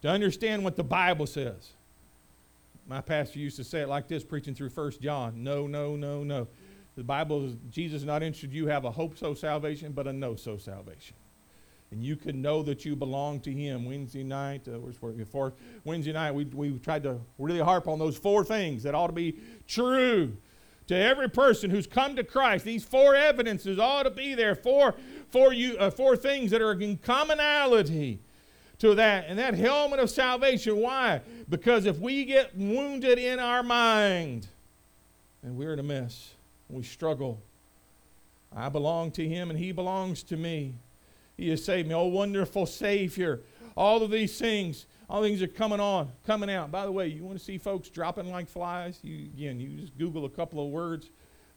To 0.02 0.10
understand 0.10 0.64
what 0.64 0.76
the 0.76 0.84
Bible 0.84 1.28
says. 1.28 1.72
My 2.88 3.02
pastor 3.02 3.40
used 3.40 3.56
to 3.58 3.64
say 3.64 3.82
it 3.82 3.88
like 3.88 4.08
this, 4.08 4.24
preaching 4.24 4.56
through 4.56 4.70
First 4.70 5.02
John. 5.02 5.44
No, 5.44 5.68
know, 5.68 5.96
no, 5.96 6.24
no. 6.24 6.48
The 6.96 7.04
Bible 7.04 7.54
Jesus 7.72 8.04
not 8.04 8.22
interested 8.22 8.54
you 8.54 8.68
have 8.68 8.86
a 8.86 8.92
hope 8.92 9.18
so 9.18 9.34
salvation, 9.34 9.94
but 9.94 10.06
a 10.06 10.14
no 10.14 10.36
so 10.36 10.58
salvation 10.58 11.16
and 11.94 12.04
you 12.04 12.16
can 12.16 12.42
know 12.42 12.64
that 12.64 12.86
you 12.86 12.96
belong 12.96 13.40
to 13.42 13.52
Him. 13.52 13.86
Wednesday 13.86 14.24
night, 14.24 14.68
uh, 14.68 14.80
before 14.80 15.54
Wednesday 15.86 16.12
night, 16.12 16.34
we, 16.34 16.44
we 16.46 16.80
tried 16.80 17.04
to 17.04 17.20
really 17.38 17.60
harp 17.60 17.88
on 17.88 18.00
those 18.00 18.18
four 18.18 18.44
things 18.44 18.82
that 18.82 18.96
ought 18.96 19.08
to 19.08 19.14
be 19.14 19.40
true 19.68 20.36
to 20.88 20.96
every 20.96 21.30
person 21.30 21.70
who's 21.70 21.86
come 21.86 22.16
to 22.16 22.24
Christ. 22.24 22.66
These 22.66 22.84
four 22.84 23.16
evidences 23.16 23.78
ought 23.78 24.04
to 24.04 24.10
be 24.10 24.34
there. 24.34 24.56
Four, 24.56 24.96
four, 25.30 25.54
you, 25.54 25.78
uh, 25.78 25.92
four 25.92 26.18
things 26.18 26.50
that 26.50 26.64
are 26.64 26.74
in 26.74 26.98
commonality 26.98 28.20
to 28.80 28.96
that. 28.96 29.26
And 29.28 29.38
that 29.38 29.54
helmet 29.54 30.00
of 30.00 30.10
salvation. 30.10 30.78
Why? 30.78 31.22
Because 31.48 31.86
if 31.86 32.00
we 32.00 32.26
get 32.26 32.58
wounded 32.58 33.20
in 33.20 33.38
our 33.38 33.62
mind, 33.62 34.48
and 35.44 35.56
we're 35.56 35.74
in 35.74 35.80
a 35.80 35.84
mess, 35.84 36.32
we 36.70 36.82
struggle. 36.82 37.40
I 38.52 38.70
belong 38.70 39.12
to 39.12 39.28
Him, 39.28 39.52
and 39.52 39.60
He 39.60 39.72
belongs 39.72 40.24
to 40.24 40.38
me. 40.38 40.74
He 41.38 41.50
has 41.50 41.64
saved 41.64 41.88
me. 41.88 41.96
Oh, 41.96 42.06
wonderful 42.06 42.66
Savior. 42.66 43.42
All 43.76 44.04
of 44.04 44.12
these 44.12 44.38
things, 44.38 44.86
all 45.10 45.22
things 45.22 45.42
are 45.42 45.48
coming 45.48 45.80
on, 45.80 46.12
coming 46.26 46.50
out. 46.50 46.72
By 46.72 46.86
the 46.86 46.92
way, 46.92 47.08
you 47.08 47.24
want 47.24 47.38
to 47.38 47.44
see 47.44 47.58
folks 47.58 47.90
dropping 47.90 48.30
like 48.30 48.48
flies? 48.48 49.00
You 49.02 49.26
again, 49.26 49.60
you 49.60 49.70
just 49.80 49.98
Google 49.98 50.26
a 50.26 50.30
couple 50.30 50.64
of 50.64 50.72
words. 50.72 51.10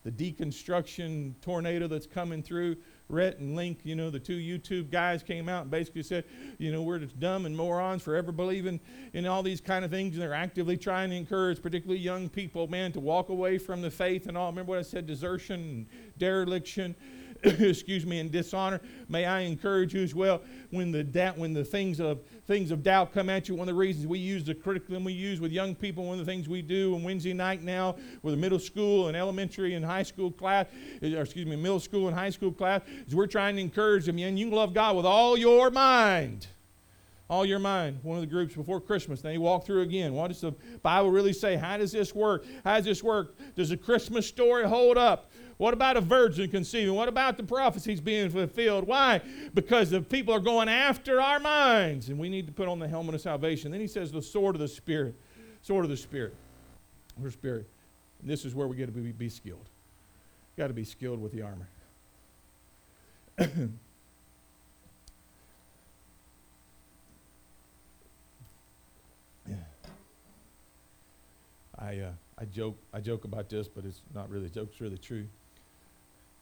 The 0.04 0.12
deconstruction 0.12 1.34
tornado 1.42 1.88
that's 1.88 2.06
coming 2.06 2.42
through. 2.42 2.76
Rhett 3.08 3.38
and 3.38 3.54
Link, 3.54 3.80
you 3.82 3.94
know, 3.96 4.08
the 4.08 4.18
two 4.18 4.38
YouTube 4.38 4.90
guys 4.90 5.22
came 5.22 5.48
out 5.48 5.62
and 5.62 5.70
basically 5.70 6.02
said, 6.02 6.24
you 6.58 6.72
know, 6.72 6.82
we're 6.82 6.98
just 6.98 7.18
dumb 7.20 7.44
and 7.44 7.56
morons 7.56 8.02
for 8.02 8.14
ever 8.16 8.32
believing 8.32 8.80
in 9.14 9.26
all 9.26 9.42
these 9.42 9.60
kind 9.60 9.84
of 9.84 9.90
things. 9.90 10.14
And 10.14 10.22
they're 10.22 10.32
actively 10.32 10.76
trying 10.76 11.10
to 11.10 11.16
encourage, 11.16 11.60
particularly 11.60 12.00
young 12.00 12.28
people, 12.28 12.66
man, 12.68 12.92
to 12.92 13.00
walk 13.00 13.28
away 13.28 13.58
from 13.58 13.82
the 13.82 13.90
faith 13.90 14.26
and 14.26 14.36
all. 14.36 14.50
Remember 14.50 14.70
what 14.70 14.78
I 14.78 14.82
said, 14.82 15.06
desertion 15.06 15.60
and 15.60 15.86
dereliction 16.18 16.94
excuse 17.42 18.06
me, 18.06 18.20
in 18.20 18.30
dishonor. 18.30 18.80
May 19.08 19.24
I 19.24 19.40
encourage 19.40 19.94
you 19.94 20.02
as 20.02 20.14
well 20.14 20.40
when 20.70 20.92
the 20.92 21.04
doubt, 21.04 21.38
when 21.38 21.52
the 21.52 21.64
things 21.64 22.00
of 22.00 22.20
things 22.46 22.70
of 22.70 22.82
doubt 22.82 23.12
come 23.12 23.28
at 23.28 23.48
you. 23.48 23.54
One 23.54 23.68
of 23.68 23.74
the 23.74 23.78
reasons 23.78 24.06
we 24.06 24.18
use 24.18 24.44
the 24.44 24.54
curriculum 24.54 25.04
we 25.04 25.12
use 25.12 25.40
with 25.40 25.52
young 25.52 25.74
people, 25.74 26.04
one 26.04 26.18
of 26.18 26.24
the 26.24 26.30
things 26.30 26.48
we 26.48 26.62
do 26.62 26.94
on 26.94 27.02
Wednesday 27.02 27.32
night 27.32 27.62
now 27.62 27.96
with 28.22 28.34
the 28.34 28.40
middle 28.40 28.58
school 28.58 29.08
and 29.08 29.16
elementary 29.16 29.74
and 29.74 29.84
high 29.84 30.04
school 30.04 30.30
class, 30.30 30.66
or 31.02 31.22
excuse 31.22 31.46
me, 31.46 31.56
middle 31.56 31.80
school 31.80 32.06
and 32.08 32.16
high 32.16 32.30
school 32.30 32.52
class, 32.52 32.82
is 33.06 33.14
we're 33.14 33.26
trying 33.26 33.56
to 33.56 33.62
encourage 33.62 34.06
them. 34.06 34.18
And 34.18 34.38
you 34.38 34.50
love 34.50 34.74
God 34.74 34.96
with 34.96 35.06
all 35.06 35.36
your 35.36 35.70
mind 35.70 36.46
all 37.28 37.44
your 37.44 37.58
mind. 37.58 37.98
One 38.02 38.16
of 38.16 38.22
the 38.22 38.28
groups 38.28 38.54
before 38.54 38.80
Christmas, 38.80 39.20
then 39.20 39.32
you 39.32 39.40
walk 39.40 39.66
through 39.66 39.82
again. 39.82 40.14
What 40.14 40.28
does 40.28 40.40
the 40.40 40.52
Bible 40.82 41.10
really 41.10 41.32
say? 41.32 41.56
How 41.56 41.76
does 41.76 41.92
this 41.92 42.14
work? 42.14 42.44
How 42.64 42.76
does 42.76 42.84
this 42.84 43.02
work? 43.02 43.36
Does 43.56 43.70
the 43.70 43.76
Christmas 43.76 44.26
story 44.26 44.64
hold 44.64 44.96
up? 44.96 45.30
What 45.58 45.72
about 45.72 45.96
a 45.96 46.02
virgin 46.02 46.50
conceiving? 46.50 46.94
What 46.94 47.08
about 47.08 47.38
the 47.38 47.42
prophecies 47.42 48.00
being 48.00 48.28
fulfilled? 48.28 48.86
Why? 48.86 49.22
Because 49.54 49.90
the 49.90 50.02
people 50.02 50.34
are 50.34 50.40
going 50.40 50.68
after 50.68 51.20
our 51.20 51.40
minds, 51.40 52.10
and 52.10 52.18
we 52.18 52.28
need 52.28 52.46
to 52.46 52.52
put 52.52 52.68
on 52.68 52.78
the 52.78 52.86
helmet 52.86 53.14
of 53.14 53.22
salvation. 53.22 53.70
Then 53.70 53.80
he 53.80 53.86
says, 53.86 54.12
the 54.12 54.20
sword 54.20 54.54
of 54.54 54.60
the 54.60 54.68
Spirit. 54.68 55.14
Sword 55.62 55.84
of 55.84 55.90
the 55.90 55.96
Spirit. 55.96 56.34
Or 57.22 57.30
Spirit. 57.30 57.66
And 58.20 58.30
this 58.30 58.44
is 58.44 58.54
where 58.54 58.68
we 58.68 58.76
get 58.76 58.86
to 58.86 58.92
be, 58.92 59.12
be 59.12 59.30
skilled. 59.30 59.68
Got 60.58 60.68
to 60.68 60.74
be 60.74 60.84
skilled 60.84 61.22
with 61.22 61.32
the 61.32 61.42
armor. 61.42 61.68
I, 71.78 71.98
uh, 71.98 72.10
I 72.38 72.44
joke 72.46 72.76
I 72.92 73.00
joke 73.00 73.24
about 73.24 73.48
this, 73.48 73.68
but 73.68 73.84
it's 73.84 74.00
not 74.14 74.30
really 74.30 74.46
a 74.46 74.48
joke. 74.48 74.70
It's 74.72 74.80
really 74.80 74.98
true. 74.98 75.26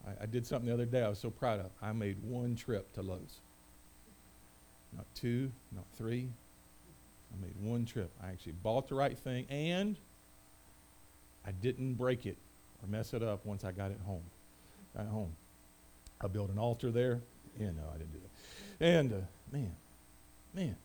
I, 0.06 0.24
I 0.24 0.26
did 0.26 0.46
something 0.46 0.66
the 0.66 0.74
other 0.74 0.86
day 0.86 1.02
I 1.02 1.08
was 1.08 1.18
so 1.18 1.30
proud 1.30 1.60
of. 1.60 1.70
I 1.82 1.92
made 1.92 2.22
one 2.22 2.56
trip 2.56 2.92
to 2.94 3.02
Lowe's. 3.02 3.40
Not 4.94 5.06
two, 5.14 5.50
not 5.74 5.84
three. 5.96 6.30
I 7.32 7.44
made 7.44 7.54
one 7.60 7.84
trip. 7.84 8.10
I 8.22 8.28
actually 8.28 8.52
bought 8.52 8.88
the 8.88 8.94
right 8.94 9.18
thing 9.18 9.46
and 9.48 9.96
I 11.46 11.52
didn't 11.52 11.94
break 11.94 12.26
it 12.26 12.38
or 12.82 12.88
mess 12.88 13.12
it 13.12 13.22
up 13.22 13.44
once 13.44 13.64
I 13.64 13.72
got 13.72 13.90
it 13.90 14.00
home. 14.06 14.22
Got 14.96 15.06
home. 15.06 15.34
I 16.20 16.28
built 16.28 16.50
an 16.50 16.58
altar 16.58 16.90
there. 16.90 17.20
Yeah, 17.58 17.70
no, 17.70 17.82
I 17.92 17.98
didn't 17.98 18.12
do 18.12 18.18
that. 18.20 18.86
And 18.86 19.12
uh, 19.12 19.16
man, 19.52 19.74
man, 20.54 20.76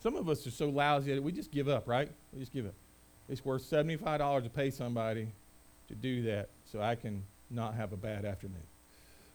some 0.00 0.16
of 0.16 0.28
us 0.28 0.46
are 0.46 0.50
so 0.50 0.68
lousy 0.68 1.14
that 1.14 1.22
we 1.22 1.32
just 1.32 1.50
give 1.50 1.68
up, 1.68 1.88
right? 1.88 2.10
We 2.32 2.40
just 2.40 2.52
give 2.52 2.66
up. 2.66 2.74
It's 3.28 3.44
worth 3.44 3.68
$75 3.68 4.44
to 4.44 4.50
pay 4.50 4.70
somebody 4.70 5.28
to 5.88 5.94
do 5.94 6.22
that 6.22 6.48
so 6.64 6.80
I 6.80 6.94
can 6.94 7.22
not 7.50 7.74
have 7.74 7.92
a 7.92 7.96
bad 7.96 8.24
afternoon 8.24 8.62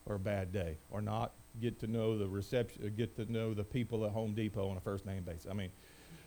or 0.05 0.15
a 0.15 0.19
bad 0.19 0.51
day 0.51 0.77
or 0.91 1.01
not 1.01 1.31
get 1.61 1.79
to 1.79 1.87
know 1.87 2.17
the 2.17 2.27
reception, 2.27 2.83
uh, 2.85 2.89
get 2.95 3.15
to 3.15 3.31
know 3.31 3.53
the 3.53 3.63
people 3.63 4.05
at 4.05 4.11
Home 4.11 4.33
Depot 4.33 4.67
on 4.69 4.77
a 4.77 4.81
first 4.81 5.05
name 5.05 5.23
basis. 5.23 5.47
I 5.49 5.53
mean, 5.53 5.69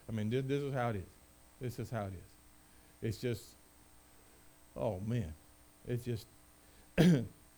I 0.08 0.12
mean, 0.12 0.30
this, 0.30 0.44
this 0.46 0.62
is 0.62 0.72
how 0.72 0.90
it 0.90 0.96
is. 0.96 1.08
This 1.60 1.78
is 1.78 1.90
how 1.90 2.02
it 2.02 2.12
is. 2.12 3.08
It's 3.08 3.18
just, 3.18 3.42
oh 4.76 5.00
man, 5.06 5.32
it's 5.86 6.04
just, 6.04 6.26
I, 6.98 7.04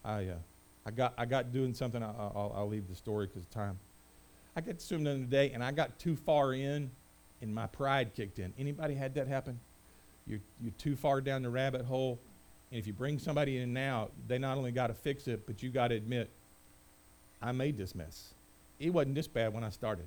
uh, 0.04 0.34
I 0.86 0.90
got, 0.90 1.14
I 1.18 1.26
got 1.26 1.52
doing 1.52 1.74
something. 1.74 2.02
I, 2.02 2.06
will 2.06 2.54
I'll 2.56 2.68
leave 2.68 2.88
the 2.88 2.94
story 2.94 3.26
because 3.26 3.42
of 3.42 3.50
time. 3.50 3.78
I 4.56 4.60
got 4.60 4.78
to 4.78 4.84
swim 4.84 5.04
the 5.04 5.12
other 5.12 5.20
day, 5.24 5.52
and 5.52 5.62
I 5.62 5.70
got 5.70 5.98
too 5.98 6.16
far 6.16 6.54
in, 6.54 6.90
and 7.42 7.54
my 7.54 7.66
pride 7.66 8.14
kicked 8.14 8.38
in. 8.38 8.52
Anybody 8.58 8.94
had 8.94 9.14
that 9.14 9.28
happen? 9.28 9.60
You're, 10.26 10.40
you're 10.60 10.72
too 10.72 10.96
far 10.96 11.20
down 11.20 11.42
the 11.42 11.50
rabbit 11.50 11.84
hole, 11.84 12.18
and 12.70 12.78
if 12.78 12.86
you 12.86 12.92
bring 12.92 13.18
somebody 13.18 13.58
in 13.58 13.72
now, 13.72 14.08
they 14.26 14.38
not 14.38 14.58
only 14.58 14.72
got 14.72 14.88
to 14.88 14.94
fix 14.94 15.26
it, 15.26 15.46
but 15.46 15.62
you 15.62 15.70
got 15.70 15.88
to 15.88 15.94
admit, 15.94 16.28
I 17.40 17.52
made 17.52 17.78
this 17.78 17.94
mess. 17.94 18.34
It 18.78 18.90
wasn't 18.90 19.14
this 19.14 19.26
bad 19.26 19.54
when 19.54 19.64
I 19.64 19.70
started. 19.70 20.06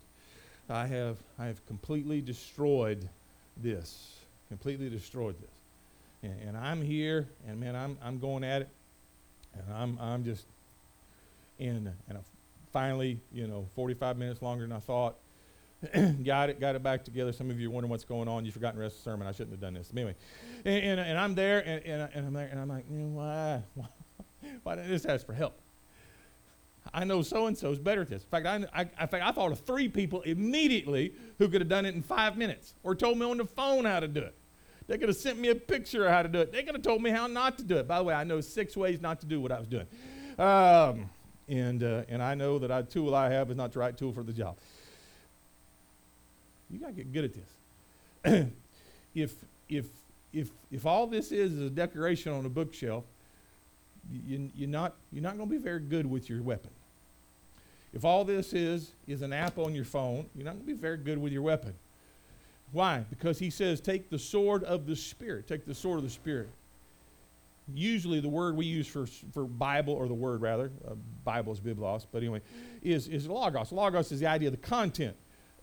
I 0.69 0.85
have, 0.87 1.17
I 1.39 1.47
have 1.47 1.65
completely 1.65 2.21
destroyed 2.21 3.09
this, 3.57 4.19
completely 4.47 4.89
destroyed 4.89 5.35
this. 5.41 5.49
And, 6.23 6.49
and 6.49 6.57
I'm 6.57 6.81
here, 6.81 7.27
and 7.47 7.59
man, 7.59 7.75
I'm, 7.75 7.97
I'm 8.03 8.19
going 8.19 8.43
at 8.43 8.61
it, 8.61 8.69
and 9.53 9.63
I'm, 9.73 9.97
I'm 9.99 10.23
just 10.23 10.45
in, 11.59 11.91
and 12.07 12.17
I 12.17 12.21
finally, 12.71 13.19
you 13.33 13.47
know, 13.47 13.67
45 13.75 14.17
minutes 14.17 14.41
longer 14.41 14.65
than 14.65 14.75
I 14.75 14.79
thought. 14.79 15.15
got 16.23 16.49
it, 16.49 16.59
got 16.59 16.75
it 16.75 16.83
back 16.83 17.03
together. 17.03 17.31
Some 17.31 17.49
of 17.49 17.59
you 17.59 17.69
are 17.69 17.71
wondering 17.71 17.89
what's 17.89 18.03
going 18.03 18.27
on. 18.27 18.45
You've 18.45 18.53
forgotten 18.53 18.77
the 18.77 18.83
rest 18.83 18.97
of 18.97 19.03
the 19.03 19.09
sermon. 19.09 19.27
I 19.27 19.31
shouldn't 19.31 19.51
have 19.51 19.61
done 19.61 19.73
this. 19.73 19.91
Anyway, 19.91 20.15
and, 20.63 20.83
and, 20.83 20.99
and 20.99 21.17
I'm 21.17 21.33
there, 21.33 21.59
and, 21.59 21.83
and, 21.85 22.09
and, 22.13 22.27
I'm 22.27 22.33
there, 22.33 22.47
and 22.47 22.59
I'm 22.59 22.69
like, 22.69 22.85
why, 22.87 23.63
why, 23.73 23.87
why 24.63 24.75
didn't 24.75 24.91
this 24.91 25.05
ask 25.05 25.25
for 25.25 25.33
help? 25.33 25.59
I 26.93 27.03
know 27.03 27.21
so 27.21 27.47
and 27.47 27.57
so 27.57 27.71
is 27.71 27.79
better 27.79 28.01
at 28.01 28.09
this. 28.09 28.23
In 28.23 28.29
fact, 28.29 28.45
I, 28.45 28.65
I, 28.73 28.81
in 28.81 29.07
fact, 29.07 29.23
I 29.23 29.31
thought 29.31 29.51
of 29.51 29.59
three 29.59 29.87
people 29.87 30.21
immediately 30.21 31.13
who 31.37 31.47
could 31.47 31.61
have 31.61 31.69
done 31.69 31.85
it 31.85 31.95
in 31.95 32.01
five 32.01 32.37
minutes, 32.37 32.75
or 32.83 32.95
told 32.95 33.17
me 33.17 33.25
on 33.25 33.37
the 33.37 33.45
phone 33.45 33.85
how 33.85 33.99
to 33.99 34.07
do 34.07 34.21
it. 34.21 34.35
They 34.87 34.97
could 34.97 35.09
have 35.09 35.17
sent 35.17 35.39
me 35.39 35.49
a 35.49 35.55
picture 35.55 36.05
of 36.05 36.11
how 36.11 36.23
to 36.23 36.27
do 36.27 36.39
it. 36.39 36.51
They 36.51 36.63
could 36.63 36.75
have 36.75 36.83
told 36.83 37.01
me 37.01 37.11
how 37.11 37.27
not 37.27 37.57
to 37.59 37.63
do 37.63 37.77
it. 37.77 37.87
By 37.87 37.99
the 37.99 38.03
way, 38.03 38.13
I 38.13 38.23
know 38.23 38.41
six 38.41 38.75
ways 38.75 38.99
not 38.99 39.21
to 39.21 39.25
do 39.25 39.39
what 39.39 39.51
I 39.51 39.59
was 39.59 39.67
doing, 39.67 39.87
um, 40.37 41.09
and 41.47 41.83
uh, 41.83 42.03
and 42.09 42.21
I 42.21 42.35
know 42.35 42.59
that 42.59 42.71
a 42.71 42.83
tool 42.83 43.15
I 43.15 43.29
have 43.29 43.49
is 43.49 43.57
not 43.57 43.71
the 43.71 43.79
right 43.79 43.95
tool 43.95 44.11
for 44.11 44.23
the 44.23 44.33
job. 44.33 44.57
You 46.71 46.79
got 46.79 46.87
to 46.87 46.93
get 46.93 47.11
good 47.11 47.25
at 47.25 47.33
this. 47.33 48.47
if, 49.15 49.33
if, 49.67 49.85
if, 50.33 50.49
if 50.71 50.85
all 50.85 51.07
this 51.07 51.31
is 51.31 51.53
is 51.53 51.61
a 51.61 51.69
decoration 51.69 52.33
on 52.33 52.45
a 52.45 52.49
bookshelf, 52.49 53.03
you, 54.09 54.49
you're 54.55 54.69
not, 54.69 54.95
you're 55.11 55.23
not 55.23 55.37
going 55.37 55.49
to 55.49 55.55
be 55.55 55.61
very 55.61 55.79
good 55.79 56.05
with 56.05 56.29
your 56.29 56.41
weapon. 56.41 56.71
If 57.93 58.05
all 58.05 58.23
this 58.23 58.53
is 58.53 58.91
is 59.07 59.21
an 59.21 59.33
app 59.33 59.57
on 59.57 59.75
your 59.75 59.85
phone, 59.85 60.25
you're 60.35 60.45
not 60.45 60.51
going 60.51 60.65
to 60.65 60.73
be 60.73 60.79
very 60.79 60.97
good 60.97 61.17
with 61.17 61.33
your 61.33 61.41
weapon. 61.41 61.73
Why? 62.71 63.05
Because 63.09 63.37
he 63.37 63.49
says, 63.49 63.81
take 63.81 64.09
the 64.09 64.19
sword 64.19 64.63
of 64.63 64.85
the 64.85 64.95
Spirit. 64.95 65.47
Take 65.47 65.65
the 65.65 65.75
sword 65.75 65.97
of 65.97 66.03
the 66.03 66.09
Spirit. 66.09 66.49
Usually, 67.73 68.19
the 68.21 68.29
word 68.29 68.55
we 68.55 68.65
use 68.65 68.87
for, 68.87 69.05
for 69.33 69.43
Bible, 69.43 69.93
or 69.93 70.07
the 70.07 70.13
word 70.13 70.41
rather, 70.41 70.71
uh, 70.87 70.93
Bible 71.23 71.53
is 71.53 71.59
biblos, 71.59 72.05
but 72.11 72.19
anyway, 72.19 72.41
is, 72.81 73.07
is 73.07 73.27
logos. 73.27 73.71
Logos 73.71 74.11
is 74.11 74.19
the 74.19 74.27
idea 74.27 74.47
of 74.47 74.53
the 74.53 74.67
content. 74.67 75.15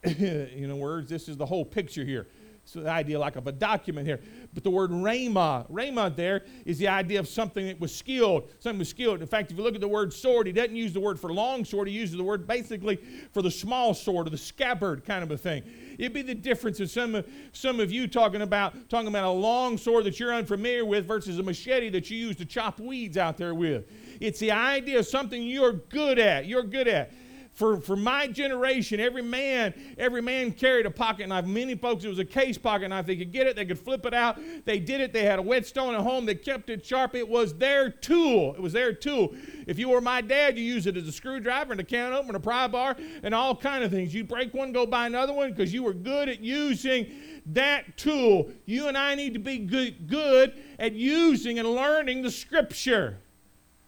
in 0.19 0.79
words, 0.79 1.11
this 1.11 1.29
is 1.29 1.37
the 1.37 1.47
whole 1.47 1.65
picture 1.65 2.05
here. 2.05 2.27
So 2.69 2.81
the 2.81 2.91
idea 2.91 3.19
like 3.19 3.37
of 3.37 3.47
a 3.47 3.53
document 3.53 4.07
here. 4.07 4.21
But 4.53 4.63
the 4.63 4.71
word 4.71 4.91
rhema, 4.91 5.71
rhema 5.71 6.15
there 6.15 6.45
is 6.67 6.77
the 6.77 6.89
idea 6.89 7.19
of 7.19 7.27
something 7.27 7.67
that 7.67 7.81
was 7.81 7.97
skilled. 7.97 8.51
Something 8.59 8.81
was 8.81 8.91
skilled. 8.91 9.23
In 9.23 9.27
fact, 9.27 9.51
if 9.51 9.57
you 9.57 9.65
look 9.65 9.75
at 9.75 9.81
the 9.81 9.89
word 9.89 10.13
sword, 10.13 10.47
he 10.47 10.53
doesn't 10.53 10.77
use 10.77 10.93
the 10.93 11.01
word 11.01 11.19
for 11.19 11.33
long 11.33 11.65
sword. 11.65 11.89
He 11.89 11.95
uses 11.95 12.19
the 12.19 12.23
word 12.23 12.47
basically 12.47 12.97
for 13.33 13.41
the 13.41 13.51
small 13.51 13.95
sword 13.95 14.27
or 14.27 14.31
the 14.31 14.37
scabbard 14.37 15.03
kind 15.07 15.23
of 15.23 15.31
a 15.31 15.39
thing. 15.39 15.63
It'd 15.99 16.13
be 16.13 16.21
the 16.21 16.35
difference 16.35 16.79
of 16.81 16.91
some 16.91 17.15
of, 17.15 17.27
some 17.53 17.81
of 17.81 17.91
you 17.91 18.07
talking 18.07 18.43
about 18.43 18.91
talking 18.91 19.09
about 19.09 19.25
a 19.25 19.33
long 19.33 19.79
sword 19.79 20.05
that 20.05 20.21
you're 20.21 20.35
unfamiliar 20.35 20.85
with 20.85 21.07
versus 21.07 21.39
a 21.39 21.43
machete 21.43 21.89
that 21.89 22.11
you 22.11 22.19
use 22.19 22.37
to 22.37 22.45
chop 22.45 22.79
weeds 22.81 23.17
out 23.17 23.39
there 23.39 23.55
with. 23.55 23.91
It's 24.21 24.41
the 24.41 24.51
idea 24.51 24.99
of 24.99 25.07
something 25.07 25.43
you're 25.43 25.73
good 25.73 26.19
at. 26.19 26.45
You're 26.45 26.65
good 26.65 26.87
at 26.87 27.13
for, 27.59 27.81
for 27.81 27.97
my 27.97 28.29
generation, 28.29 29.01
every 29.01 29.21
man, 29.21 29.75
every 29.99 30.23
man 30.23 30.53
carried 30.53 30.87
a 30.87 30.93
pocket 30.93 31.29
knife. 31.29 31.45
Many 31.45 31.75
folks, 31.75 32.05
it 32.05 32.09
was 32.09 32.21
a 32.21 32.25
case 32.25 32.57
pocket 32.57 32.89
knife. 32.89 33.05
They 33.05 33.17
could 33.17 33.33
get 33.33 33.49
it, 33.49 33.57
they 33.57 33.67
could 33.67 33.81
flip 33.81 34.07
it 34.07 34.15
out. 34.15 34.39
They 34.65 34.79
did 34.79 35.01
it. 35.01 35.13
They 35.13 35.25
had 35.25 35.41
a 35.41 35.43
whetstone 35.43 35.97
at 35.97 36.03
home. 36.03 36.25
They 36.25 36.37
kept 36.37 36.71
it 36.71 36.87
sharp. 36.87 37.17
It 37.17 37.29
was 37.29 37.55
their 37.55 37.91
tool. 37.91 38.55
It 38.55 38.61
was 38.61 38.73
their 38.73 38.93
tool. 38.93 39.35
If 39.67 39.77
you 39.77 39.89
were 39.89 40.01
my 40.01 40.21
dad, 40.21 40.57
you 40.57 40.63
use 40.63 40.87
it 40.87 40.97
as 40.97 41.09
a 41.09 41.11
screwdriver 41.11 41.73
and 41.73 41.81
a 41.81 41.85
can 41.85 42.13
opener, 42.13 42.37
a 42.37 42.41
pry 42.41 42.69
bar, 42.69 42.97
and 43.25 43.35
all 43.35 43.57
kind 43.57 43.83
of 43.83 43.91
things. 43.91 44.15
You 44.15 44.23
break 44.23 44.55
one, 44.55 44.71
go 44.71 44.87
buy 44.87 45.09
another 45.09 45.33
one 45.33 45.51
because 45.51 45.75
you 45.75 45.83
were 45.83 45.95
good 45.95 46.29
at 46.29 46.39
using 46.39 47.11
that 47.47 47.97
tool. 47.97 48.53
You 48.67 48.87
and 48.87 48.97
I 48.97 49.17
need 49.17 49.35
to 49.35 49.41
be 49.41 49.59
good, 49.59 50.07
good 50.07 50.53
at 50.79 50.93
using 50.93 51.59
and 51.59 51.69
learning 51.69 52.23
the 52.23 52.31
scripture. 52.31 53.19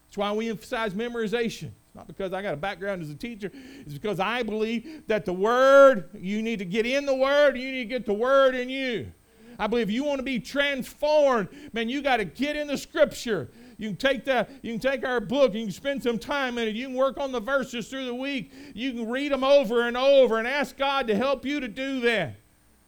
That's 0.08 0.18
why 0.18 0.32
we 0.32 0.50
emphasize 0.50 0.92
memorization. 0.92 1.70
Not 2.00 2.06
because 2.06 2.32
I 2.32 2.40
got 2.40 2.54
a 2.54 2.56
background 2.56 3.02
as 3.02 3.10
a 3.10 3.14
teacher. 3.14 3.50
It's 3.80 3.92
because 3.92 4.20
I 4.20 4.42
believe 4.42 5.02
that 5.06 5.26
the 5.26 5.34
Word, 5.34 6.08
you 6.14 6.40
need 6.40 6.58
to 6.60 6.64
get 6.64 6.86
in 6.86 7.04
the 7.04 7.14
Word, 7.14 7.58
you 7.58 7.70
need 7.70 7.82
to 7.82 7.84
get 7.84 8.06
the 8.06 8.14
Word 8.14 8.54
in 8.54 8.70
you. 8.70 9.12
I 9.58 9.66
believe 9.66 9.90
you 9.90 10.02
want 10.04 10.18
to 10.18 10.22
be 10.22 10.38
transformed, 10.38 11.48
man, 11.74 11.90
you 11.90 12.00
got 12.00 12.16
to 12.16 12.24
get 12.24 12.56
in 12.56 12.68
the 12.68 12.78
Scripture. 12.78 13.50
You 13.76 13.88
can 13.88 13.96
take 13.96 14.24
that, 14.24 14.48
you 14.62 14.72
can 14.72 14.80
take 14.80 15.04
our 15.04 15.20
book, 15.20 15.52
you 15.52 15.64
can 15.64 15.72
spend 15.72 16.02
some 16.02 16.18
time 16.18 16.56
in 16.56 16.68
it, 16.68 16.74
you 16.74 16.86
can 16.86 16.96
work 16.96 17.20
on 17.20 17.32
the 17.32 17.40
verses 17.40 17.88
through 17.88 18.06
the 18.06 18.14
week, 18.14 18.50
you 18.72 18.94
can 18.94 19.06
read 19.06 19.30
them 19.30 19.44
over 19.44 19.86
and 19.86 19.94
over 19.94 20.38
and 20.38 20.48
ask 20.48 20.78
God 20.78 21.06
to 21.08 21.14
help 21.14 21.44
you 21.44 21.60
to 21.60 21.68
do 21.68 22.00
that. 22.00 22.36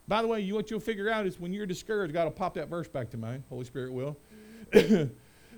By 0.09 0.23
the 0.23 0.29
way, 0.29 0.41
you, 0.41 0.55
what 0.55 0.71
you'll 0.71 0.81
figure 0.81 1.11
out 1.11 1.27
is 1.27 1.39
when 1.39 1.53
you're 1.53 1.67
discouraged, 1.67 2.15
God 2.15 2.25
will 2.25 2.31
pop 2.31 2.55
that 2.55 2.71
verse 2.71 2.89
back 2.89 3.11
to 3.11 3.19
mind. 3.19 3.43
Holy 3.51 3.67
Spirit 3.67 3.93
will. 3.93 4.17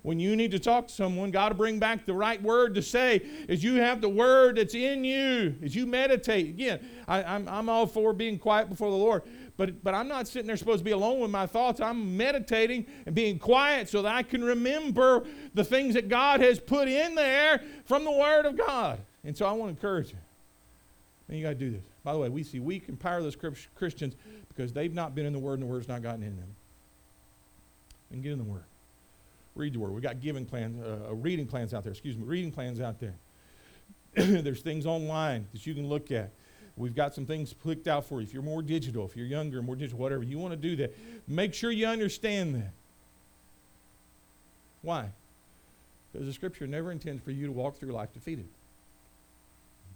when 0.05 0.21
you 0.21 0.37
need 0.37 0.51
to 0.51 0.59
talk 0.59 0.89
to 0.89 0.95
someone, 0.95 1.31
God 1.31 1.49
to 1.49 1.55
bring 1.55 1.79
back 1.79 2.05
the 2.05 2.13
right 2.13 2.41
word 2.43 2.75
to 2.75 2.83
say 2.83 3.23
is 3.49 3.65
you 3.65 3.77
have 3.77 4.03
the 4.03 4.09
word 4.09 4.57
that's 4.57 4.75
in 4.75 5.03
you 5.03 5.57
as 5.65 5.75
you 5.75 5.87
meditate. 5.87 6.51
Again, 6.51 6.87
I, 7.09 7.23
am 7.23 7.27
I'm, 7.27 7.49
I'm 7.49 7.69
all 7.71 7.87
for 7.87 8.13
being 8.13 8.39
quiet 8.39 8.69
before 8.69 8.91
the 8.91 8.99
Lord, 8.99 9.23
but, 9.57 9.83
but 9.83 9.95
I'm 9.95 10.07
not 10.07 10.29
sitting 10.29 10.47
there 10.47 10.59
supposed 10.59 10.81
to 10.81 10.85
be 10.85 10.91
alone 10.91 11.21
with 11.21 11.31
my 11.31 11.47
thoughts. 11.47 11.81
I'm 11.81 12.19
meditating 12.19 12.85
and 13.07 13.15
being 13.15 13.39
quiet 13.39 13.89
so 13.89 14.03
that 14.03 14.15
I 14.15 14.23
can 14.23 14.45
remember 14.45 15.25
the 15.55 15.65
things 15.65 15.95
that 15.95 16.11
God 16.11 16.43
has 16.43 16.61
put 16.61 16.87
in 16.87 17.15
there 17.15 17.63
from 17.87 18.05
the 18.05 18.13
Word 18.13 18.45
of 18.45 18.59
God. 18.59 19.01
And 19.25 19.35
so 19.35 19.47
I 19.47 19.53
want 19.53 19.71
to 19.71 19.71
encourage 19.71 20.11
you. 20.11 20.19
And 21.29 21.39
you 21.39 21.45
got 21.45 21.51
to 21.51 21.55
do 21.55 21.71
this. 21.71 21.83
By 22.05 22.13
the 22.13 22.19
way, 22.19 22.29
we 22.29 22.43
see 22.43 22.61
weak 22.61 22.89
and 22.89 23.01
powerless 23.01 23.37
Christians 23.75 24.17
because 24.49 24.75
they've 24.75 24.93
not 24.93 25.15
been 25.15 25.25
in 25.25 25.33
the 25.33 25.39
Word 25.39 25.55
and 25.55 25.63
the 25.63 25.67
Word's 25.67 25.89
not 25.89 26.03
gotten 26.03 26.23
in 26.23 26.37
them. 26.37 26.55
And 28.13 28.23
get 28.23 28.33
in 28.33 28.39
the 28.39 28.45
Word. 28.45 28.65
Read 29.55 29.75
the 29.75 29.79
Word. 29.79 29.93
We've 29.93 30.03
got 30.03 30.21
giving 30.21 30.45
plans, 30.45 30.83
uh, 30.83 31.09
uh, 31.09 31.15
reading 31.15 31.47
plans 31.47 31.75
out 31.75 31.85
there. 31.85 31.93
Excuse 31.93 32.17
me, 32.17 32.25
reading 32.25 32.51
plans 32.51 32.81
out 32.81 32.99
there. 32.99 33.15
There's 34.15 34.61
things 34.61 34.87
online 34.87 35.47
that 35.53 35.67
you 35.67 35.75
can 35.75 35.89
look 35.89 36.11
at. 36.11 36.31
We've 36.77 36.95
got 36.95 37.15
some 37.15 37.25
things 37.25 37.55
clicked 37.63 37.87
out 37.87 38.05
for 38.05 38.21
you. 38.21 38.27
If 38.27 38.35
you're 38.35 38.43
more 38.43 38.63
digital, 38.63 39.05
if 39.05 39.17
you're 39.17 39.27
younger, 39.27 39.63
more 39.63 39.77
digital, 39.77 39.99
whatever, 39.99 40.25
you 40.25 40.39
want 40.39 40.53
to 40.53 40.57
do 40.57 40.75
that. 40.77 40.97
Make 41.29 41.55
sure 41.55 41.71
you 41.71 41.87
understand 41.87 42.57
that. 42.57 42.73
Why? 44.83 45.11
Because 46.13 46.27
the 46.27 46.33
Scripture 46.33 46.67
never 46.67 46.91
intends 46.91 47.23
for 47.23 47.31
you 47.31 47.47
to 47.47 47.53
walk 47.53 47.79
through 47.79 47.93
life 47.93 48.13
defeated. 48.13 48.49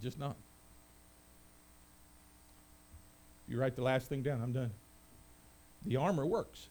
Just 0.00 0.18
not. 0.18 0.36
You 3.48 3.58
write 3.58 3.74
the 3.74 3.82
last 3.82 4.08
thing 4.08 4.22
down, 4.22 4.40
I'm 4.40 4.52
done. 4.52 4.70
The 5.84 5.96
armor 5.96 6.26
works. 6.26 6.68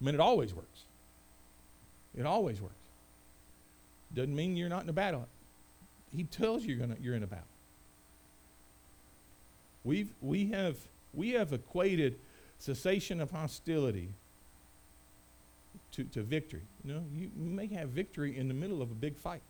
I 0.00 0.04
mean, 0.04 0.14
it 0.14 0.20
always 0.20 0.52
works. 0.52 0.84
It 2.16 2.26
always 2.26 2.60
works. 2.60 2.74
Doesn't 4.14 4.34
mean 4.34 4.56
you're 4.56 4.68
not 4.68 4.82
in 4.82 4.88
a 4.88 4.94
battle. 4.94 5.26
He 6.14 6.24
tells 6.24 6.64
you 6.64 6.74
you're, 6.74 6.86
gonna, 6.86 6.96
you're 7.00 7.14
in 7.14 7.22
a 7.22 7.26
battle. 7.26 7.44
We've, 9.84 10.12
we, 10.20 10.46
have, 10.46 10.76
we 11.12 11.30
have 11.30 11.52
equated 11.52 12.18
cessation 12.58 13.20
of 13.20 13.30
hostility 13.30 14.10
to, 15.92 16.04
to 16.04 16.22
victory. 16.22 16.62
You 16.84 16.94
know, 16.94 17.04
you, 17.14 17.30
may 17.36 17.66
have 17.68 17.90
victory 17.90 18.36
in 18.36 18.48
the 18.48 18.54
middle 18.54 18.82
of 18.82 18.90
a 18.90 18.94
big 18.94 19.16
fight. 19.16 19.42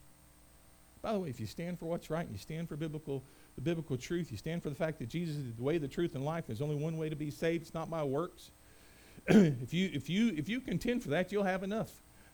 By 1.02 1.12
the 1.12 1.20
way, 1.20 1.28
if 1.28 1.40
you 1.40 1.46
stand 1.46 1.78
for 1.78 1.86
what's 1.86 2.10
right 2.10 2.24
and 2.24 2.32
you 2.32 2.38
stand 2.38 2.68
for 2.68 2.76
biblical, 2.76 3.22
the 3.54 3.60
biblical 3.60 3.96
truth, 3.96 4.30
you 4.30 4.36
stand 4.36 4.62
for 4.62 4.68
the 4.68 4.74
fact 4.74 4.98
that 4.98 5.08
Jesus 5.08 5.36
is 5.36 5.54
the 5.54 5.62
way, 5.62 5.78
the 5.78 5.88
truth, 5.88 6.14
and 6.14 6.24
life. 6.24 6.44
There's 6.46 6.60
only 6.60 6.76
one 6.76 6.96
way 6.96 7.08
to 7.08 7.16
be 7.16 7.30
saved. 7.30 7.62
It's 7.62 7.74
not 7.74 7.88
by 7.88 8.02
works. 8.02 8.50
if 9.28 9.72
you 9.72 9.90
if 9.92 10.08
you 10.08 10.34
if 10.36 10.48
you 10.48 10.60
contend 10.60 11.02
for 11.02 11.10
that, 11.10 11.30
you'll 11.30 11.44
have 11.44 11.62
enough 11.62 11.90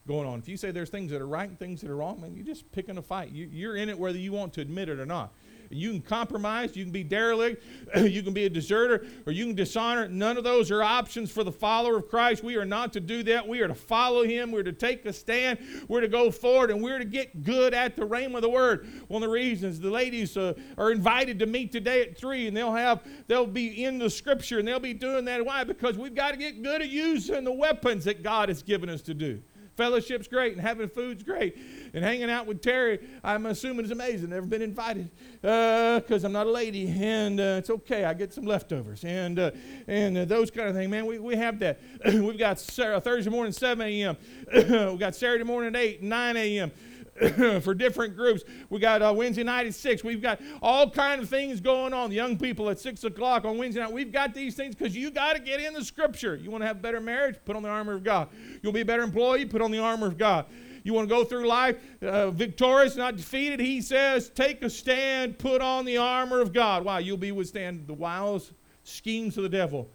going 0.07 0.27
on. 0.27 0.39
If 0.39 0.47
you 0.47 0.57
say 0.57 0.71
there's 0.71 0.89
things 0.89 1.11
that 1.11 1.21
are 1.21 1.27
right 1.27 1.49
and 1.49 1.57
things 1.57 1.81
that 1.81 1.89
are 1.89 1.95
wrong, 1.95 2.21
man, 2.21 2.35
you're 2.35 2.45
just 2.45 2.71
picking 2.71 2.97
a 2.97 3.01
fight. 3.01 3.31
You, 3.31 3.49
you're 3.51 3.75
in 3.75 3.89
it 3.89 3.97
whether 3.97 4.17
you 4.17 4.31
want 4.31 4.53
to 4.53 4.61
admit 4.61 4.89
it 4.89 4.99
or 4.99 5.05
not. 5.05 5.33
You 5.71 5.91
can 5.91 6.01
compromise, 6.01 6.75
you 6.75 6.83
can 6.83 6.91
be 6.91 7.03
derelict, 7.03 7.63
you 7.95 8.21
can 8.21 8.33
be 8.33 8.45
a 8.45 8.49
deserter, 8.49 9.07
or 9.25 9.33
you 9.33 9.45
can 9.45 9.55
dishonor. 9.55 10.07
None 10.07 10.37
of 10.37 10.43
those 10.43 10.69
are 10.69 10.83
options 10.83 11.31
for 11.31 11.43
the 11.43 11.51
follower 11.51 11.97
of 11.97 12.07
Christ. 12.07 12.43
We 12.43 12.55
are 12.55 12.65
not 12.65 12.93
to 12.93 12.99
do 12.99 13.23
that. 13.23 13.47
We 13.47 13.61
are 13.61 13.67
to 13.67 13.73
follow 13.73 14.23
him. 14.23 14.51
We're 14.51 14.61
to 14.61 14.71
take 14.71 15.05
a 15.05 15.13
stand. 15.13 15.57
We're 15.87 16.01
to 16.01 16.07
go 16.07 16.29
forward, 16.29 16.69
and 16.69 16.83
we're 16.83 16.99
to 16.99 17.05
get 17.05 17.43
good 17.43 17.73
at 17.73 17.95
the 17.95 18.03
rhema 18.03 18.35
of 18.35 18.41
the 18.43 18.49
word. 18.49 18.87
One 19.07 19.23
of 19.23 19.29
the 19.29 19.33
reasons 19.33 19.79
the 19.79 19.89
ladies 19.89 20.37
uh, 20.37 20.53
are 20.77 20.91
invited 20.91 21.39
to 21.39 21.45
meet 21.45 21.71
today 21.71 22.01
at 22.01 22.17
three, 22.17 22.47
and 22.47 22.55
they'll 22.55 22.73
have 22.73 23.01
they'll 23.27 23.47
be 23.47 23.83
in 23.83 23.97
the 23.97 24.09
scripture, 24.09 24.59
and 24.59 24.67
they'll 24.67 24.79
be 24.79 24.93
doing 24.93 25.25
that. 25.25 25.43
Why? 25.43 25.63
Because 25.63 25.97
we've 25.97 26.15
got 26.15 26.31
to 26.31 26.37
get 26.37 26.61
good 26.61 26.81
at 26.81 26.89
using 26.89 27.43
the 27.43 27.51
weapons 27.51 28.05
that 28.05 28.21
God 28.21 28.49
has 28.49 28.61
given 28.61 28.89
us 28.89 29.01
to 29.03 29.13
do. 29.13 29.41
Fellowship's 29.75 30.27
great 30.27 30.53
and 30.53 30.61
having 30.61 30.87
food's 30.87 31.23
great. 31.23 31.57
And 31.93 32.03
hanging 32.03 32.29
out 32.29 32.47
with 32.47 32.61
Terry, 32.61 32.99
I'm 33.23 33.45
assuming 33.45 33.85
is 33.85 33.91
amazing. 33.91 34.29
Never 34.29 34.45
been 34.45 34.61
invited 34.61 35.09
because 35.41 36.23
uh, 36.23 36.27
I'm 36.27 36.31
not 36.31 36.47
a 36.47 36.51
lady. 36.51 36.87
And 36.87 37.39
uh, 37.39 37.57
it's 37.59 37.69
okay. 37.69 38.05
I 38.05 38.13
get 38.13 38.33
some 38.33 38.45
leftovers. 38.45 39.03
And, 39.03 39.37
uh, 39.37 39.51
and 39.87 40.17
uh, 40.17 40.25
those 40.25 40.49
kind 40.49 40.69
of 40.69 40.75
things. 40.75 40.89
Man, 40.89 41.05
we, 41.05 41.19
we 41.19 41.35
have 41.35 41.59
that. 41.59 41.79
We've 42.05 42.37
got 42.37 42.59
Thursday 42.59 43.29
morning 43.29 43.51
7 43.51 43.85
a.m. 43.85 44.17
We've 44.53 44.99
got 44.99 45.15
Saturday 45.15 45.43
morning 45.43 45.75
8, 45.75 46.01
9 46.01 46.37
a.m. 46.37 46.71
for 47.61 47.73
different 47.73 48.15
groups. 48.15 48.43
We 48.69 48.79
got 48.79 49.01
uh, 49.01 49.13
Wednesday 49.15 49.43
night 49.43 49.67
at 49.67 49.73
six. 49.73 50.03
We've 50.03 50.21
got 50.21 50.41
all 50.61 50.89
kind 50.89 51.21
of 51.21 51.29
things 51.29 51.61
going 51.61 51.93
on. 51.93 52.11
Young 52.11 52.37
people 52.37 52.69
at 52.69 52.79
six 52.79 53.03
o'clock 53.05 53.45
on 53.45 53.57
Wednesday 53.57 53.81
night. 53.81 53.93
We've 53.93 54.11
got 54.11 54.33
these 54.33 54.55
things 54.55 54.75
because 54.75 54.95
you 54.95 55.11
got 55.11 55.33
to 55.33 55.39
get 55.39 55.61
in 55.61 55.73
the 55.73 55.83
Scripture. 55.83 56.35
You 56.35 56.51
want 56.51 56.63
to 56.63 56.67
have 56.67 56.81
better 56.81 56.99
marriage? 56.99 57.37
Put 57.45 57.55
on 57.55 57.63
the 57.63 57.69
armor 57.69 57.93
of 57.93 58.03
God. 58.03 58.27
You'll 58.61 58.73
be 58.73 58.81
a 58.81 58.85
better 58.85 59.03
employee? 59.03 59.45
Put 59.45 59.61
on 59.61 59.71
the 59.71 59.79
armor 59.79 60.07
of 60.07 60.17
God. 60.17 60.45
You 60.83 60.93
want 60.93 61.07
to 61.09 61.15
go 61.15 61.23
through 61.23 61.47
life 61.47 61.77
uh, 62.03 62.31
victorious, 62.31 62.95
not 62.95 63.15
defeated? 63.15 63.59
He 63.59 63.81
says, 63.81 64.29
take 64.29 64.61
a 64.61 64.69
stand, 64.69 65.39
put 65.39 65.61
on 65.61 65.85
the 65.85 65.97
armor 65.97 66.41
of 66.41 66.53
God. 66.53 66.83
Why? 66.83 66.99
You'll 66.99 67.17
be 67.17 67.31
withstand 67.31 67.87
the 67.87 67.93
wiles, 67.93 68.51
schemes 68.83 69.37
of 69.37 69.43
the 69.43 69.49
devil, 69.49 69.89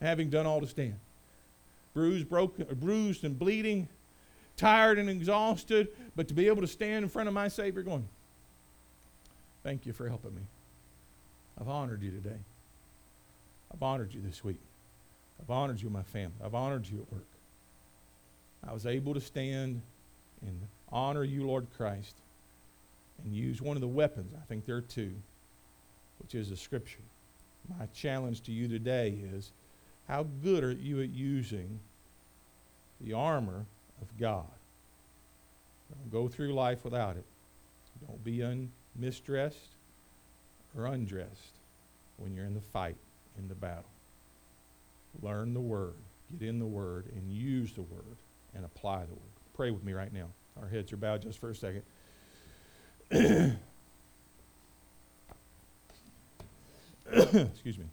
having 0.00 0.30
done 0.30 0.46
all 0.46 0.60
to 0.60 0.66
stand. 0.66 0.98
Bruised, 1.92 2.28
broken, 2.28 2.66
bruised, 2.80 3.22
and 3.22 3.38
bleeding, 3.38 3.86
tired 4.56 4.98
and 4.98 5.08
exhausted, 5.10 5.88
but 6.16 6.28
to 6.28 6.34
be 6.34 6.46
able 6.46 6.62
to 6.62 6.68
stand 6.68 7.04
in 7.04 7.08
front 7.08 7.28
of 7.28 7.34
my 7.34 7.48
Savior 7.48 7.82
going, 7.82 8.08
Thank 9.64 9.86
you 9.86 9.94
for 9.94 10.06
helping 10.08 10.34
me. 10.34 10.42
I've 11.58 11.68
honored 11.68 12.02
you 12.02 12.10
today. 12.10 12.36
I've 13.72 13.82
honored 13.82 14.12
you 14.12 14.20
this 14.20 14.44
week. 14.44 14.60
I've 15.40 15.50
honored 15.50 15.80
you, 15.80 15.88
my 15.88 16.02
family. 16.02 16.36
I've 16.44 16.54
honored 16.54 16.86
you 16.86 17.00
at 17.00 17.12
work. 17.12 17.26
I 18.68 18.72
was 18.72 18.86
able 18.86 19.14
to 19.14 19.20
stand 19.20 19.80
and 20.42 20.60
honor 20.92 21.24
you, 21.24 21.46
Lord 21.46 21.66
Christ, 21.76 22.14
and 23.24 23.34
use 23.34 23.62
one 23.62 23.76
of 23.76 23.80
the 23.80 23.88
weapons. 23.88 24.32
I 24.36 24.44
think 24.46 24.66
there 24.66 24.76
are 24.76 24.82
two, 24.82 25.12
which 26.20 26.34
is 26.34 26.50
the 26.50 26.56
Scripture. 26.56 26.98
My 27.78 27.86
challenge 27.86 28.42
to 28.42 28.52
you 28.52 28.68
today 28.68 29.18
is 29.32 29.50
how 30.08 30.26
good 30.42 30.62
are 30.62 30.72
you 30.72 31.00
at 31.00 31.10
using 31.10 31.80
the 33.00 33.14
armor 33.14 33.64
of 34.04 34.18
God? 34.18 34.44
Don't 35.90 36.10
go 36.10 36.28
through 36.28 36.52
life 36.54 36.84
without 36.84 37.16
it. 37.16 37.24
Don't 38.06 38.22
be 38.22 38.42
un, 38.42 38.70
misdressed 38.98 39.76
or 40.76 40.86
undressed 40.86 41.58
when 42.16 42.34
you're 42.34 42.46
in 42.46 42.54
the 42.54 42.60
fight, 42.60 42.96
in 43.38 43.48
the 43.48 43.54
battle. 43.54 43.84
Learn 45.22 45.54
the 45.54 45.60
Word, 45.60 45.94
get 46.38 46.48
in 46.48 46.58
the 46.58 46.66
Word, 46.66 47.06
and 47.14 47.30
use 47.30 47.72
the 47.72 47.82
Word 47.82 48.16
and 48.54 48.64
apply 48.64 49.04
the 49.04 49.14
Word. 49.14 49.20
Pray 49.54 49.70
with 49.70 49.84
me 49.84 49.92
right 49.92 50.12
now. 50.12 50.26
Our 50.60 50.68
heads 50.68 50.92
are 50.92 50.96
bowed 50.96 51.22
just 51.22 51.38
for 51.38 51.50
a 51.50 51.54
second. 51.54 51.82
Excuse 57.12 57.78
me. 57.78 57.86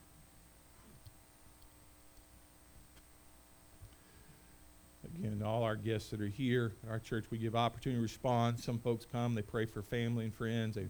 To 5.22 5.45
all 5.45 5.61
our 5.61 5.76
guests 5.76 6.09
that 6.09 6.19
are 6.19 6.28
here, 6.28 6.72
at 6.84 6.91
our 6.91 6.97
church, 6.97 7.26
we 7.30 7.38
give 7.38 7.55
opportunity 7.55 7.99
to 7.99 8.01
respond. 8.01 8.59
Some 8.59 8.80
folks 8.80 9.05
come, 9.11 9.36
they 9.36 9.43
pray 9.43 9.65
for 9.65 9.84
family 9.84 10.26
and 10.26 10.34
friends, 10.34 10.76
they 10.76 10.88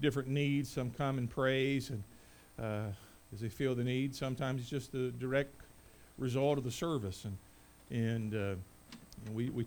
different 0.00 0.28
needs. 0.28 0.68
Some 0.68 0.90
come 0.90 1.16
and 1.16 1.30
praise, 1.30 1.90
and 1.90 2.02
uh, 2.60 2.90
as 3.32 3.40
they 3.40 3.48
feel 3.48 3.76
the 3.76 3.84
need, 3.84 4.16
sometimes 4.16 4.60
it's 4.60 4.68
just 4.68 4.90
the 4.90 5.12
direct 5.12 5.54
result 6.18 6.58
of 6.58 6.64
the 6.64 6.72
service, 6.72 7.24
and 7.24 7.38
and 7.90 8.34
uh, 8.34 8.54
we 9.32 9.48
we 9.50 9.60